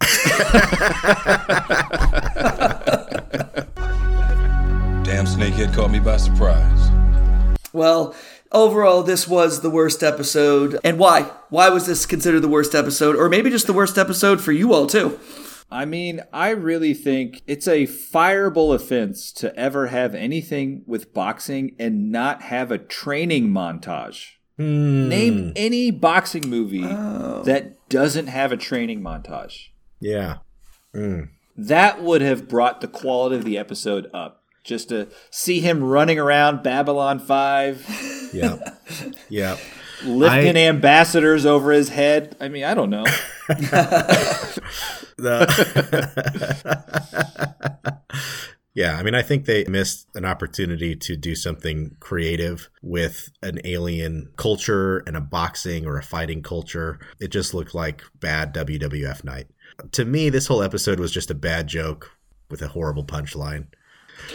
Damn 5.04 5.26
snakehead 5.26 5.74
caught 5.74 5.90
me 5.90 5.98
by 5.98 6.16
surprise. 6.16 6.90
Well, 7.72 8.14
overall, 8.52 9.02
this 9.02 9.26
was 9.28 9.60
the 9.60 9.70
worst 9.70 10.02
episode. 10.02 10.78
And 10.84 10.98
why? 10.98 11.30
Why 11.48 11.68
was 11.68 11.86
this 11.86 12.06
considered 12.06 12.40
the 12.40 12.48
worst 12.48 12.74
episode? 12.74 13.16
Or 13.16 13.28
maybe 13.28 13.50
just 13.50 13.66
the 13.66 13.72
worst 13.72 13.98
episode 13.98 14.40
for 14.40 14.52
you 14.52 14.72
all, 14.72 14.86
too? 14.86 15.18
I 15.70 15.84
mean, 15.84 16.20
I 16.32 16.50
really 16.50 16.94
think 16.94 17.42
it's 17.46 17.68
a 17.68 17.86
fireable 17.86 18.74
offense 18.74 19.30
to 19.34 19.54
ever 19.56 19.86
have 19.86 20.14
anything 20.14 20.82
with 20.86 21.14
boxing 21.14 21.76
and 21.78 22.10
not 22.10 22.42
have 22.42 22.72
a 22.72 22.78
training 22.78 23.50
montage. 23.50 24.32
Hmm. 24.56 25.08
Name 25.08 25.52
any 25.56 25.90
boxing 25.90 26.50
movie 26.50 26.82
that 26.82 27.88
doesn't 27.88 28.26
have 28.26 28.52
a 28.52 28.56
training 28.56 29.00
montage. 29.00 29.68
Yeah. 30.00 30.38
Mm. 30.94 31.28
That 31.56 32.02
would 32.02 32.20
have 32.20 32.48
brought 32.48 32.80
the 32.80 32.88
quality 32.88 33.36
of 33.36 33.44
the 33.44 33.56
episode 33.56 34.10
up. 34.12 34.39
Just 34.64 34.90
to 34.90 35.08
see 35.30 35.60
him 35.60 35.82
running 35.82 36.18
around 36.18 36.62
Babylon 36.62 37.18
5, 37.18 38.30
Yeah. 38.34 38.56
yeah. 39.28 39.56
lifting 40.04 40.56
I- 40.56 40.60
ambassadors 40.66 41.44
over 41.46 41.72
his 41.72 41.88
head. 41.88 42.36
I 42.40 42.48
mean, 42.48 42.64
I 42.64 42.74
don't 42.74 42.90
know. 42.90 43.04
The- 45.16 45.46
yeah, 48.74 48.96
I 48.96 49.02
mean, 49.02 49.14
I 49.14 49.20
think 49.22 49.44
they 49.44 49.64
missed 49.64 50.08
an 50.14 50.24
opportunity 50.24 50.96
to 50.96 51.16
do 51.16 51.34
something 51.34 51.96
creative 52.00 52.70
with 52.82 53.30
an 53.42 53.60
alien 53.64 54.30
culture 54.36 54.98
and 55.06 55.16
a 55.16 55.20
boxing 55.20 55.86
or 55.86 55.98
a 55.98 56.02
fighting 56.02 56.42
culture. 56.42 56.98
It 57.20 57.28
just 57.28 57.52
looked 57.52 57.74
like 57.74 58.02
bad 58.20 58.54
WWF 58.54 59.24
night. 59.24 59.48
To 59.92 60.04
me, 60.06 60.30
this 60.30 60.46
whole 60.46 60.62
episode 60.62 60.98
was 61.00 61.12
just 61.12 61.30
a 61.30 61.34
bad 61.34 61.66
joke 61.66 62.10
with 62.48 62.62
a 62.62 62.68
horrible 62.68 63.04
punchline. 63.04 63.66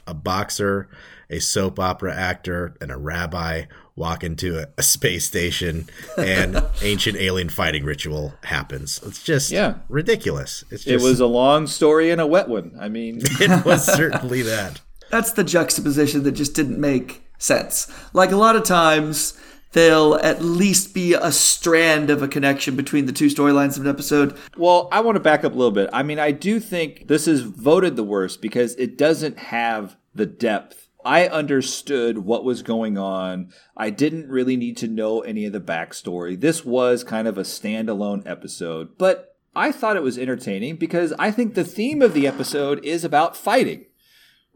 A 0.07 0.13
boxer, 0.13 0.87
a 1.29 1.39
soap 1.39 1.79
opera 1.79 2.13
actor, 2.13 2.75
and 2.81 2.91
a 2.91 2.97
rabbi 2.97 3.63
walk 3.95 4.23
into 4.23 4.59
a, 4.59 4.67
a 4.77 4.83
space 4.83 5.25
station 5.25 5.87
and 6.17 6.61
ancient 6.81 7.17
alien 7.17 7.49
fighting 7.49 7.83
ritual 7.85 8.33
happens. 8.43 8.99
It's 9.05 9.23
just 9.23 9.51
Yeah. 9.51 9.75
ridiculous. 9.89 10.63
It's 10.69 10.85
It 10.85 11.01
was 11.01 11.19
a 11.19 11.25
long 11.25 11.65
story 11.67 12.11
and 12.11 12.19
a 12.19 12.27
wet 12.27 12.49
one. 12.49 12.75
I 12.79 12.89
mean, 12.89 13.19
it 13.23 13.65
was 13.65 13.85
certainly 13.95 14.41
that. 14.43 14.81
That's 15.11 15.31
the 15.31 15.43
juxtaposition 15.43 16.23
that 16.23 16.33
just 16.33 16.53
didn't 16.55 16.79
make 16.79 17.23
sense. 17.37 17.87
Like 18.13 18.31
a 18.31 18.35
lot 18.37 18.55
of 18.55 18.63
times, 18.63 19.37
there'll 19.75 20.17
at 20.21 20.41
least 20.41 20.93
be 20.93 21.13
a 21.13 21.31
strand 21.33 22.09
of 22.09 22.23
a 22.23 22.29
connection 22.29 22.77
between 22.77 23.05
the 23.05 23.11
two 23.11 23.27
storylines 23.27 23.75
of 23.75 23.83
an 23.83 23.89
episode. 23.89 24.35
Well, 24.57 24.87
I 24.89 25.01
want 25.01 25.17
to 25.17 25.19
back 25.19 25.43
up 25.43 25.51
a 25.51 25.55
little 25.55 25.69
bit. 25.69 25.89
I 25.91 26.01
mean, 26.01 26.17
I 26.17 26.31
do 26.31 26.61
think 26.61 27.09
this 27.09 27.27
is 27.27 27.41
voted 27.41 27.97
the 27.97 28.03
worst 28.03 28.41
because 28.41 28.73
it 28.75 28.97
doesn't 28.97 29.37
have 29.37 29.97
the 30.15 30.25
depth. 30.25 30.87
I 31.03 31.27
understood 31.27 32.19
what 32.19 32.45
was 32.45 32.63
going 32.63 32.97
on. 32.97 33.51
I 33.75 33.89
didn't 33.89 34.29
really 34.29 34.55
need 34.55 34.77
to 34.77 34.87
know 34.87 35.19
any 35.19 35.45
of 35.45 35.51
the 35.51 35.59
backstory. 35.59 36.39
This 36.39 36.63
was 36.63 37.03
kind 37.03 37.27
of 37.27 37.37
a 37.37 37.43
standalone 37.43 38.25
episode, 38.25 38.97
but 38.97 39.35
I 39.53 39.73
thought 39.73 39.97
it 39.97 40.03
was 40.03 40.17
entertaining 40.17 40.77
because 40.77 41.13
I 41.19 41.31
think 41.31 41.53
the 41.53 41.65
theme 41.65 42.01
of 42.01 42.13
the 42.13 42.27
episode 42.27 42.83
is 42.83 43.03
about 43.03 43.35
fighting. 43.35 43.85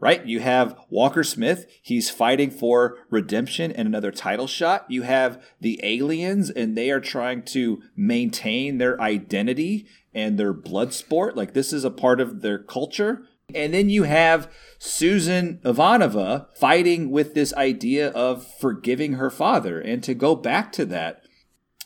Right? 0.00 0.24
You 0.24 0.40
have 0.40 0.78
Walker 0.88 1.22
Smith. 1.22 1.66
He's 1.82 2.08
fighting 2.08 2.50
for 2.50 2.96
redemption 3.10 3.70
and 3.70 3.86
another 3.86 4.10
title 4.10 4.46
shot. 4.46 4.86
You 4.88 5.02
have 5.02 5.42
the 5.60 5.78
aliens, 5.82 6.48
and 6.48 6.76
they 6.76 6.90
are 6.90 7.00
trying 7.00 7.42
to 7.44 7.82
maintain 7.94 8.78
their 8.78 8.98
identity 9.00 9.86
and 10.14 10.38
their 10.38 10.54
blood 10.54 10.94
sport. 10.94 11.36
Like, 11.36 11.52
this 11.52 11.72
is 11.72 11.84
a 11.84 11.90
part 11.90 12.18
of 12.20 12.40
their 12.40 12.58
culture. 12.58 13.22
And 13.54 13.74
then 13.74 13.90
you 13.90 14.04
have 14.04 14.50
Susan 14.78 15.60
Ivanova 15.64 16.46
fighting 16.56 17.10
with 17.10 17.34
this 17.34 17.52
idea 17.54 18.08
of 18.10 18.46
forgiving 18.58 19.14
her 19.14 19.30
father. 19.30 19.80
And 19.80 20.02
to 20.04 20.14
go 20.14 20.34
back 20.34 20.72
to 20.72 20.84
that, 20.86 21.22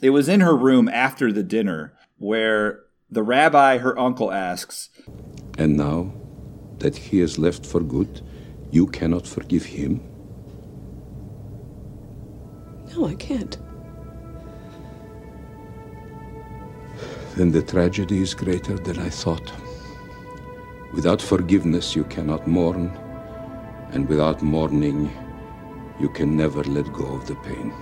it 0.00 0.10
was 0.10 0.28
in 0.28 0.40
her 0.40 0.56
room 0.56 0.88
after 0.88 1.32
the 1.32 1.42
dinner 1.42 1.94
where 2.18 2.80
the 3.10 3.22
rabbi, 3.22 3.78
her 3.78 3.98
uncle, 3.98 4.32
asks, 4.32 4.90
And 5.58 5.76
now 5.76 6.12
that 6.78 6.96
he 6.96 7.20
has 7.20 7.38
left 7.38 7.64
for 7.64 7.80
good, 7.80 8.22
you 8.70 8.86
cannot 8.86 9.26
forgive 9.26 9.64
him? 9.64 10.00
No, 12.94 13.06
I 13.06 13.14
can't. 13.14 13.56
Then 17.36 17.50
the 17.50 17.62
tragedy 17.62 18.22
is 18.22 18.34
greater 18.34 18.76
than 18.76 18.98
I 18.98 19.08
thought. 19.08 19.52
Without 20.92 21.20
forgiveness, 21.20 21.96
you 21.96 22.04
cannot 22.04 22.46
mourn, 22.46 22.96
and 23.90 24.08
without 24.08 24.42
mourning, 24.42 25.10
you 25.98 26.08
can 26.08 26.36
never 26.36 26.62
let 26.62 26.92
go 26.92 27.06
of 27.06 27.26
the 27.26 27.34
pain. 27.36 27.72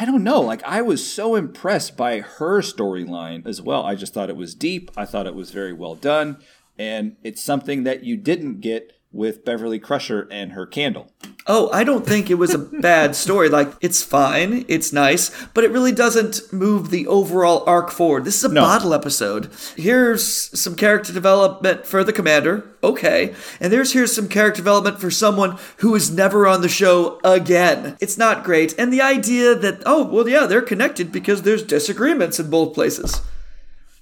I 0.00 0.04
don't 0.04 0.24
know. 0.24 0.40
Like, 0.40 0.62
I 0.64 0.82
was 0.82 1.06
so 1.06 1.36
impressed 1.36 1.96
by 1.96 2.18
her 2.20 2.60
storyline 2.62 3.46
as 3.46 3.62
well. 3.62 3.84
I 3.84 3.94
just 3.94 4.12
thought 4.12 4.30
it 4.30 4.36
was 4.36 4.56
deep. 4.56 4.90
I 4.96 5.04
thought 5.04 5.28
it 5.28 5.36
was 5.36 5.52
very 5.52 5.72
well 5.72 5.94
done. 5.94 6.38
And 6.78 7.16
it's 7.22 7.42
something 7.42 7.84
that 7.84 8.04
you 8.04 8.16
didn't 8.16 8.60
get 8.60 8.94
with 9.14 9.44
Beverly 9.44 9.78
Crusher 9.78 10.26
and 10.30 10.52
her 10.52 10.66
candle. 10.66 11.12
Oh, 11.46 11.70
I 11.72 11.84
don't 11.84 12.04
think 12.04 12.30
it 12.30 12.34
was 12.34 12.52
a 12.52 12.58
bad 12.58 13.14
story. 13.14 13.48
Like, 13.48 13.70
it's 13.80 14.02
fine, 14.02 14.64
it's 14.66 14.92
nice, 14.92 15.30
but 15.54 15.62
it 15.62 15.70
really 15.70 15.92
doesn't 15.92 16.52
move 16.52 16.90
the 16.90 17.06
overall 17.06 17.62
arc 17.66 17.90
forward. 17.90 18.24
This 18.24 18.38
is 18.38 18.44
a 18.44 18.48
bottle 18.48 18.92
episode. 18.92 19.50
Here's 19.76 20.24
some 20.58 20.74
character 20.74 21.12
development 21.12 21.86
for 21.86 22.02
the 22.02 22.12
commander. 22.12 22.68
Okay. 22.82 23.34
And 23.60 23.72
there's 23.72 23.92
here's 23.92 24.14
some 24.14 24.28
character 24.28 24.58
development 24.58 25.00
for 25.00 25.10
someone 25.10 25.58
who 25.78 25.94
is 25.94 26.10
never 26.10 26.46
on 26.46 26.62
the 26.62 26.68
show 26.68 27.20
again. 27.22 27.96
It's 28.00 28.18
not 28.18 28.42
great. 28.42 28.74
And 28.78 28.92
the 28.92 29.02
idea 29.02 29.54
that, 29.54 29.82
oh, 29.86 30.04
well, 30.04 30.28
yeah, 30.28 30.46
they're 30.46 30.60
connected 30.60 31.12
because 31.12 31.42
there's 31.42 31.62
disagreements 31.62 32.40
in 32.40 32.50
both 32.50 32.74
places. 32.74 33.20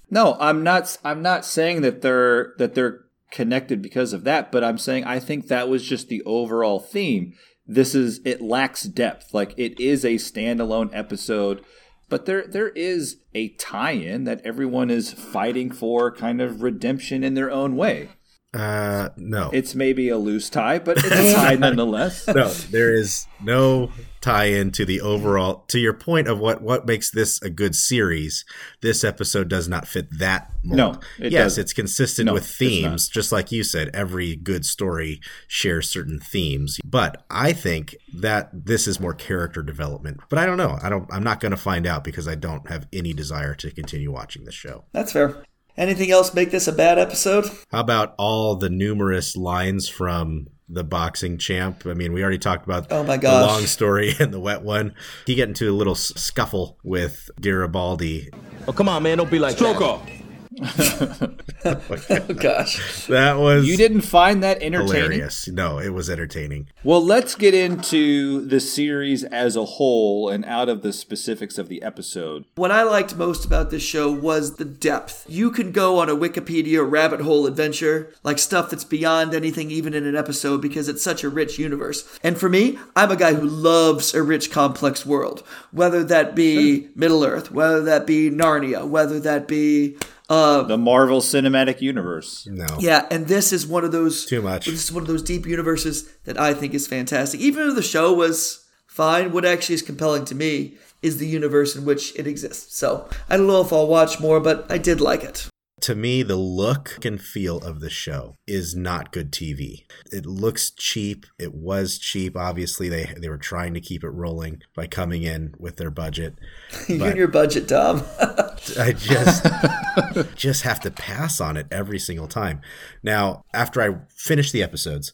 No, 0.09 0.37
I'm 0.39 0.63
not. 0.63 0.97
I'm 1.03 1.21
not 1.21 1.45
saying 1.45 1.81
that 1.81 2.01
they're 2.01 2.53
that 2.57 2.75
they're 2.75 3.01
connected 3.31 3.81
because 3.81 4.13
of 4.13 4.23
that, 4.23 4.51
but 4.51 4.63
I'm 4.63 4.77
saying 4.77 5.03
I 5.05 5.19
think 5.19 5.47
that 5.47 5.67
was 5.67 5.83
just 5.83 6.07
the 6.07 6.21
overall 6.23 6.79
theme. 6.79 7.33
This 7.65 7.95
is 7.95 8.19
it 8.23 8.41
lacks 8.41 8.83
depth. 8.83 9.33
Like 9.33 9.53
it 9.57 9.79
is 9.79 10.05
a 10.05 10.15
standalone 10.15 10.89
episode, 10.93 11.63
but 12.09 12.25
there 12.25 12.45
there 12.45 12.69
is 12.69 13.17
a 13.33 13.49
tie-in 13.49 14.25
that 14.25 14.41
everyone 14.45 14.89
is 14.89 15.11
fighting 15.11 15.71
for 15.71 16.11
kind 16.11 16.41
of 16.41 16.61
redemption 16.61 17.23
in 17.23 17.33
their 17.33 17.51
own 17.51 17.75
way. 17.75 18.09
Uh, 18.53 19.09
no. 19.17 19.49
It's 19.51 19.73
maybe 19.73 20.09
a 20.09 20.17
loose 20.17 20.49
tie, 20.49 20.77
but 20.79 20.97
it's 20.97 21.07
a 21.11 21.33
tie 21.33 21.55
nonetheless. 21.59 22.27
no, 22.27 22.49
there 22.49 22.93
is 22.93 23.25
no 23.41 23.91
tie-in 24.21 24.71
to 24.71 24.85
the 24.85 25.01
overall. 25.01 25.65
To 25.69 25.79
your 25.79 25.93
point 25.93 26.27
of 26.27 26.39
what 26.39 26.61
what 26.61 26.85
makes 26.85 27.09
this 27.09 27.41
a 27.41 27.49
good 27.49 27.75
series, 27.75 28.45
this 28.81 29.03
episode 29.03 29.49
does 29.49 29.67
not 29.67 29.87
fit 29.87 30.07
that 30.19 30.51
mold. 30.63 30.77
No, 30.77 30.99
it 31.25 31.31
yes, 31.31 31.43
doesn't. 31.43 31.61
it's 31.63 31.73
consistent 31.73 32.27
No, 32.27 32.33
with 32.33 32.45
themes, 32.45 33.09
just 33.09 33.31
like 33.31 33.51
you 33.51 33.63
said. 33.63 33.89
Every 33.93 34.35
good 34.35 34.65
story 34.65 35.19
shares 35.47 35.89
certain 35.89 36.19
themes, 36.19 36.79
but 36.85 37.25
I 37.31 37.53
think 37.53 37.95
that 38.13 38.49
this 38.65 38.87
is 38.87 38.99
more 38.99 39.13
character 39.15 39.63
development. 39.63 40.19
But 40.29 40.37
I 40.39 40.45
don't 40.45 40.57
know. 40.57 40.77
I 40.81 40.89
don't. 40.89 41.11
I'm 41.11 41.23
not 41.23 41.39
going 41.39 41.51
to 41.51 41.57
find 41.57 41.87
out 41.87 42.03
because 42.03 42.27
I 42.27 42.35
don't 42.35 42.69
have 42.69 42.87
any 42.93 43.13
desire 43.13 43.55
to 43.55 43.71
continue 43.71 44.11
watching 44.11 44.45
this 44.45 44.53
show. 44.55 44.83
That's 44.91 45.11
fair. 45.11 45.43
Anything 45.75 46.11
else 46.11 46.33
make 46.33 46.51
this 46.51 46.67
a 46.67 46.71
bad 46.71 46.99
episode? 46.99 47.49
How 47.71 47.79
about 47.79 48.13
all 48.17 48.55
the 48.55 48.69
numerous 48.69 49.35
lines 49.35 49.89
from 49.89 50.47
the 50.69 50.83
boxing 50.83 51.37
champ? 51.39 51.85
I 51.87 51.93
mean, 51.95 52.13
we 52.13 52.21
already 52.21 52.37
talked 52.37 52.65
about 52.65 52.91
Oh 52.91 53.03
my 53.03 53.17
the 53.17 53.27
long 53.31 53.63
story 53.65 54.13
and 54.19 54.31
the 54.31 54.39
wet 54.39 54.61
one. 54.61 54.93
He 55.25 55.33
get 55.33 55.47
into 55.47 55.71
a 55.71 55.73
little 55.73 55.95
scuffle 55.95 56.77
with 56.83 57.31
Garibaldi. 57.41 58.29
Oh, 58.67 58.71
come 58.73 58.87
on, 58.87 59.01
man. 59.01 59.17
Don't 59.17 59.31
be 59.31 59.39
like 59.39 59.55
Stroke 59.55 59.79
that. 59.79 59.85
off. 59.85 60.09
Oh 61.65 62.33
gosh. 62.33 63.07
That 63.07 63.39
was 63.39 63.65
You 63.65 63.77
didn't 63.77 64.01
find 64.01 64.43
that 64.43 64.61
entertaining? 64.61 64.95
hilarious. 64.95 65.47
No, 65.47 65.79
it 65.79 65.93
was 65.93 66.09
entertaining. 66.09 66.67
Well, 66.83 67.03
let's 67.03 67.35
get 67.35 67.53
into 67.53 68.45
the 68.45 68.59
series 68.59 69.23
as 69.23 69.55
a 69.55 69.63
whole 69.63 70.27
and 70.27 70.43
out 70.43 70.67
of 70.67 70.81
the 70.81 70.91
specifics 70.91 71.57
of 71.57 71.69
the 71.69 71.81
episode. 71.81 72.43
What 72.55 72.71
I 72.71 72.83
liked 72.83 73.15
most 73.15 73.45
about 73.45 73.69
this 73.69 73.81
show 73.81 74.11
was 74.11 74.55
the 74.57 74.65
depth. 74.65 75.25
You 75.29 75.51
can 75.51 75.71
go 75.71 75.99
on 75.99 76.09
a 76.09 76.15
Wikipedia 76.15 76.85
rabbit 76.89 77.21
hole 77.21 77.47
adventure, 77.47 78.13
like 78.23 78.39
stuff 78.39 78.69
that's 78.69 78.83
beyond 78.83 79.33
anything 79.33 79.71
even 79.71 79.93
in 79.93 80.05
an 80.05 80.17
episode 80.17 80.61
because 80.61 80.89
it's 80.89 81.03
such 81.03 81.23
a 81.23 81.29
rich 81.29 81.57
universe. 81.57 82.19
And 82.21 82.37
for 82.37 82.49
me, 82.49 82.77
I'm 82.95 83.11
a 83.11 83.15
guy 83.15 83.35
who 83.35 83.47
loves 83.47 84.13
a 84.13 84.21
rich, 84.21 84.51
complex 84.51 85.05
world. 85.05 85.43
Whether 85.71 86.03
that 86.03 86.35
be 86.35 86.89
Middle 86.93 87.23
Earth, 87.23 87.51
whether 87.51 87.81
that 87.83 88.05
be 88.05 88.29
Narnia, 88.29 88.85
whether 88.85 89.19
that 89.21 89.47
be 89.47 89.97
uh 90.33 90.63
The 90.63 90.77
Marvel 90.77 91.21
Cinematic 91.21 91.81
Universe. 91.81 92.47
No. 92.49 92.65
yeah, 92.79 93.05
and 93.11 93.27
this 93.27 93.53
is 93.53 93.67
one 93.67 93.83
of 93.83 93.91
those 93.91 94.25
Too 94.25 94.41
much. 94.41 94.65
This 94.65 94.83
is 94.85 94.91
one 94.91 95.03
of 95.03 95.07
those 95.07 95.21
deep 95.23 95.45
universes 95.45 95.95
that 96.25 96.39
I 96.39 96.53
think 96.53 96.73
is 96.73 96.87
fantastic. 96.87 97.39
Even 97.39 97.69
if 97.69 97.75
the 97.75 97.81
show 97.83 98.13
was 98.13 98.65
fine, 98.87 99.31
what 99.31 99.45
actually 99.45 99.75
is 99.75 99.81
compelling 99.81 100.25
to 100.25 100.35
me 100.35 100.75
is 101.01 101.17
the 101.17 101.27
universe 101.27 101.75
in 101.75 101.85
which 101.85 102.17
it 102.17 102.27
exists. 102.27 102.77
So 102.77 103.07
I 103.29 103.37
don't 103.37 103.47
know 103.47 103.61
if 103.61 103.73
I'll 103.73 103.87
watch 103.87 104.19
more, 104.19 104.39
but 104.39 104.65
I 104.71 104.77
did 104.77 105.01
like 105.01 105.23
it. 105.23 105.47
To 105.81 105.95
me, 105.95 106.23
the 106.23 106.37
look 106.37 107.03
and 107.03 107.19
feel 107.21 107.57
of 107.57 107.81
the 107.81 107.89
show 107.89 108.35
is 108.47 108.73
not 108.73 109.11
good 109.11 109.33
TV. 109.33 109.83
It 110.13 110.25
looks 110.25 110.71
cheap. 110.71 111.25
It 111.37 111.53
was 111.53 111.97
cheap. 111.99 112.37
Obviously, 112.37 112.87
they 112.87 113.13
they 113.19 113.27
were 113.27 113.37
trying 113.51 113.73
to 113.73 113.81
keep 113.81 114.01
it 114.01 114.09
rolling 114.23 114.61
by 114.73 114.87
coming 114.87 115.23
in 115.23 115.53
with 115.59 115.75
their 115.75 115.91
budget. 115.91 116.35
you 116.87 116.99
But- 116.99 117.09
and 117.09 117.17
your 117.17 117.27
budget, 117.27 117.67
Tom. 117.67 118.01
I 118.79 118.93
just 118.93 119.45
just 120.35 120.61
have 120.63 120.79
to 120.81 120.91
pass 120.91 121.39
on 121.41 121.57
it 121.57 121.67
every 121.71 121.99
single 121.99 122.27
time. 122.27 122.61
Now, 123.01 123.43
after 123.53 123.81
I 123.81 123.95
finished 124.15 124.53
the 124.53 124.63
episodes, 124.63 125.11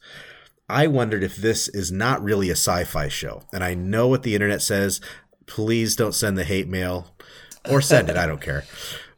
I 0.67 0.87
wondered 0.87 1.23
if 1.23 1.35
this 1.35 1.67
is 1.67 1.91
not 1.91 2.23
really 2.23 2.49
a 2.49 2.53
sci-fi 2.53 3.07
show. 3.07 3.43
And 3.53 3.63
I 3.63 3.73
know 3.73 4.07
what 4.07 4.23
the 4.23 4.35
internet 4.35 4.61
says. 4.61 5.01
Please 5.47 5.95
don't 5.95 6.13
send 6.13 6.37
the 6.37 6.43
hate 6.43 6.67
mail 6.67 7.15
or 7.69 7.81
send 7.81 8.09
it. 8.09 8.17
I 8.17 8.27
don't 8.27 8.41
care. 8.41 8.65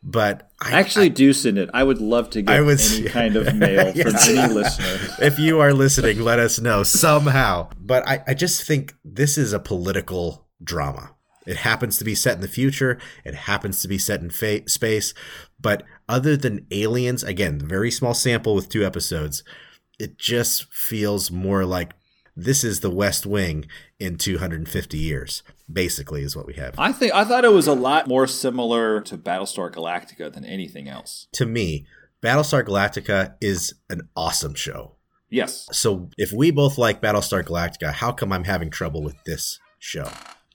But 0.04 0.50
I 0.60 0.72
Actually, 0.72 1.10
do 1.10 1.32
send 1.34 1.58
it. 1.60 1.70
I 1.74 1.84
would 1.84 2.00
love 2.00 2.30
to 2.32 2.42
get 2.42 2.56
I 2.56 2.60
any 2.64 3.04
kind 3.10 3.36
of 3.36 3.54
mail 3.56 3.92
Yes. 3.94 4.26
from 4.26 4.38
any 4.38 4.54
listener. 4.54 5.16
if 5.20 5.38
you 5.38 5.60
are 5.60 5.74
listening, 5.74 6.22
let 6.22 6.40
us 6.40 6.60
know 6.60 6.84
somehow. 6.84 7.70
But 7.80 8.08
I, 8.08 8.24
I 8.28 8.34
just 8.34 8.64
think 8.64 8.96
this 9.04 9.38
is 9.38 9.54
a 9.54 9.60
political 9.60 10.48
drama. 10.64 11.12
It 11.46 11.58
happens 11.58 11.98
to 11.98 12.04
be 12.04 12.16
set 12.16 12.36
in 12.36 12.42
the 12.42 12.48
future. 12.48 13.00
It 13.26 13.34
happens 13.34 13.82
to 13.82 13.88
be 13.88 13.98
set 13.98 14.22
in 14.22 14.30
fa- 14.30 14.68
space. 14.70 15.14
But 15.60 15.84
other 16.08 16.38
than 16.38 16.68
aliens, 16.72 17.24
again, 17.24 17.60
very 17.60 17.92
small 17.92 18.14
sample 18.14 18.56
with 18.56 18.70
two 18.70 18.86
episodes, 18.86 19.44
it 20.00 20.18
just 20.18 20.72
feels 20.74 21.32
more 21.32 21.66
like 21.66 21.94
this 22.36 22.64
is 22.64 22.80
the 22.80 22.90
West 22.90 23.26
Wing 23.26 23.66
in 24.00 24.18
250 24.18 24.98
years, 24.98 25.44
basically, 25.72 26.24
is 26.24 26.36
what 26.36 26.48
we 26.48 26.54
have. 26.54 26.76
I 26.78 26.92
think 26.92 27.14
I 27.14 27.26
thought 27.26 27.46
it 27.46 27.52
was 27.52 27.68
a 27.68 27.74
lot 27.74 28.08
more 28.08 28.26
similar 28.28 29.02
to 29.02 29.18
Battlestar 29.18 29.72
Galactica 29.72 30.32
than 30.32 30.46
anything 30.46 30.88
else. 30.88 31.28
to 31.34 31.46
me, 31.46 31.86
Battlestar 32.22 32.64
Galactica 32.64 33.34
is 33.42 33.74
an 33.90 34.02
awesome 34.16 34.54
show. 34.54 34.96
Yes. 35.30 35.68
So 35.72 36.10
if 36.18 36.32
we 36.32 36.52
both 36.52 36.78
like 36.78 37.02
Battlestar 37.02 37.44
Galactica, 37.44 37.92
how 37.94 38.12
come 38.12 38.32
I'm 38.32 38.44
having 38.44 38.70
trouble 38.70 39.02
with 39.02 39.16
this 39.26 39.60
show? 39.80 40.10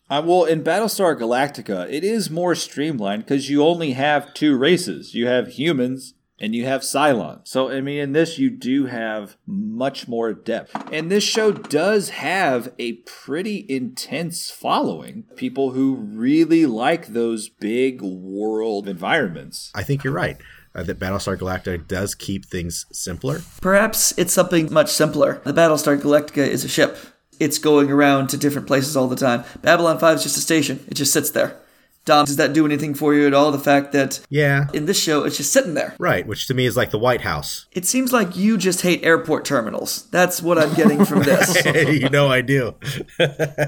Uh, 0.08 0.22
well, 0.24 0.44
in 0.44 0.62
Battlestar 0.62 1.18
Galactica, 1.18 1.90
it 1.90 2.04
is 2.04 2.30
more 2.30 2.54
streamlined 2.54 3.24
because 3.24 3.50
you 3.50 3.64
only 3.64 3.92
have 3.92 4.32
two 4.34 4.56
races. 4.56 5.14
You 5.14 5.26
have 5.26 5.48
humans 5.48 6.14
and 6.38 6.54
you 6.54 6.64
have 6.64 6.82
Cylons. 6.82 7.48
So, 7.48 7.70
I 7.70 7.80
mean, 7.80 7.98
in 7.98 8.12
this, 8.12 8.38
you 8.38 8.50
do 8.50 8.86
have 8.86 9.36
much 9.46 10.06
more 10.06 10.32
depth. 10.32 10.76
And 10.92 11.10
this 11.10 11.24
show 11.24 11.50
does 11.50 12.10
have 12.10 12.72
a 12.78 12.94
pretty 12.94 13.66
intense 13.68 14.50
following. 14.50 15.24
People 15.34 15.72
who 15.72 15.96
really 15.96 16.66
like 16.66 17.08
those 17.08 17.48
big 17.48 18.00
world 18.00 18.86
environments. 18.86 19.72
I 19.74 19.82
think 19.82 20.04
you're 20.04 20.12
right. 20.12 20.36
Uh, 20.72 20.82
that 20.82 20.98
Battlestar 20.98 21.38
Galactica 21.38 21.88
does 21.88 22.14
keep 22.14 22.44
things 22.44 22.84
simpler. 22.92 23.40
Perhaps 23.62 24.12
it's 24.18 24.34
something 24.34 24.70
much 24.70 24.90
simpler. 24.92 25.40
The 25.42 25.54
Battlestar 25.54 25.98
Galactica 25.98 26.46
is 26.46 26.64
a 26.64 26.68
ship. 26.68 26.98
It's 27.40 27.58
going 27.58 27.90
around 27.90 28.28
to 28.30 28.36
different 28.36 28.66
places 28.66 28.96
all 28.96 29.08
the 29.08 29.16
time. 29.16 29.44
Babylon 29.62 29.98
5 29.98 30.16
is 30.16 30.22
just 30.22 30.36
a 30.36 30.40
station. 30.40 30.84
It 30.88 30.94
just 30.94 31.12
sits 31.12 31.30
there. 31.30 31.56
Dom, 32.04 32.24
does 32.24 32.36
that 32.36 32.52
do 32.52 32.64
anything 32.64 32.94
for 32.94 33.14
you 33.14 33.26
at 33.26 33.34
all? 33.34 33.50
The 33.50 33.58
fact 33.58 33.90
that 33.90 34.20
Yeah. 34.30 34.68
in 34.72 34.86
this 34.86 34.96
show 35.02 35.24
it's 35.24 35.36
just 35.38 35.52
sitting 35.52 35.74
there. 35.74 35.96
Right, 35.98 36.24
which 36.24 36.46
to 36.46 36.54
me 36.54 36.64
is 36.64 36.76
like 36.76 36.90
the 36.92 37.00
White 37.00 37.22
House. 37.22 37.66
It 37.72 37.84
seems 37.84 38.12
like 38.12 38.36
you 38.36 38.56
just 38.56 38.82
hate 38.82 39.02
airport 39.04 39.44
terminals. 39.44 40.06
That's 40.12 40.40
what 40.40 40.56
I'm 40.56 40.72
getting 40.74 41.04
from 41.04 41.24
this. 41.24 41.64
you 42.00 42.08
know 42.08 42.28
I 42.28 42.42
do. 42.42 42.76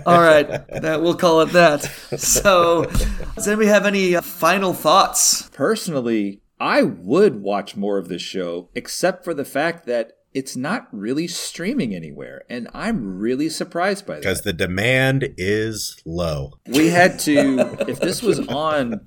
All 0.06 0.20
right, 0.20 0.46
that 0.68 1.00
we'll 1.02 1.16
call 1.16 1.40
it 1.40 1.46
that. 1.52 1.82
So, 2.16 2.84
does 3.34 3.48
anybody 3.48 3.66
have 3.70 3.86
any 3.86 4.14
uh, 4.14 4.20
final 4.20 4.72
thoughts? 4.72 5.48
Personally, 5.52 6.40
I 6.60 6.82
would 6.82 7.42
watch 7.42 7.74
more 7.76 7.98
of 7.98 8.06
this 8.08 8.22
show, 8.22 8.68
except 8.76 9.24
for 9.24 9.34
the 9.34 9.44
fact 9.44 9.84
that 9.86 10.12
it's 10.38 10.56
not 10.56 10.86
really 10.92 11.26
streaming 11.26 11.96
anywhere. 11.96 12.44
And 12.48 12.68
I'm 12.72 13.18
really 13.18 13.48
surprised 13.48 14.06
by 14.06 14.14
that. 14.14 14.20
Because 14.20 14.42
the 14.42 14.52
demand 14.52 15.34
is 15.36 16.00
low. 16.06 16.60
We 16.68 16.90
had 16.90 17.18
to, 17.20 17.58
if 17.88 17.98
this 17.98 18.22
was 18.22 18.38
on 18.46 19.00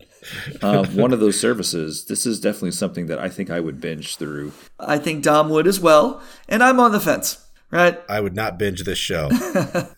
uh, 0.62 0.86
one 0.88 1.14
of 1.14 1.22
those 1.22 1.40
services, 1.40 2.04
this 2.08 2.26
is 2.26 2.42
definitely 2.42 2.72
something 2.72 3.06
that 3.06 3.18
I 3.18 3.30
think 3.30 3.50
I 3.50 3.62
would 3.62 3.80
binge 3.80 4.18
through. 4.18 4.52
I 4.78 4.98
think 4.98 5.24
Dom 5.24 5.50
would 5.52 5.68
as 5.68 5.80
well, 5.80 6.22
and 6.50 6.62
I'm 6.62 6.82
on 6.82 6.92
the 6.92 7.00
fence. 7.00 7.38
Right? 7.72 8.00
I 8.10 8.20
would 8.20 8.36
not 8.36 8.60
binge 8.60 8.84
this 8.84 8.98
show. 8.98 9.30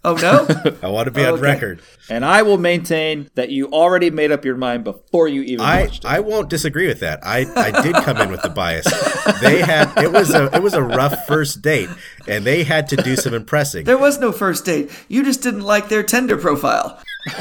Oh 0.05 0.15
no! 0.15 0.45
I 0.83 0.89
want 0.89 1.05
to 1.05 1.11
be 1.11 1.23
on 1.23 1.35
Okay. 1.35 1.41
record. 1.41 1.81
And 2.09 2.25
I 2.25 2.41
will 2.41 2.57
maintain 2.57 3.29
that 3.35 3.51
you 3.51 3.67
already 3.71 4.09
made 4.11 4.33
up 4.33 4.43
your 4.43 4.57
mind 4.57 4.83
before 4.83 5.29
you 5.29 5.41
even 5.43 5.65
I, 5.65 5.83
watched 5.83 6.03
it. 6.03 6.07
I 6.09 6.19
won't 6.19 6.49
disagree 6.49 6.87
with 6.87 6.99
that. 6.99 7.21
I, 7.23 7.45
I 7.55 7.81
did 7.81 7.95
come 7.95 8.17
in 8.17 8.29
with 8.29 8.41
the 8.41 8.49
bias. 8.49 8.83
They 9.41 9.61
had 9.61 9.97
it 9.97 10.11
was 10.11 10.33
a 10.33 10.53
it 10.53 10.61
was 10.61 10.73
a 10.73 10.83
rough 10.83 11.25
first 11.25 11.61
date, 11.61 11.89
and 12.27 12.43
they 12.43 12.65
had 12.65 12.89
to 12.89 12.97
do 12.97 13.15
some 13.15 13.33
impressing. 13.33 13.85
There 13.85 13.97
was 13.97 14.19
no 14.19 14.33
first 14.33 14.65
date. 14.65 14.91
You 15.07 15.23
just 15.23 15.41
didn't 15.41 15.61
like 15.61 15.87
their 15.87 16.03
Tinder 16.03 16.35
profile. 16.37 17.01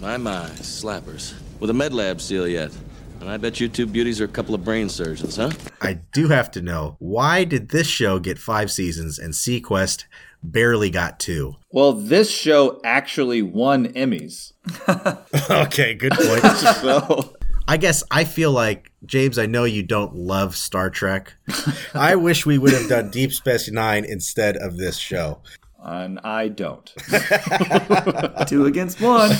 My, 0.00 0.16
my, 0.16 0.48
slappers. 0.60 1.34
With 1.58 1.70
a 1.70 1.74
med 1.74 1.92
lab 1.92 2.20
seal 2.20 2.46
yet. 2.46 2.70
And 3.20 3.28
I 3.28 3.36
bet 3.36 3.58
you 3.60 3.68
two 3.68 3.86
beauties 3.86 4.20
are 4.20 4.24
a 4.24 4.28
couple 4.28 4.54
of 4.54 4.64
brain 4.64 4.88
surgeons, 4.88 5.36
huh? 5.36 5.50
I 5.82 5.94
do 6.12 6.28
have 6.28 6.50
to 6.52 6.62
know 6.62 6.96
why 6.98 7.44
did 7.44 7.70
this 7.70 7.86
show 7.86 8.18
get 8.18 8.38
five 8.38 8.70
seasons 8.70 9.18
and 9.18 9.32
seaQuest 9.34 10.04
barely 10.42 10.88
got 10.90 11.18
two? 11.18 11.56
well, 11.70 11.92
this 11.92 12.30
show 12.30 12.80
actually 12.84 13.42
won 13.42 13.88
Emmys. 13.94 14.52
Okay, 15.50 15.94
good 15.94 16.12
point. 16.12 16.42
So 16.80 17.34
I 17.66 17.76
guess 17.76 18.02
I 18.10 18.24
feel 18.24 18.52
like 18.52 18.92
James. 19.04 19.38
I 19.38 19.46
know 19.46 19.64
you 19.64 19.82
don't 19.82 20.14
love 20.14 20.56
Star 20.56 20.88
Trek. 20.88 21.34
I 21.94 22.14
wish 22.16 22.46
we 22.46 22.56
would 22.58 22.72
have 22.72 22.88
done 22.88 23.10
Deep 23.10 23.32
Space 23.32 23.70
Nine 23.70 24.04
instead 24.04 24.56
of 24.56 24.76
this 24.78 24.96
show. 24.96 25.40
and 25.82 26.18
I 26.24 26.48
don't. 26.48 26.86
Two 28.46 28.64
against 28.66 29.00
one. 29.02 29.30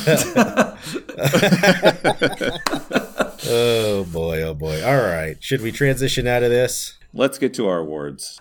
Oh 3.47 4.05
boy, 4.05 4.43
oh 4.43 4.55
boy. 4.55 4.84
All 4.84 4.97
right, 4.97 5.36
should 5.43 5.62
we 5.62 5.70
transition 5.70 6.26
out 6.26 6.43
of 6.43 6.51
this? 6.51 6.99
Let's 7.12 7.39
get 7.39 7.55
to 7.55 7.68
our 7.68 7.78
awards. 7.78 8.41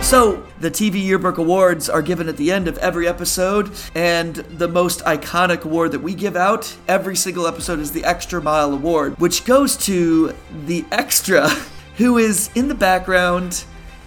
So, 0.00 0.46
the 0.60 0.70
TV 0.70 1.02
Yearbook 1.02 1.38
Awards 1.38 1.88
are 1.88 2.02
given 2.02 2.28
at 2.28 2.36
the 2.36 2.52
end 2.52 2.68
of 2.68 2.76
every 2.78 3.08
episode, 3.08 3.70
and 3.94 4.34
the 4.34 4.68
most 4.68 5.00
iconic 5.04 5.64
award 5.64 5.92
that 5.92 6.00
we 6.00 6.14
give 6.14 6.36
out 6.36 6.76
every 6.86 7.16
single 7.16 7.46
episode 7.46 7.78
is 7.78 7.92
the 7.92 8.04
Extra 8.04 8.42
Mile 8.42 8.74
Award, 8.74 9.18
which 9.18 9.46
goes 9.46 9.76
to 9.78 10.34
the 10.66 10.84
extra 10.92 11.48
who 11.96 12.18
is 12.18 12.50
in 12.54 12.68
the 12.68 12.74
background 12.74 13.64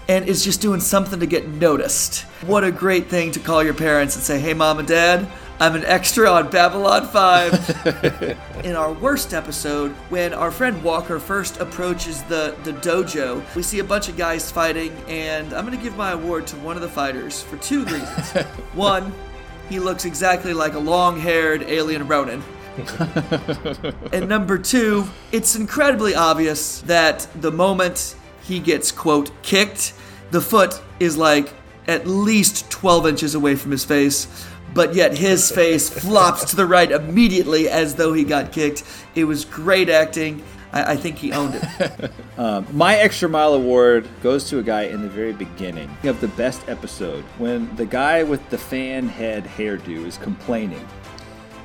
and 0.07 0.27
is 0.27 0.43
just 0.43 0.61
doing 0.61 0.79
something 0.79 1.19
to 1.19 1.25
get 1.25 1.47
noticed. 1.47 2.21
What 2.45 2.63
a 2.63 2.71
great 2.71 3.07
thing 3.07 3.31
to 3.31 3.39
call 3.39 3.63
your 3.63 3.73
parents 3.73 4.15
and 4.15 4.23
say, 4.23 4.39
Hey, 4.39 4.53
mom 4.53 4.77
and 4.77 4.87
dad, 4.87 5.27
I'm 5.57 5.73
an 5.75 5.85
extra 5.85 6.29
on 6.29 6.49
Babylon 6.49 7.07
5. 7.07 8.37
in 8.65 8.75
our 8.75 8.91
worst 8.91 9.33
episode, 9.33 9.91
when 10.09 10.33
our 10.33 10.51
friend 10.51 10.83
Walker 10.83 11.17
first 11.17 11.61
approaches 11.61 12.21
the, 12.23 12.57
the 12.63 12.73
dojo, 12.73 13.41
we 13.55 13.63
see 13.63 13.79
a 13.79 13.83
bunch 13.83 14.09
of 14.09 14.17
guys 14.17 14.51
fighting, 14.51 14.91
and 15.07 15.53
I'm 15.53 15.65
going 15.65 15.77
to 15.77 15.81
give 15.81 15.95
my 15.95 16.11
award 16.11 16.45
to 16.47 16.57
one 16.57 16.75
of 16.75 16.81
the 16.81 16.89
fighters 16.89 17.41
for 17.41 17.55
two 17.57 17.85
reasons. 17.85 18.31
one, 18.73 19.13
he 19.69 19.79
looks 19.79 20.03
exactly 20.03 20.51
like 20.51 20.73
a 20.73 20.79
long 20.79 21.17
haired 21.17 21.63
alien 21.63 22.05
Ronin. 22.05 22.43
and 24.11 24.27
number 24.27 24.57
two, 24.57 25.05
it's 25.31 25.55
incredibly 25.55 26.15
obvious 26.15 26.81
that 26.81 27.29
the 27.39 27.51
moment 27.51 28.17
he 28.43 28.59
gets, 28.59 28.91
quote, 28.91 29.31
kicked, 29.41 29.93
the 30.31 30.41
foot 30.41 30.81
is 30.99 31.15
like 31.15 31.53
at 31.87 32.05
least 32.05 32.69
12 32.71 33.07
inches 33.07 33.35
away 33.35 33.55
from 33.55 33.71
his 33.71 33.85
face, 33.85 34.27
but 34.75 34.93
yet 34.93 35.17
his 35.17 35.49
face 35.49 35.89
flops 35.89 36.43
to 36.51 36.55
the 36.55 36.65
right 36.65 36.91
immediately 36.91 37.67
as 37.69 37.95
though 37.95 38.13
he 38.13 38.23
got 38.23 38.51
kicked. 38.51 38.83
It 39.15 39.23
was 39.23 39.45
great 39.45 39.89
acting. 39.89 40.43
I, 40.73 40.91
I 40.91 40.95
think 40.97 41.17
he 41.17 41.31
owned 41.31 41.55
it. 41.55 42.11
Um, 42.37 42.67
my 42.73 42.97
extra 42.97 43.29
mile 43.29 43.53
award 43.53 44.07
goes 44.21 44.49
to 44.49 44.59
a 44.59 44.63
guy 44.63 44.83
in 44.83 45.01
the 45.01 45.07
very 45.07 45.31
beginning 45.31 45.89
of 46.03 46.19
the 46.19 46.27
best 46.27 46.67
episode 46.67 47.23
when 47.39 47.73
the 47.77 47.85
guy 47.85 48.21
with 48.23 48.47
the 48.49 48.57
fan 48.57 49.07
head 49.07 49.45
hairdo 49.45 50.05
is 50.05 50.17
complaining. 50.17 50.85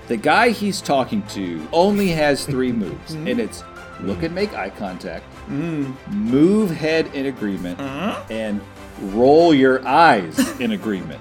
The 0.06 0.16
guy 0.16 0.50
he's 0.50 0.80
talking 0.80 1.22
to 1.28 1.66
only 1.72 2.08
has 2.08 2.46
three 2.46 2.72
moves, 2.86 3.14
mm-hmm. 3.14 3.26
and 3.26 3.40
it's 3.40 3.64
look 4.00 4.22
and 4.22 4.34
make 4.34 4.54
eye 4.54 4.70
contact, 4.70 5.24
mm. 5.48 5.94
move 6.08 6.70
head 6.70 7.12
in 7.14 7.26
agreement, 7.26 7.78
uh-huh. 7.80 8.24
and 8.30 8.60
roll 9.00 9.54
your 9.54 9.86
eyes 9.86 10.38
in 10.60 10.72
agreement. 10.72 11.20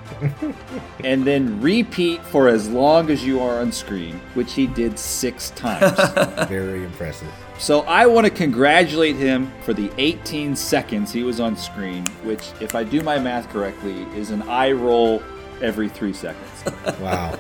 and 1.04 1.26
then 1.26 1.62
repeat 1.62 2.24
for 2.26 2.48
as 2.48 2.70
long 2.70 3.10
as 3.10 3.24
you 3.24 3.40
are 3.40 3.60
on 3.60 3.72
screen, 3.72 4.20
which 4.34 4.54
he 4.54 4.68
did 4.68 4.98
six 4.98 5.52
times. 5.52 5.98
Very 6.50 6.84
impressive. 6.84 7.32
So 7.58 7.82
I 7.82 8.06
want 8.06 8.26
to 8.26 8.32
congratulate 8.32 9.18
him 9.18 9.52
for 9.64 9.74
the 9.74 9.92
18 9.98 10.56
seconds 10.56 11.12
he 11.12 11.24
was 11.24 11.42
on 11.42 11.58
screen, 11.58 12.06
which, 12.24 12.52
if 12.62 12.74
I 12.74 12.86
do 12.86 13.02
my 13.02 13.20
math 13.20 13.50
correctly, 13.50 14.04
is 14.16 14.32
an 14.32 14.44
eye 14.44 14.72
roll 14.72 15.22
every 15.62 15.90
three 15.90 16.14
seconds. 16.14 16.46
Wow. 17.02 17.38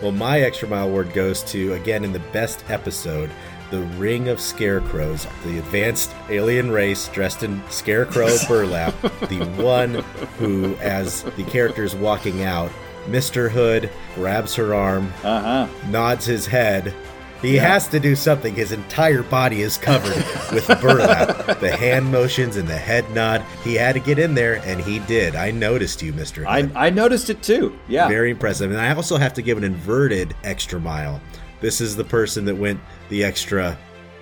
Well, 0.00 0.12
my 0.12 0.40
extra 0.40 0.68
mile 0.68 0.86
award 0.88 1.12
goes 1.12 1.42
to 1.44 1.72
again 1.74 2.04
in 2.04 2.12
the 2.12 2.20
best 2.20 2.64
episode, 2.68 3.30
the 3.70 3.82
Ring 3.98 4.28
of 4.28 4.40
Scarecrows, 4.40 5.26
the 5.44 5.58
advanced 5.58 6.14
alien 6.30 6.70
race 6.70 7.08
dressed 7.08 7.42
in 7.42 7.62
scarecrow 7.70 8.28
burlap, 8.48 8.94
the 9.28 9.44
one 9.62 9.94
who, 10.38 10.74
as 10.76 11.22
the 11.22 11.44
character 11.44 11.84
is 11.84 11.94
walking 11.94 12.42
out, 12.42 12.70
Mr. 13.06 13.50
Hood 13.50 13.90
grabs 14.14 14.54
her 14.54 14.74
arm, 14.74 15.12
uh-huh. 15.22 15.68
nods 15.88 16.26
his 16.26 16.46
head. 16.46 16.94
He 17.40 17.54
has 17.56 17.86
to 17.88 18.00
do 18.00 18.16
something. 18.16 18.54
His 18.54 18.72
entire 18.72 19.22
body 19.22 19.62
is 19.62 19.78
covered 19.78 20.16
with 20.52 20.66
burlap. 20.80 21.60
The 21.60 21.74
hand 21.74 22.10
motions 22.10 22.56
and 22.56 22.66
the 22.66 22.76
head 22.76 23.08
nod. 23.12 23.44
He 23.62 23.76
had 23.76 23.92
to 23.92 24.00
get 24.00 24.18
in 24.18 24.34
there, 24.34 24.56
and 24.64 24.80
he 24.80 24.98
did. 25.00 25.36
I 25.36 25.52
noticed 25.52 26.02
you, 26.02 26.12
Mr. 26.12 26.38
Hood. 26.38 26.72
I, 26.74 26.86
I 26.86 26.90
noticed 26.90 27.30
it 27.30 27.40
too. 27.40 27.78
Yeah. 27.86 28.08
Very 28.08 28.32
impressive. 28.32 28.72
And 28.72 28.80
I 28.80 28.92
also 28.92 29.16
have 29.16 29.34
to 29.34 29.42
give 29.42 29.56
an 29.56 29.62
inverted 29.62 30.34
extra 30.42 30.80
mile. 30.80 31.20
This 31.60 31.80
is 31.80 31.94
the 31.94 32.04
person 32.04 32.44
that 32.46 32.56
went 32.56 32.80
the 33.08 33.24
extra 33.24 33.78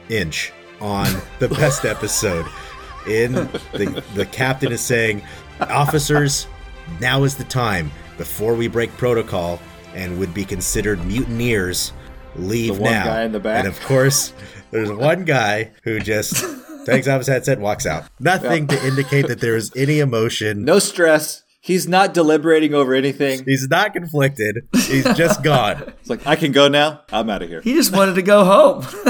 inch 0.09 0.53
on 0.80 1.09
the 1.39 1.49
best 1.49 1.84
episode. 1.95 2.47
In 3.07 3.32
the 3.32 4.03
the 4.14 4.26
captain 4.26 4.72
is 4.72 4.80
saying, 4.80 5.22
"Officers, 5.61 6.47
now 7.01 7.22
is 7.24 7.37
the 7.37 7.45
time 7.45 7.93
before 8.18 8.55
we 8.55 8.66
break 8.68 8.91
protocol 8.97 9.61
and 9.95 10.18
would 10.18 10.34
be 10.34 10.45
considered 10.45 11.05
mutineers. 11.07 11.93
Leave 12.34 12.80
now." 12.80 13.05
guy 13.05 13.22
in 13.22 13.32
the 13.32 13.41
back. 13.41 13.64
And 13.64 13.68
of 13.68 13.80
course, 13.82 14.32
there's 14.70 14.91
one 14.91 15.24
guy 15.24 15.72
who 15.84 16.01
just 16.01 16.45
takes 16.84 17.07
off 17.09 17.18
his 17.18 17.28
headset, 17.28 17.59
and 17.59 17.62
walks 17.62 17.87
out. 17.87 18.05
Nothing 18.18 18.66
to 18.68 18.87
indicate 18.87 19.28
that 19.28 19.41
there 19.41 19.57
is 19.57 19.72
any 19.76 20.01
emotion. 20.01 20.64
No 20.64 20.78
stress. 20.78 21.43
He's 21.67 21.89
not 21.89 22.14
deliberating 22.14 22.75
over 22.75 22.95
anything. 22.95 23.45
He's 23.45 23.67
not 23.69 23.93
conflicted. 23.93 24.69
He's 24.73 25.03
just 25.14 25.43
gone. 25.43 25.83
It's 26.01 26.09
like, 26.09 26.25
I 26.25 26.37
can 26.37 26.53
go 26.53 26.69
now. 26.69 27.01
I'm 27.11 27.29
out 27.29 27.43
of 27.43 27.49
here. 27.49 27.61
He 27.61 27.75
just 27.75 27.93
wanted 27.93 28.14
to 28.14 28.23
go 28.23 28.45
home. 28.45 28.85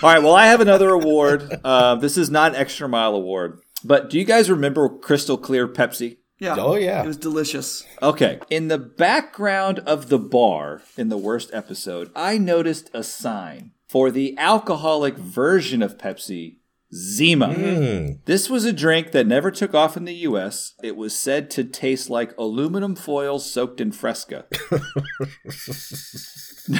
All 0.00 0.08
right. 0.08 0.22
Well, 0.22 0.36
I 0.36 0.46
have 0.46 0.60
another 0.60 0.90
award. 0.90 1.58
Uh, 1.64 1.96
this 1.96 2.16
is 2.16 2.30
not 2.30 2.54
an 2.54 2.60
extra 2.60 2.88
mile 2.88 3.16
award, 3.16 3.58
but 3.82 4.10
do 4.10 4.18
you 4.18 4.24
guys 4.24 4.48
remember 4.48 4.88
Crystal 4.88 5.36
Clear 5.36 5.66
Pepsi? 5.66 6.18
Yeah. 6.38 6.54
Oh, 6.56 6.76
yeah. 6.76 7.02
It 7.02 7.06
was 7.08 7.16
delicious. 7.16 7.84
Okay. 8.00 8.38
In 8.48 8.68
the 8.68 8.78
background 8.78 9.80
of 9.80 10.08
the 10.08 10.20
bar 10.20 10.82
in 10.96 11.08
the 11.08 11.18
worst 11.18 11.50
episode, 11.52 12.12
I 12.14 12.38
noticed 12.38 12.90
a 12.94 13.02
sign 13.02 13.72
for 13.88 14.12
the 14.12 14.38
alcoholic 14.38 15.16
version 15.16 15.82
of 15.82 15.98
Pepsi, 15.98 16.57
Zima. 16.94 17.48
Mm. 17.48 18.24
This 18.24 18.48
was 18.48 18.64
a 18.64 18.72
drink 18.72 19.12
that 19.12 19.26
never 19.26 19.50
took 19.50 19.74
off 19.74 19.96
in 19.96 20.04
the 20.04 20.14
US. 20.14 20.74
It 20.82 20.96
was 20.96 21.16
said 21.16 21.50
to 21.50 21.64
taste 21.64 22.08
like 22.08 22.36
aluminum 22.38 22.94
foil 22.96 23.38
soaked 23.38 23.80
in 23.80 23.92
Fresca. 23.92 24.46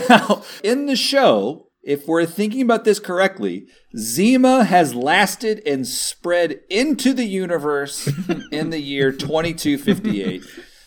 now, 0.08 0.42
in 0.62 0.86
the 0.86 0.96
show, 0.96 1.68
if 1.82 2.06
we're 2.06 2.26
thinking 2.26 2.62
about 2.62 2.84
this 2.84 2.98
correctly, 2.98 3.66
Zima 3.96 4.64
has 4.64 4.94
lasted 4.94 5.62
and 5.66 5.86
spread 5.86 6.60
into 6.68 7.12
the 7.12 7.24
universe 7.24 8.06
in 8.52 8.70
the 8.70 8.80
year 8.80 9.12
2258. 9.12 10.42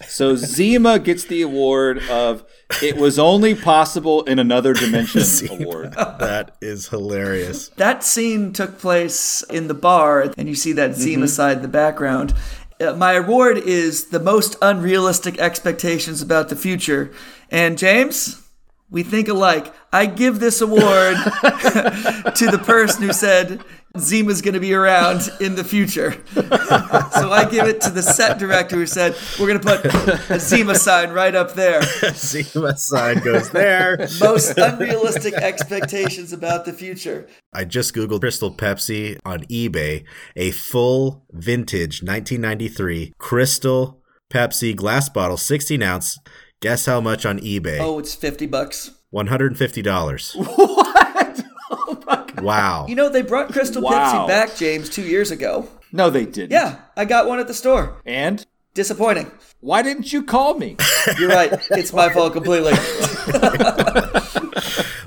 So 0.07 0.35
Zima 0.35 0.99
gets 0.99 1.25
the 1.25 1.41
award 1.41 1.99
of 2.09 2.43
it 2.81 2.97
was 2.97 3.19
only 3.19 3.55
possible 3.55 4.23
in 4.23 4.39
another 4.39 4.73
dimension 4.73 5.21
award. 5.61 5.93
That 5.93 6.55
is 6.61 6.89
hilarious. 6.89 7.69
That 7.69 8.03
scene 8.03 8.53
took 8.53 8.79
place 8.79 9.43
in 9.49 9.67
the 9.67 9.73
bar, 9.73 10.31
and 10.37 10.47
you 10.47 10.55
see 10.55 10.73
that 10.73 10.95
Zima 10.95 11.27
side 11.27 11.57
in 11.57 11.61
the 11.61 11.67
background. 11.67 12.33
Uh, 12.79 12.93
my 12.93 13.13
award 13.13 13.57
is 13.57 14.05
the 14.05 14.19
most 14.19 14.55
unrealistic 14.61 15.39
expectations 15.39 16.21
about 16.21 16.49
the 16.49 16.55
future. 16.55 17.11
And 17.49 17.77
James, 17.77 18.41
we 18.89 19.03
think 19.03 19.27
alike. 19.27 19.73
I 19.93 20.05
give 20.05 20.39
this 20.39 20.61
award 20.61 20.81
to 21.15 22.47
the 22.51 22.61
person 22.63 23.03
who 23.03 23.13
said 23.13 23.63
Zima's 23.97 24.41
going 24.41 24.53
to 24.53 24.59
be 24.59 24.73
around 24.73 25.29
in 25.39 25.55
the 25.55 25.63
future. 25.63 26.13
so 26.33 27.31
I 27.31 27.47
give 27.49 27.67
it 27.67 27.81
to 27.81 27.89
the 27.89 28.01
set 28.01 28.39
director 28.39 28.77
who 28.77 28.85
said, 28.85 29.15
we're 29.39 29.47
going 29.47 29.59
to 29.59 29.65
put 29.65 30.29
a 30.31 30.39
Zima 30.39 30.75
sign 30.75 31.11
right 31.11 31.35
up 31.35 31.53
there. 31.53 31.81
Zima 32.13 32.77
sign 32.77 33.19
goes 33.19 33.49
there. 33.51 33.97
Most 34.21 34.57
unrealistic 34.57 35.33
expectations 35.33 36.31
about 36.31 36.65
the 36.65 36.73
future. 36.73 37.27
I 37.53 37.65
just 37.65 37.93
Googled 37.93 38.21
Crystal 38.21 38.53
Pepsi 38.53 39.17
on 39.25 39.41
eBay, 39.45 40.05
a 40.35 40.51
full 40.51 41.25
vintage 41.31 42.01
1993 42.01 43.13
Crystal 43.17 44.01
Pepsi 44.31 44.75
glass 44.75 45.09
bottle, 45.09 45.37
16 45.37 45.83
ounce. 45.83 46.17
Guess 46.61 46.85
how 46.85 47.01
much 47.01 47.25
on 47.25 47.39
eBay? 47.39 47.79
Oh, 47.79 47.99
it's 47.99 48.15
50 48.15 48.45
bucks. 48.47 48.91
$150. 49.13 50.35
What? 50.35 51.41
Oh 51.71 52.03
my 52.05 52.15
God. 52.15 52.30
Wow. 52.41 52.85
You 52.87 52.95
know, 52.95 53.09
they 53.09 53.21
brought 53.21 53.51
Crystal 53.51 53.81
Wow. 53.81 53.91
Pepsi 54.25 54.27
back, 54.27 54.55
James, 54.55 54.89
two 54.89 55.03
years 55.03 55.31
ago. 55.31 55.67
No, 55.91 56.09
they 56.09 56.25
didn't. 56.25 56.51
Yeah, 56.51 56.79
I 56.95 57.05
got 57.05 57.27
one 57.27 57.39
at 57.39 57.47
the 57.47 57.53
store. 57.53 58.01
And 58.05 58.45
Disappointing. 58.73 59.29
why 59.59 59.81
didn't 59.81 60.13
you 60.13 60.23
call 60.23 60.53
me? 60.57 60.77
You're 61.19 61.27
right. 61.29 61.51
It's 61.71 61.91
my 61.91 62.09
fault 62.09 62.33
completely. 62.33 62.73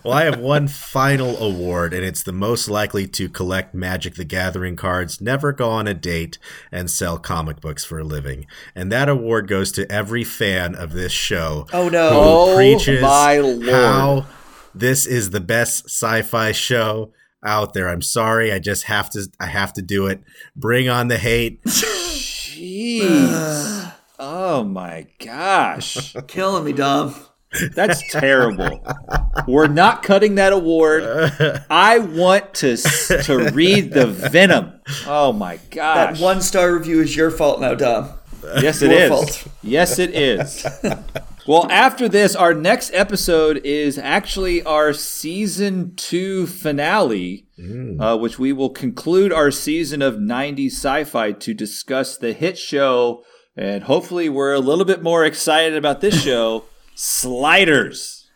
Well, 0.04 0.12
I 0.12 0.24
have 0.24 0.38
one 0.38 0.68
final 0.68 1.38
award, 1.38 1.94
and 1.94 2.04
it's 2.04 2.22
the 2.22 2.32
most 2.32 2.68
likely 2.68 3.06
to 3.08 3.26
collect 3.26 3.74
Magic 3.74 4.16
the 4.16 4.24
Gathering 4.26 4.76
cards, 4.76 5.18
never 5.18 5.50
go 5.50 5.70
on 5.70 5.88
a 5.88 5.94
date, 5.94 6.36
and 6.70 6.90
sell 6.90 7.16
comic 7.16 7.62
books 7.62 7.86
for 7.86 7.98
a 7.98 8.04
living. 8.04 8.44
And 8.74 8.92
that 8.92 9.08
award 9.08 9.48
goes 9.48 9.72
to 9.72 9.90
every 9.90 10.22
fan 10.22 10.74
of 10.74 10.92
this 10.92 11.10
show. 11.10 11.66
Oh, 11.72 11.88
no. 11.88 12.10
Who 12.10 12.16
Oh, 12.18 12.54
preaches 12.54 13.00
my 13.00 13.38
Lord. 13.38 13.66
how 13.66 14.26
this 14.74 15.06
is 15.06 15.30
the 15.30 15.40
best 15.40 15.86
sci-fi 15.86 16.52
show 16.52 17.10
out 17.44 17.74
there. 17.74 17.88
I'm 17.88 18.02
sorry, 18.02 18.52
I 18.52 18.58
just 18.58 18.84
have 18.84 19.10
to. 19.10 19.28
I 19.38 19.46
have 19.46 19.72
to 19.74 19.82
do 19.82 20.06
it. 20.06 20.22
Bring 20.56 20.88
on 20.88 21.08
the 21.08 21.18
hate. 21.18 21.62
Jeez. 22.54 23.92
oh 24.18 24.64
my 24.64 25.06
gosh. 25.24 26.14
Killing 26.26 26.64
me, 26.64 26.72
Dom. 26.72 27.14
That's 27.74 28.02
terrible. 28.10 28.84
We're 29.46 29.68
not 29.68 30.02
cutting 30.02 30.34
that 30.36 30.52
award. 30.52 31.04
I 31.70 31.98
want 31.98 32.52
to 32.54 32.76
to 32.76 33.50
read 33.52 33.92
the 33.92 34.06
venom. 34.06 34.80
Oh 35.06 35.32
my 35.32 35.58
gosh. 35.70 36.18
That 36.18 36.24
one 36.24 36.40
star 36.42 36.74
review 36.74 37.00
is 37.00 37.14
your 37.14 37.30
fault 37.30 37.60
now, 37.60 37.74
Dom. 37.74 38.10
Yes, 38.60 38.82
it 38.82 38.90
Your 38.90 39.00
is. 39.00 39.08
fault. 39.08 39.46
Yes, 39.62 39.98
it 39.98 40.14
is. 40.14 40.66
Well, 41.46 41.70
after 41.70 42.08
this, 42.08 42.34
our 42.34 42.54
next 42.54 42.92
episode 42.94 43.60
is 43.64 43.98
actually 43.98 44.62
our 44.62 44.92
season 44.92 45.94
two 45.96 46.46
finale, 46.46 47.46
uh, 48.00 48.16
which 48.16 48.38
we 48.38 48.52
will 48.52 48.70
conclude 48.70 49.32
our 49.32 49.50
season 49.50 50.02
of 50.02 50.14
90s 50.16 50.72
sci 50.72 51.04
fi 51.04 51.32
to 51.32 51.54
discuss 51.54 52.16
the 52.16 52.32
hit 52.32 52.56
show. 52.58 53.22
And 53.56 53.84
hopefully, 53.84 54.28
we're 54.28 54.52
a 54.52 54.58
little 54.60 54.84
bit 54.84 55.02
more 55.02 55.24
excited 55.24 55.76
about 55.76 56.00
this 56.00 56.20
show 56.22 56.64
Sliders. 56.94 58.30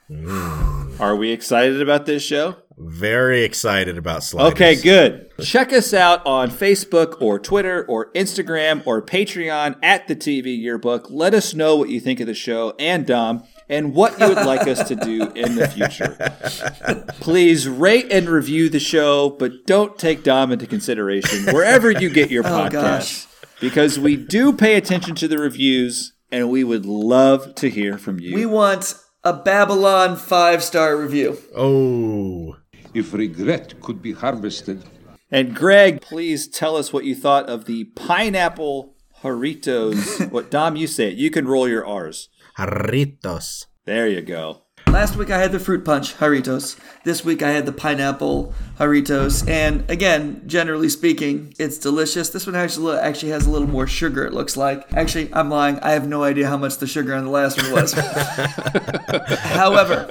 Are 1.00 1.16
we 1.16 1.30
excited 1.30 1.80
about 1.80 2.06
this 2.06 2.22
show? 2.22 2.56
Very 2.80 3.42
excited 3.42 3.98
about 3.98 4.22
sliders. 4.22 4.52
Okay, 4.52 4.76
good. 4.76 5.32
Check 5.42 5.72
us 5.72 5.92
out 5.92 6.24
on 6.24 6.48
Facebook 6.50 7.20
or 7.20 7.38
Twitter 7.40 7.84
or 7.86 8.12
Instagram 8.12 8.82
or 8.86 9.02
Patreon 9.02 9.76
at 9.82 10.06
the 10.06 10.14
TV 10.14 10.56
Yearbook. 10.60 11.08
Let 11.10 11.34
us 11.34 11.54
know 11.54 11.74
what 11.74 11.88
you 11.88 11.98
think 11.98 12.20
of 12.20 12.28
the 12.28 12.34
show 12.34 12.74
and 12.78 13.04
Dom 13.04 13.42
and 13.68 13.94
what 13.94 14.18
you 14.20 14.28
would 14.28 14.46
like 14.46 14.68
us 14.68 14.86
to 14.88 14.94
do 14.94 15.30
in 15.32 15.56
the 15.56 15.68
future. 15.68 17.04
Please 17.20 17.68
rate 17.68 18.12
and 18.12 18.28
review 18.28 18.68
the 18.68 18.78
show, 18.80 19.30
but 19.30 19.66
don't 19.66 19.98
take 19.98 20.22
Dom 20.22 20.52
into 20.52 20.66
consideration 20.66 21.52
wherever 21.52 21.90
you 21.90 22.08
get 22.08 22.30
your 22.30 22.42
Oh, 22.46 22.50
podcasts 22.50 23.26
because 23.60 23.98
we 23.98 24.16
do 24.16 24.52
pay 24.52 24.76
attention 24.76 25.14
to 25.16 25.26
the 25.28 25.38
reviews 25.38 26.12
and 26.30 26.48
we 26.48 26.62
would 26.62 26.86
love 26.86 27.54
to 27.56 27.68
hear 27.70 27.98
from 27.98 28.20
you. 28.20 28.34
We 28.34 28.46
want 28.46 28.94
a 29.24 29.32
Babylon 29.32 30.16
five 30.16 30.62
star 30.62 30.96
review. 30.96 31.38
Oh. 31.56 32.57
If 32.98 33.14
regret 33.14 33.80
could 33.80 34.02
be 34.02 34.10
harvested, 34.10 34.82
And 35.30 35.54
Greg, 35.54 36.00
please 36.00 36.48
tell 36.48 36.76
us 36.76 36.92
what 36.92 37.04
you 37.04 37.14
thought 37.14 37.48
of 37.48 37.66
the 37.66 37.84
pineapple 37.94 38.96
Jarritos. 39.22 40.30
what 40.32 40.50
Dom, 40.50 40.74
you 40.74 40.88
say 40.88 41.12
it. 41.12 41.14
You 41.14 41.30
can 41.30 41.46
roll 41.46 41.68
your 41.68 41.86
R's. 41.86 42.28
Jarritos. 42.58 43.66
There 43.84 44.08
you 44.08 44.22
go. 44.22 44.64
Last 44.92 45.16
week 45.16 45.30
I 45.30 45.38
had 45.38 45.52
the 45.52 45.60
fruit 45.60 45.84
punch 45.84 46.16
Jarritos. 46.16 46.76
This 47.04 47.24
week 47.24 47.42
I 47.42 47.50
had 47.50 47.66
the 47.66 47.72
pineapple 47.72 48.54
Jarritos. 48.78 49.48
And 49.48 49.88
again, 49.90 50.42
generally 50.46 50.88
speaking, 50.88 51.54
it's 51.58 51.78
delicious. 51.78 52.30
This 52.30 52.46
one 52.46 52.56
actually 52.56 52.98
actually 52.98 53.30
has 53.32 53.46
a 53.46 53.50
little 53.50 53.68
more 53.68 53.86
sugar. 53.86 54.24
It 54.24 54.32
looks 54.32 54.56
like. 54.56 54.92
Actually, 54.94 55.32
I'm 55.34 55.50
lying. 55.50 55.78
I 55.80 55.90
have 55.90 56.08
no 56.08 56.24
idea 56.24 56.48
how 56.48 56.56
much 56.56 56.78
the 56.78 56.86
sugar 56.86 57.14
on 57.14 57.24
the 57.24 57.30
last 57.30 57.62
one 57.62 57.72
was. 57.72 57.92
However, 59.52 60.08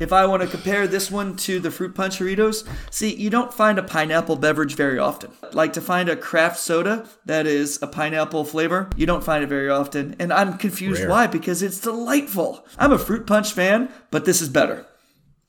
if 0.00 0.12
I 0.12 0.26
want 0.26 0.42
to 0.42 0.48
compare 0.48 0.86
this 0.86 1.10
one 1.10 1.36
to 1.36 1.60
the 1.60 1.70
fruit 1.70 1.94
punch 1.94 2.18
Jarritos, 2.18 2.66
see, 2.90 3.14
you 3.14 3.30
don't 3.30 3.54
find 3.54 3.78
a 3.78 3.82
pineapple 3.82 4.36
beverage 4.36 4.74
very 4.74 4.98
often. 4.98 5.30
Like 5.52 5.72
to 5.74 5.80
find 5.80 6.08
a 6.08 6.16
craft 6.16 6.58
soda 6.58 7.06
that 7.26 7.46
is 7.46 7.78
a 7.82 7.86
pineapple 7.86 8.44
flavor, 8.44 8.90
you 8.96 9.06
don't 9.06 9.22
find 9.24 9.44
it 9.44 9.48
very 9.48 9.70
often. 9.70 10.16
And 10.18 10.32
I'm 10.32 10.58
confused 10.58 11.02
Rare. 11.02 11.10
why 11.10 11.26
because 11.26 11.62
it's 11.62 11.80
delightful. 11.80 12.66
I'm 12.78 12.92
a 12.92 12.98
fruit 12.98 13.26
punch 13.26 13.52
fan, 13.52 13.90
but 14.10 14.24
this 14.24 14.40
is 14.40 14.48
better. 14.48 14.86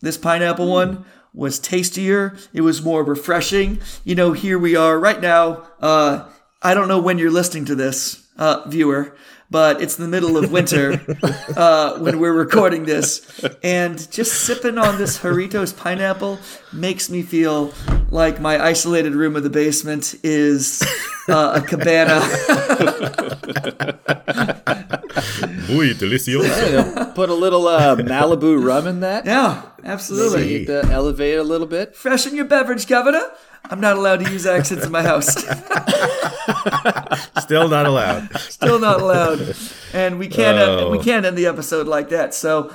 This 0.01 0.17
pineapple 0.17 0.69
one 0.69 1.05
was 1.33 1.59
tastier. 1.59 2.35
It 2.53 2.61
was 2.61 2.81
more 2.81 3.03
refreshing. 3.03 3.79
You 4.03 4.15
know, 4.15 4.33
here 4.33 4.57
we 4.59 4.75
are 4.75 4.99
right 4.99 5.21
now. 5.21 5.67
Uh, 5.79 6.29
I 6.61 6.73
don't 6.73 6.87
know 6.87 7.01
when 7.01 7.17
you're 7.17 7.31
listening 7.31 7.65
to 7.65 7.75
this, 7.75 8.27
uh, 8.37 8.67
viewer, 8.67 9.15
but 9.51 9.81
it's 9.81 9.97
the 9.97 10.07
middle 10.07 10.37
of 10.37 10.51
winter 10.51 11.01
uh, 11.57 11.99
when 11.99 12.19
we're 12.19 12.33
recording 12.33 12.85
this. 12.85 13.43
And 13.61 14.09
just 14.09 14.45
sipping 14.45 14.77
on 14.77 14.97
this 14.97 15.19
Jarritos 15.19 15.77
pineapple 15.77 16.39
makes 16.71 17.09
me 17.09 17.21
feel 17.21 17.73
like 18.09 18.39
my 18.39 18.63
isolated 18.63 19.13
room 19.13 19.35
of 19.35 19.43
the 19.43 19.49
basement 19.49 20.15
is 20.23 20.81
uh, 21.27 21.61
a 21.61 21.67
cabana. 21.67 22.21
Muy 25.69 25.93
delicioso. 25.93 27.13
Put 27.13 27.29
a 27.29 27.33
little 27.33 27.67
uh, 27.67 27.97
Malibu 27.97 28.63
rum 28.63 28.87
in 28.87 29.01
that. 29.01 29.25
yeah, 29.25 29.63
absolutely. 29.83 30.45
Maybe 30.45 30.65
to 30.67 30.85
elevate 30.85 31.37
a 31.37 31.43
little 31.43 31.67
bit. 31.67 31.95
Freshen 31.95 32.35
your 32.35 32.45
beverage, 32.45 32.87
Governor. 32.87 33.23
I'm 33.69 33.79
not 33.79 33.95
allowed 33.95 34.25
to 34.25 34.31
use 34.31 34.45
accents 34.45 34.85
in 34.85 34.91
my 34.91 35.01
house. 35.03 35.33
Still 37.41 37.69
not 37.69 37.85
allowed. 37.85 38.37
Still 38.39 38.79
not 38.79 39.01
allowed. 39.01 39.55
And 39.93 40.19
we 40.19 40.27
can't 40.27 40.57
Oh. 40.57 40.89
we 40.89 40.99
can't 40.99 41.25
end 41.25 41.37
the 41.37 41.45
episode 41.47 41.87
like 41.87 42.09
that. 42.09 42.33
So 42.33 42.73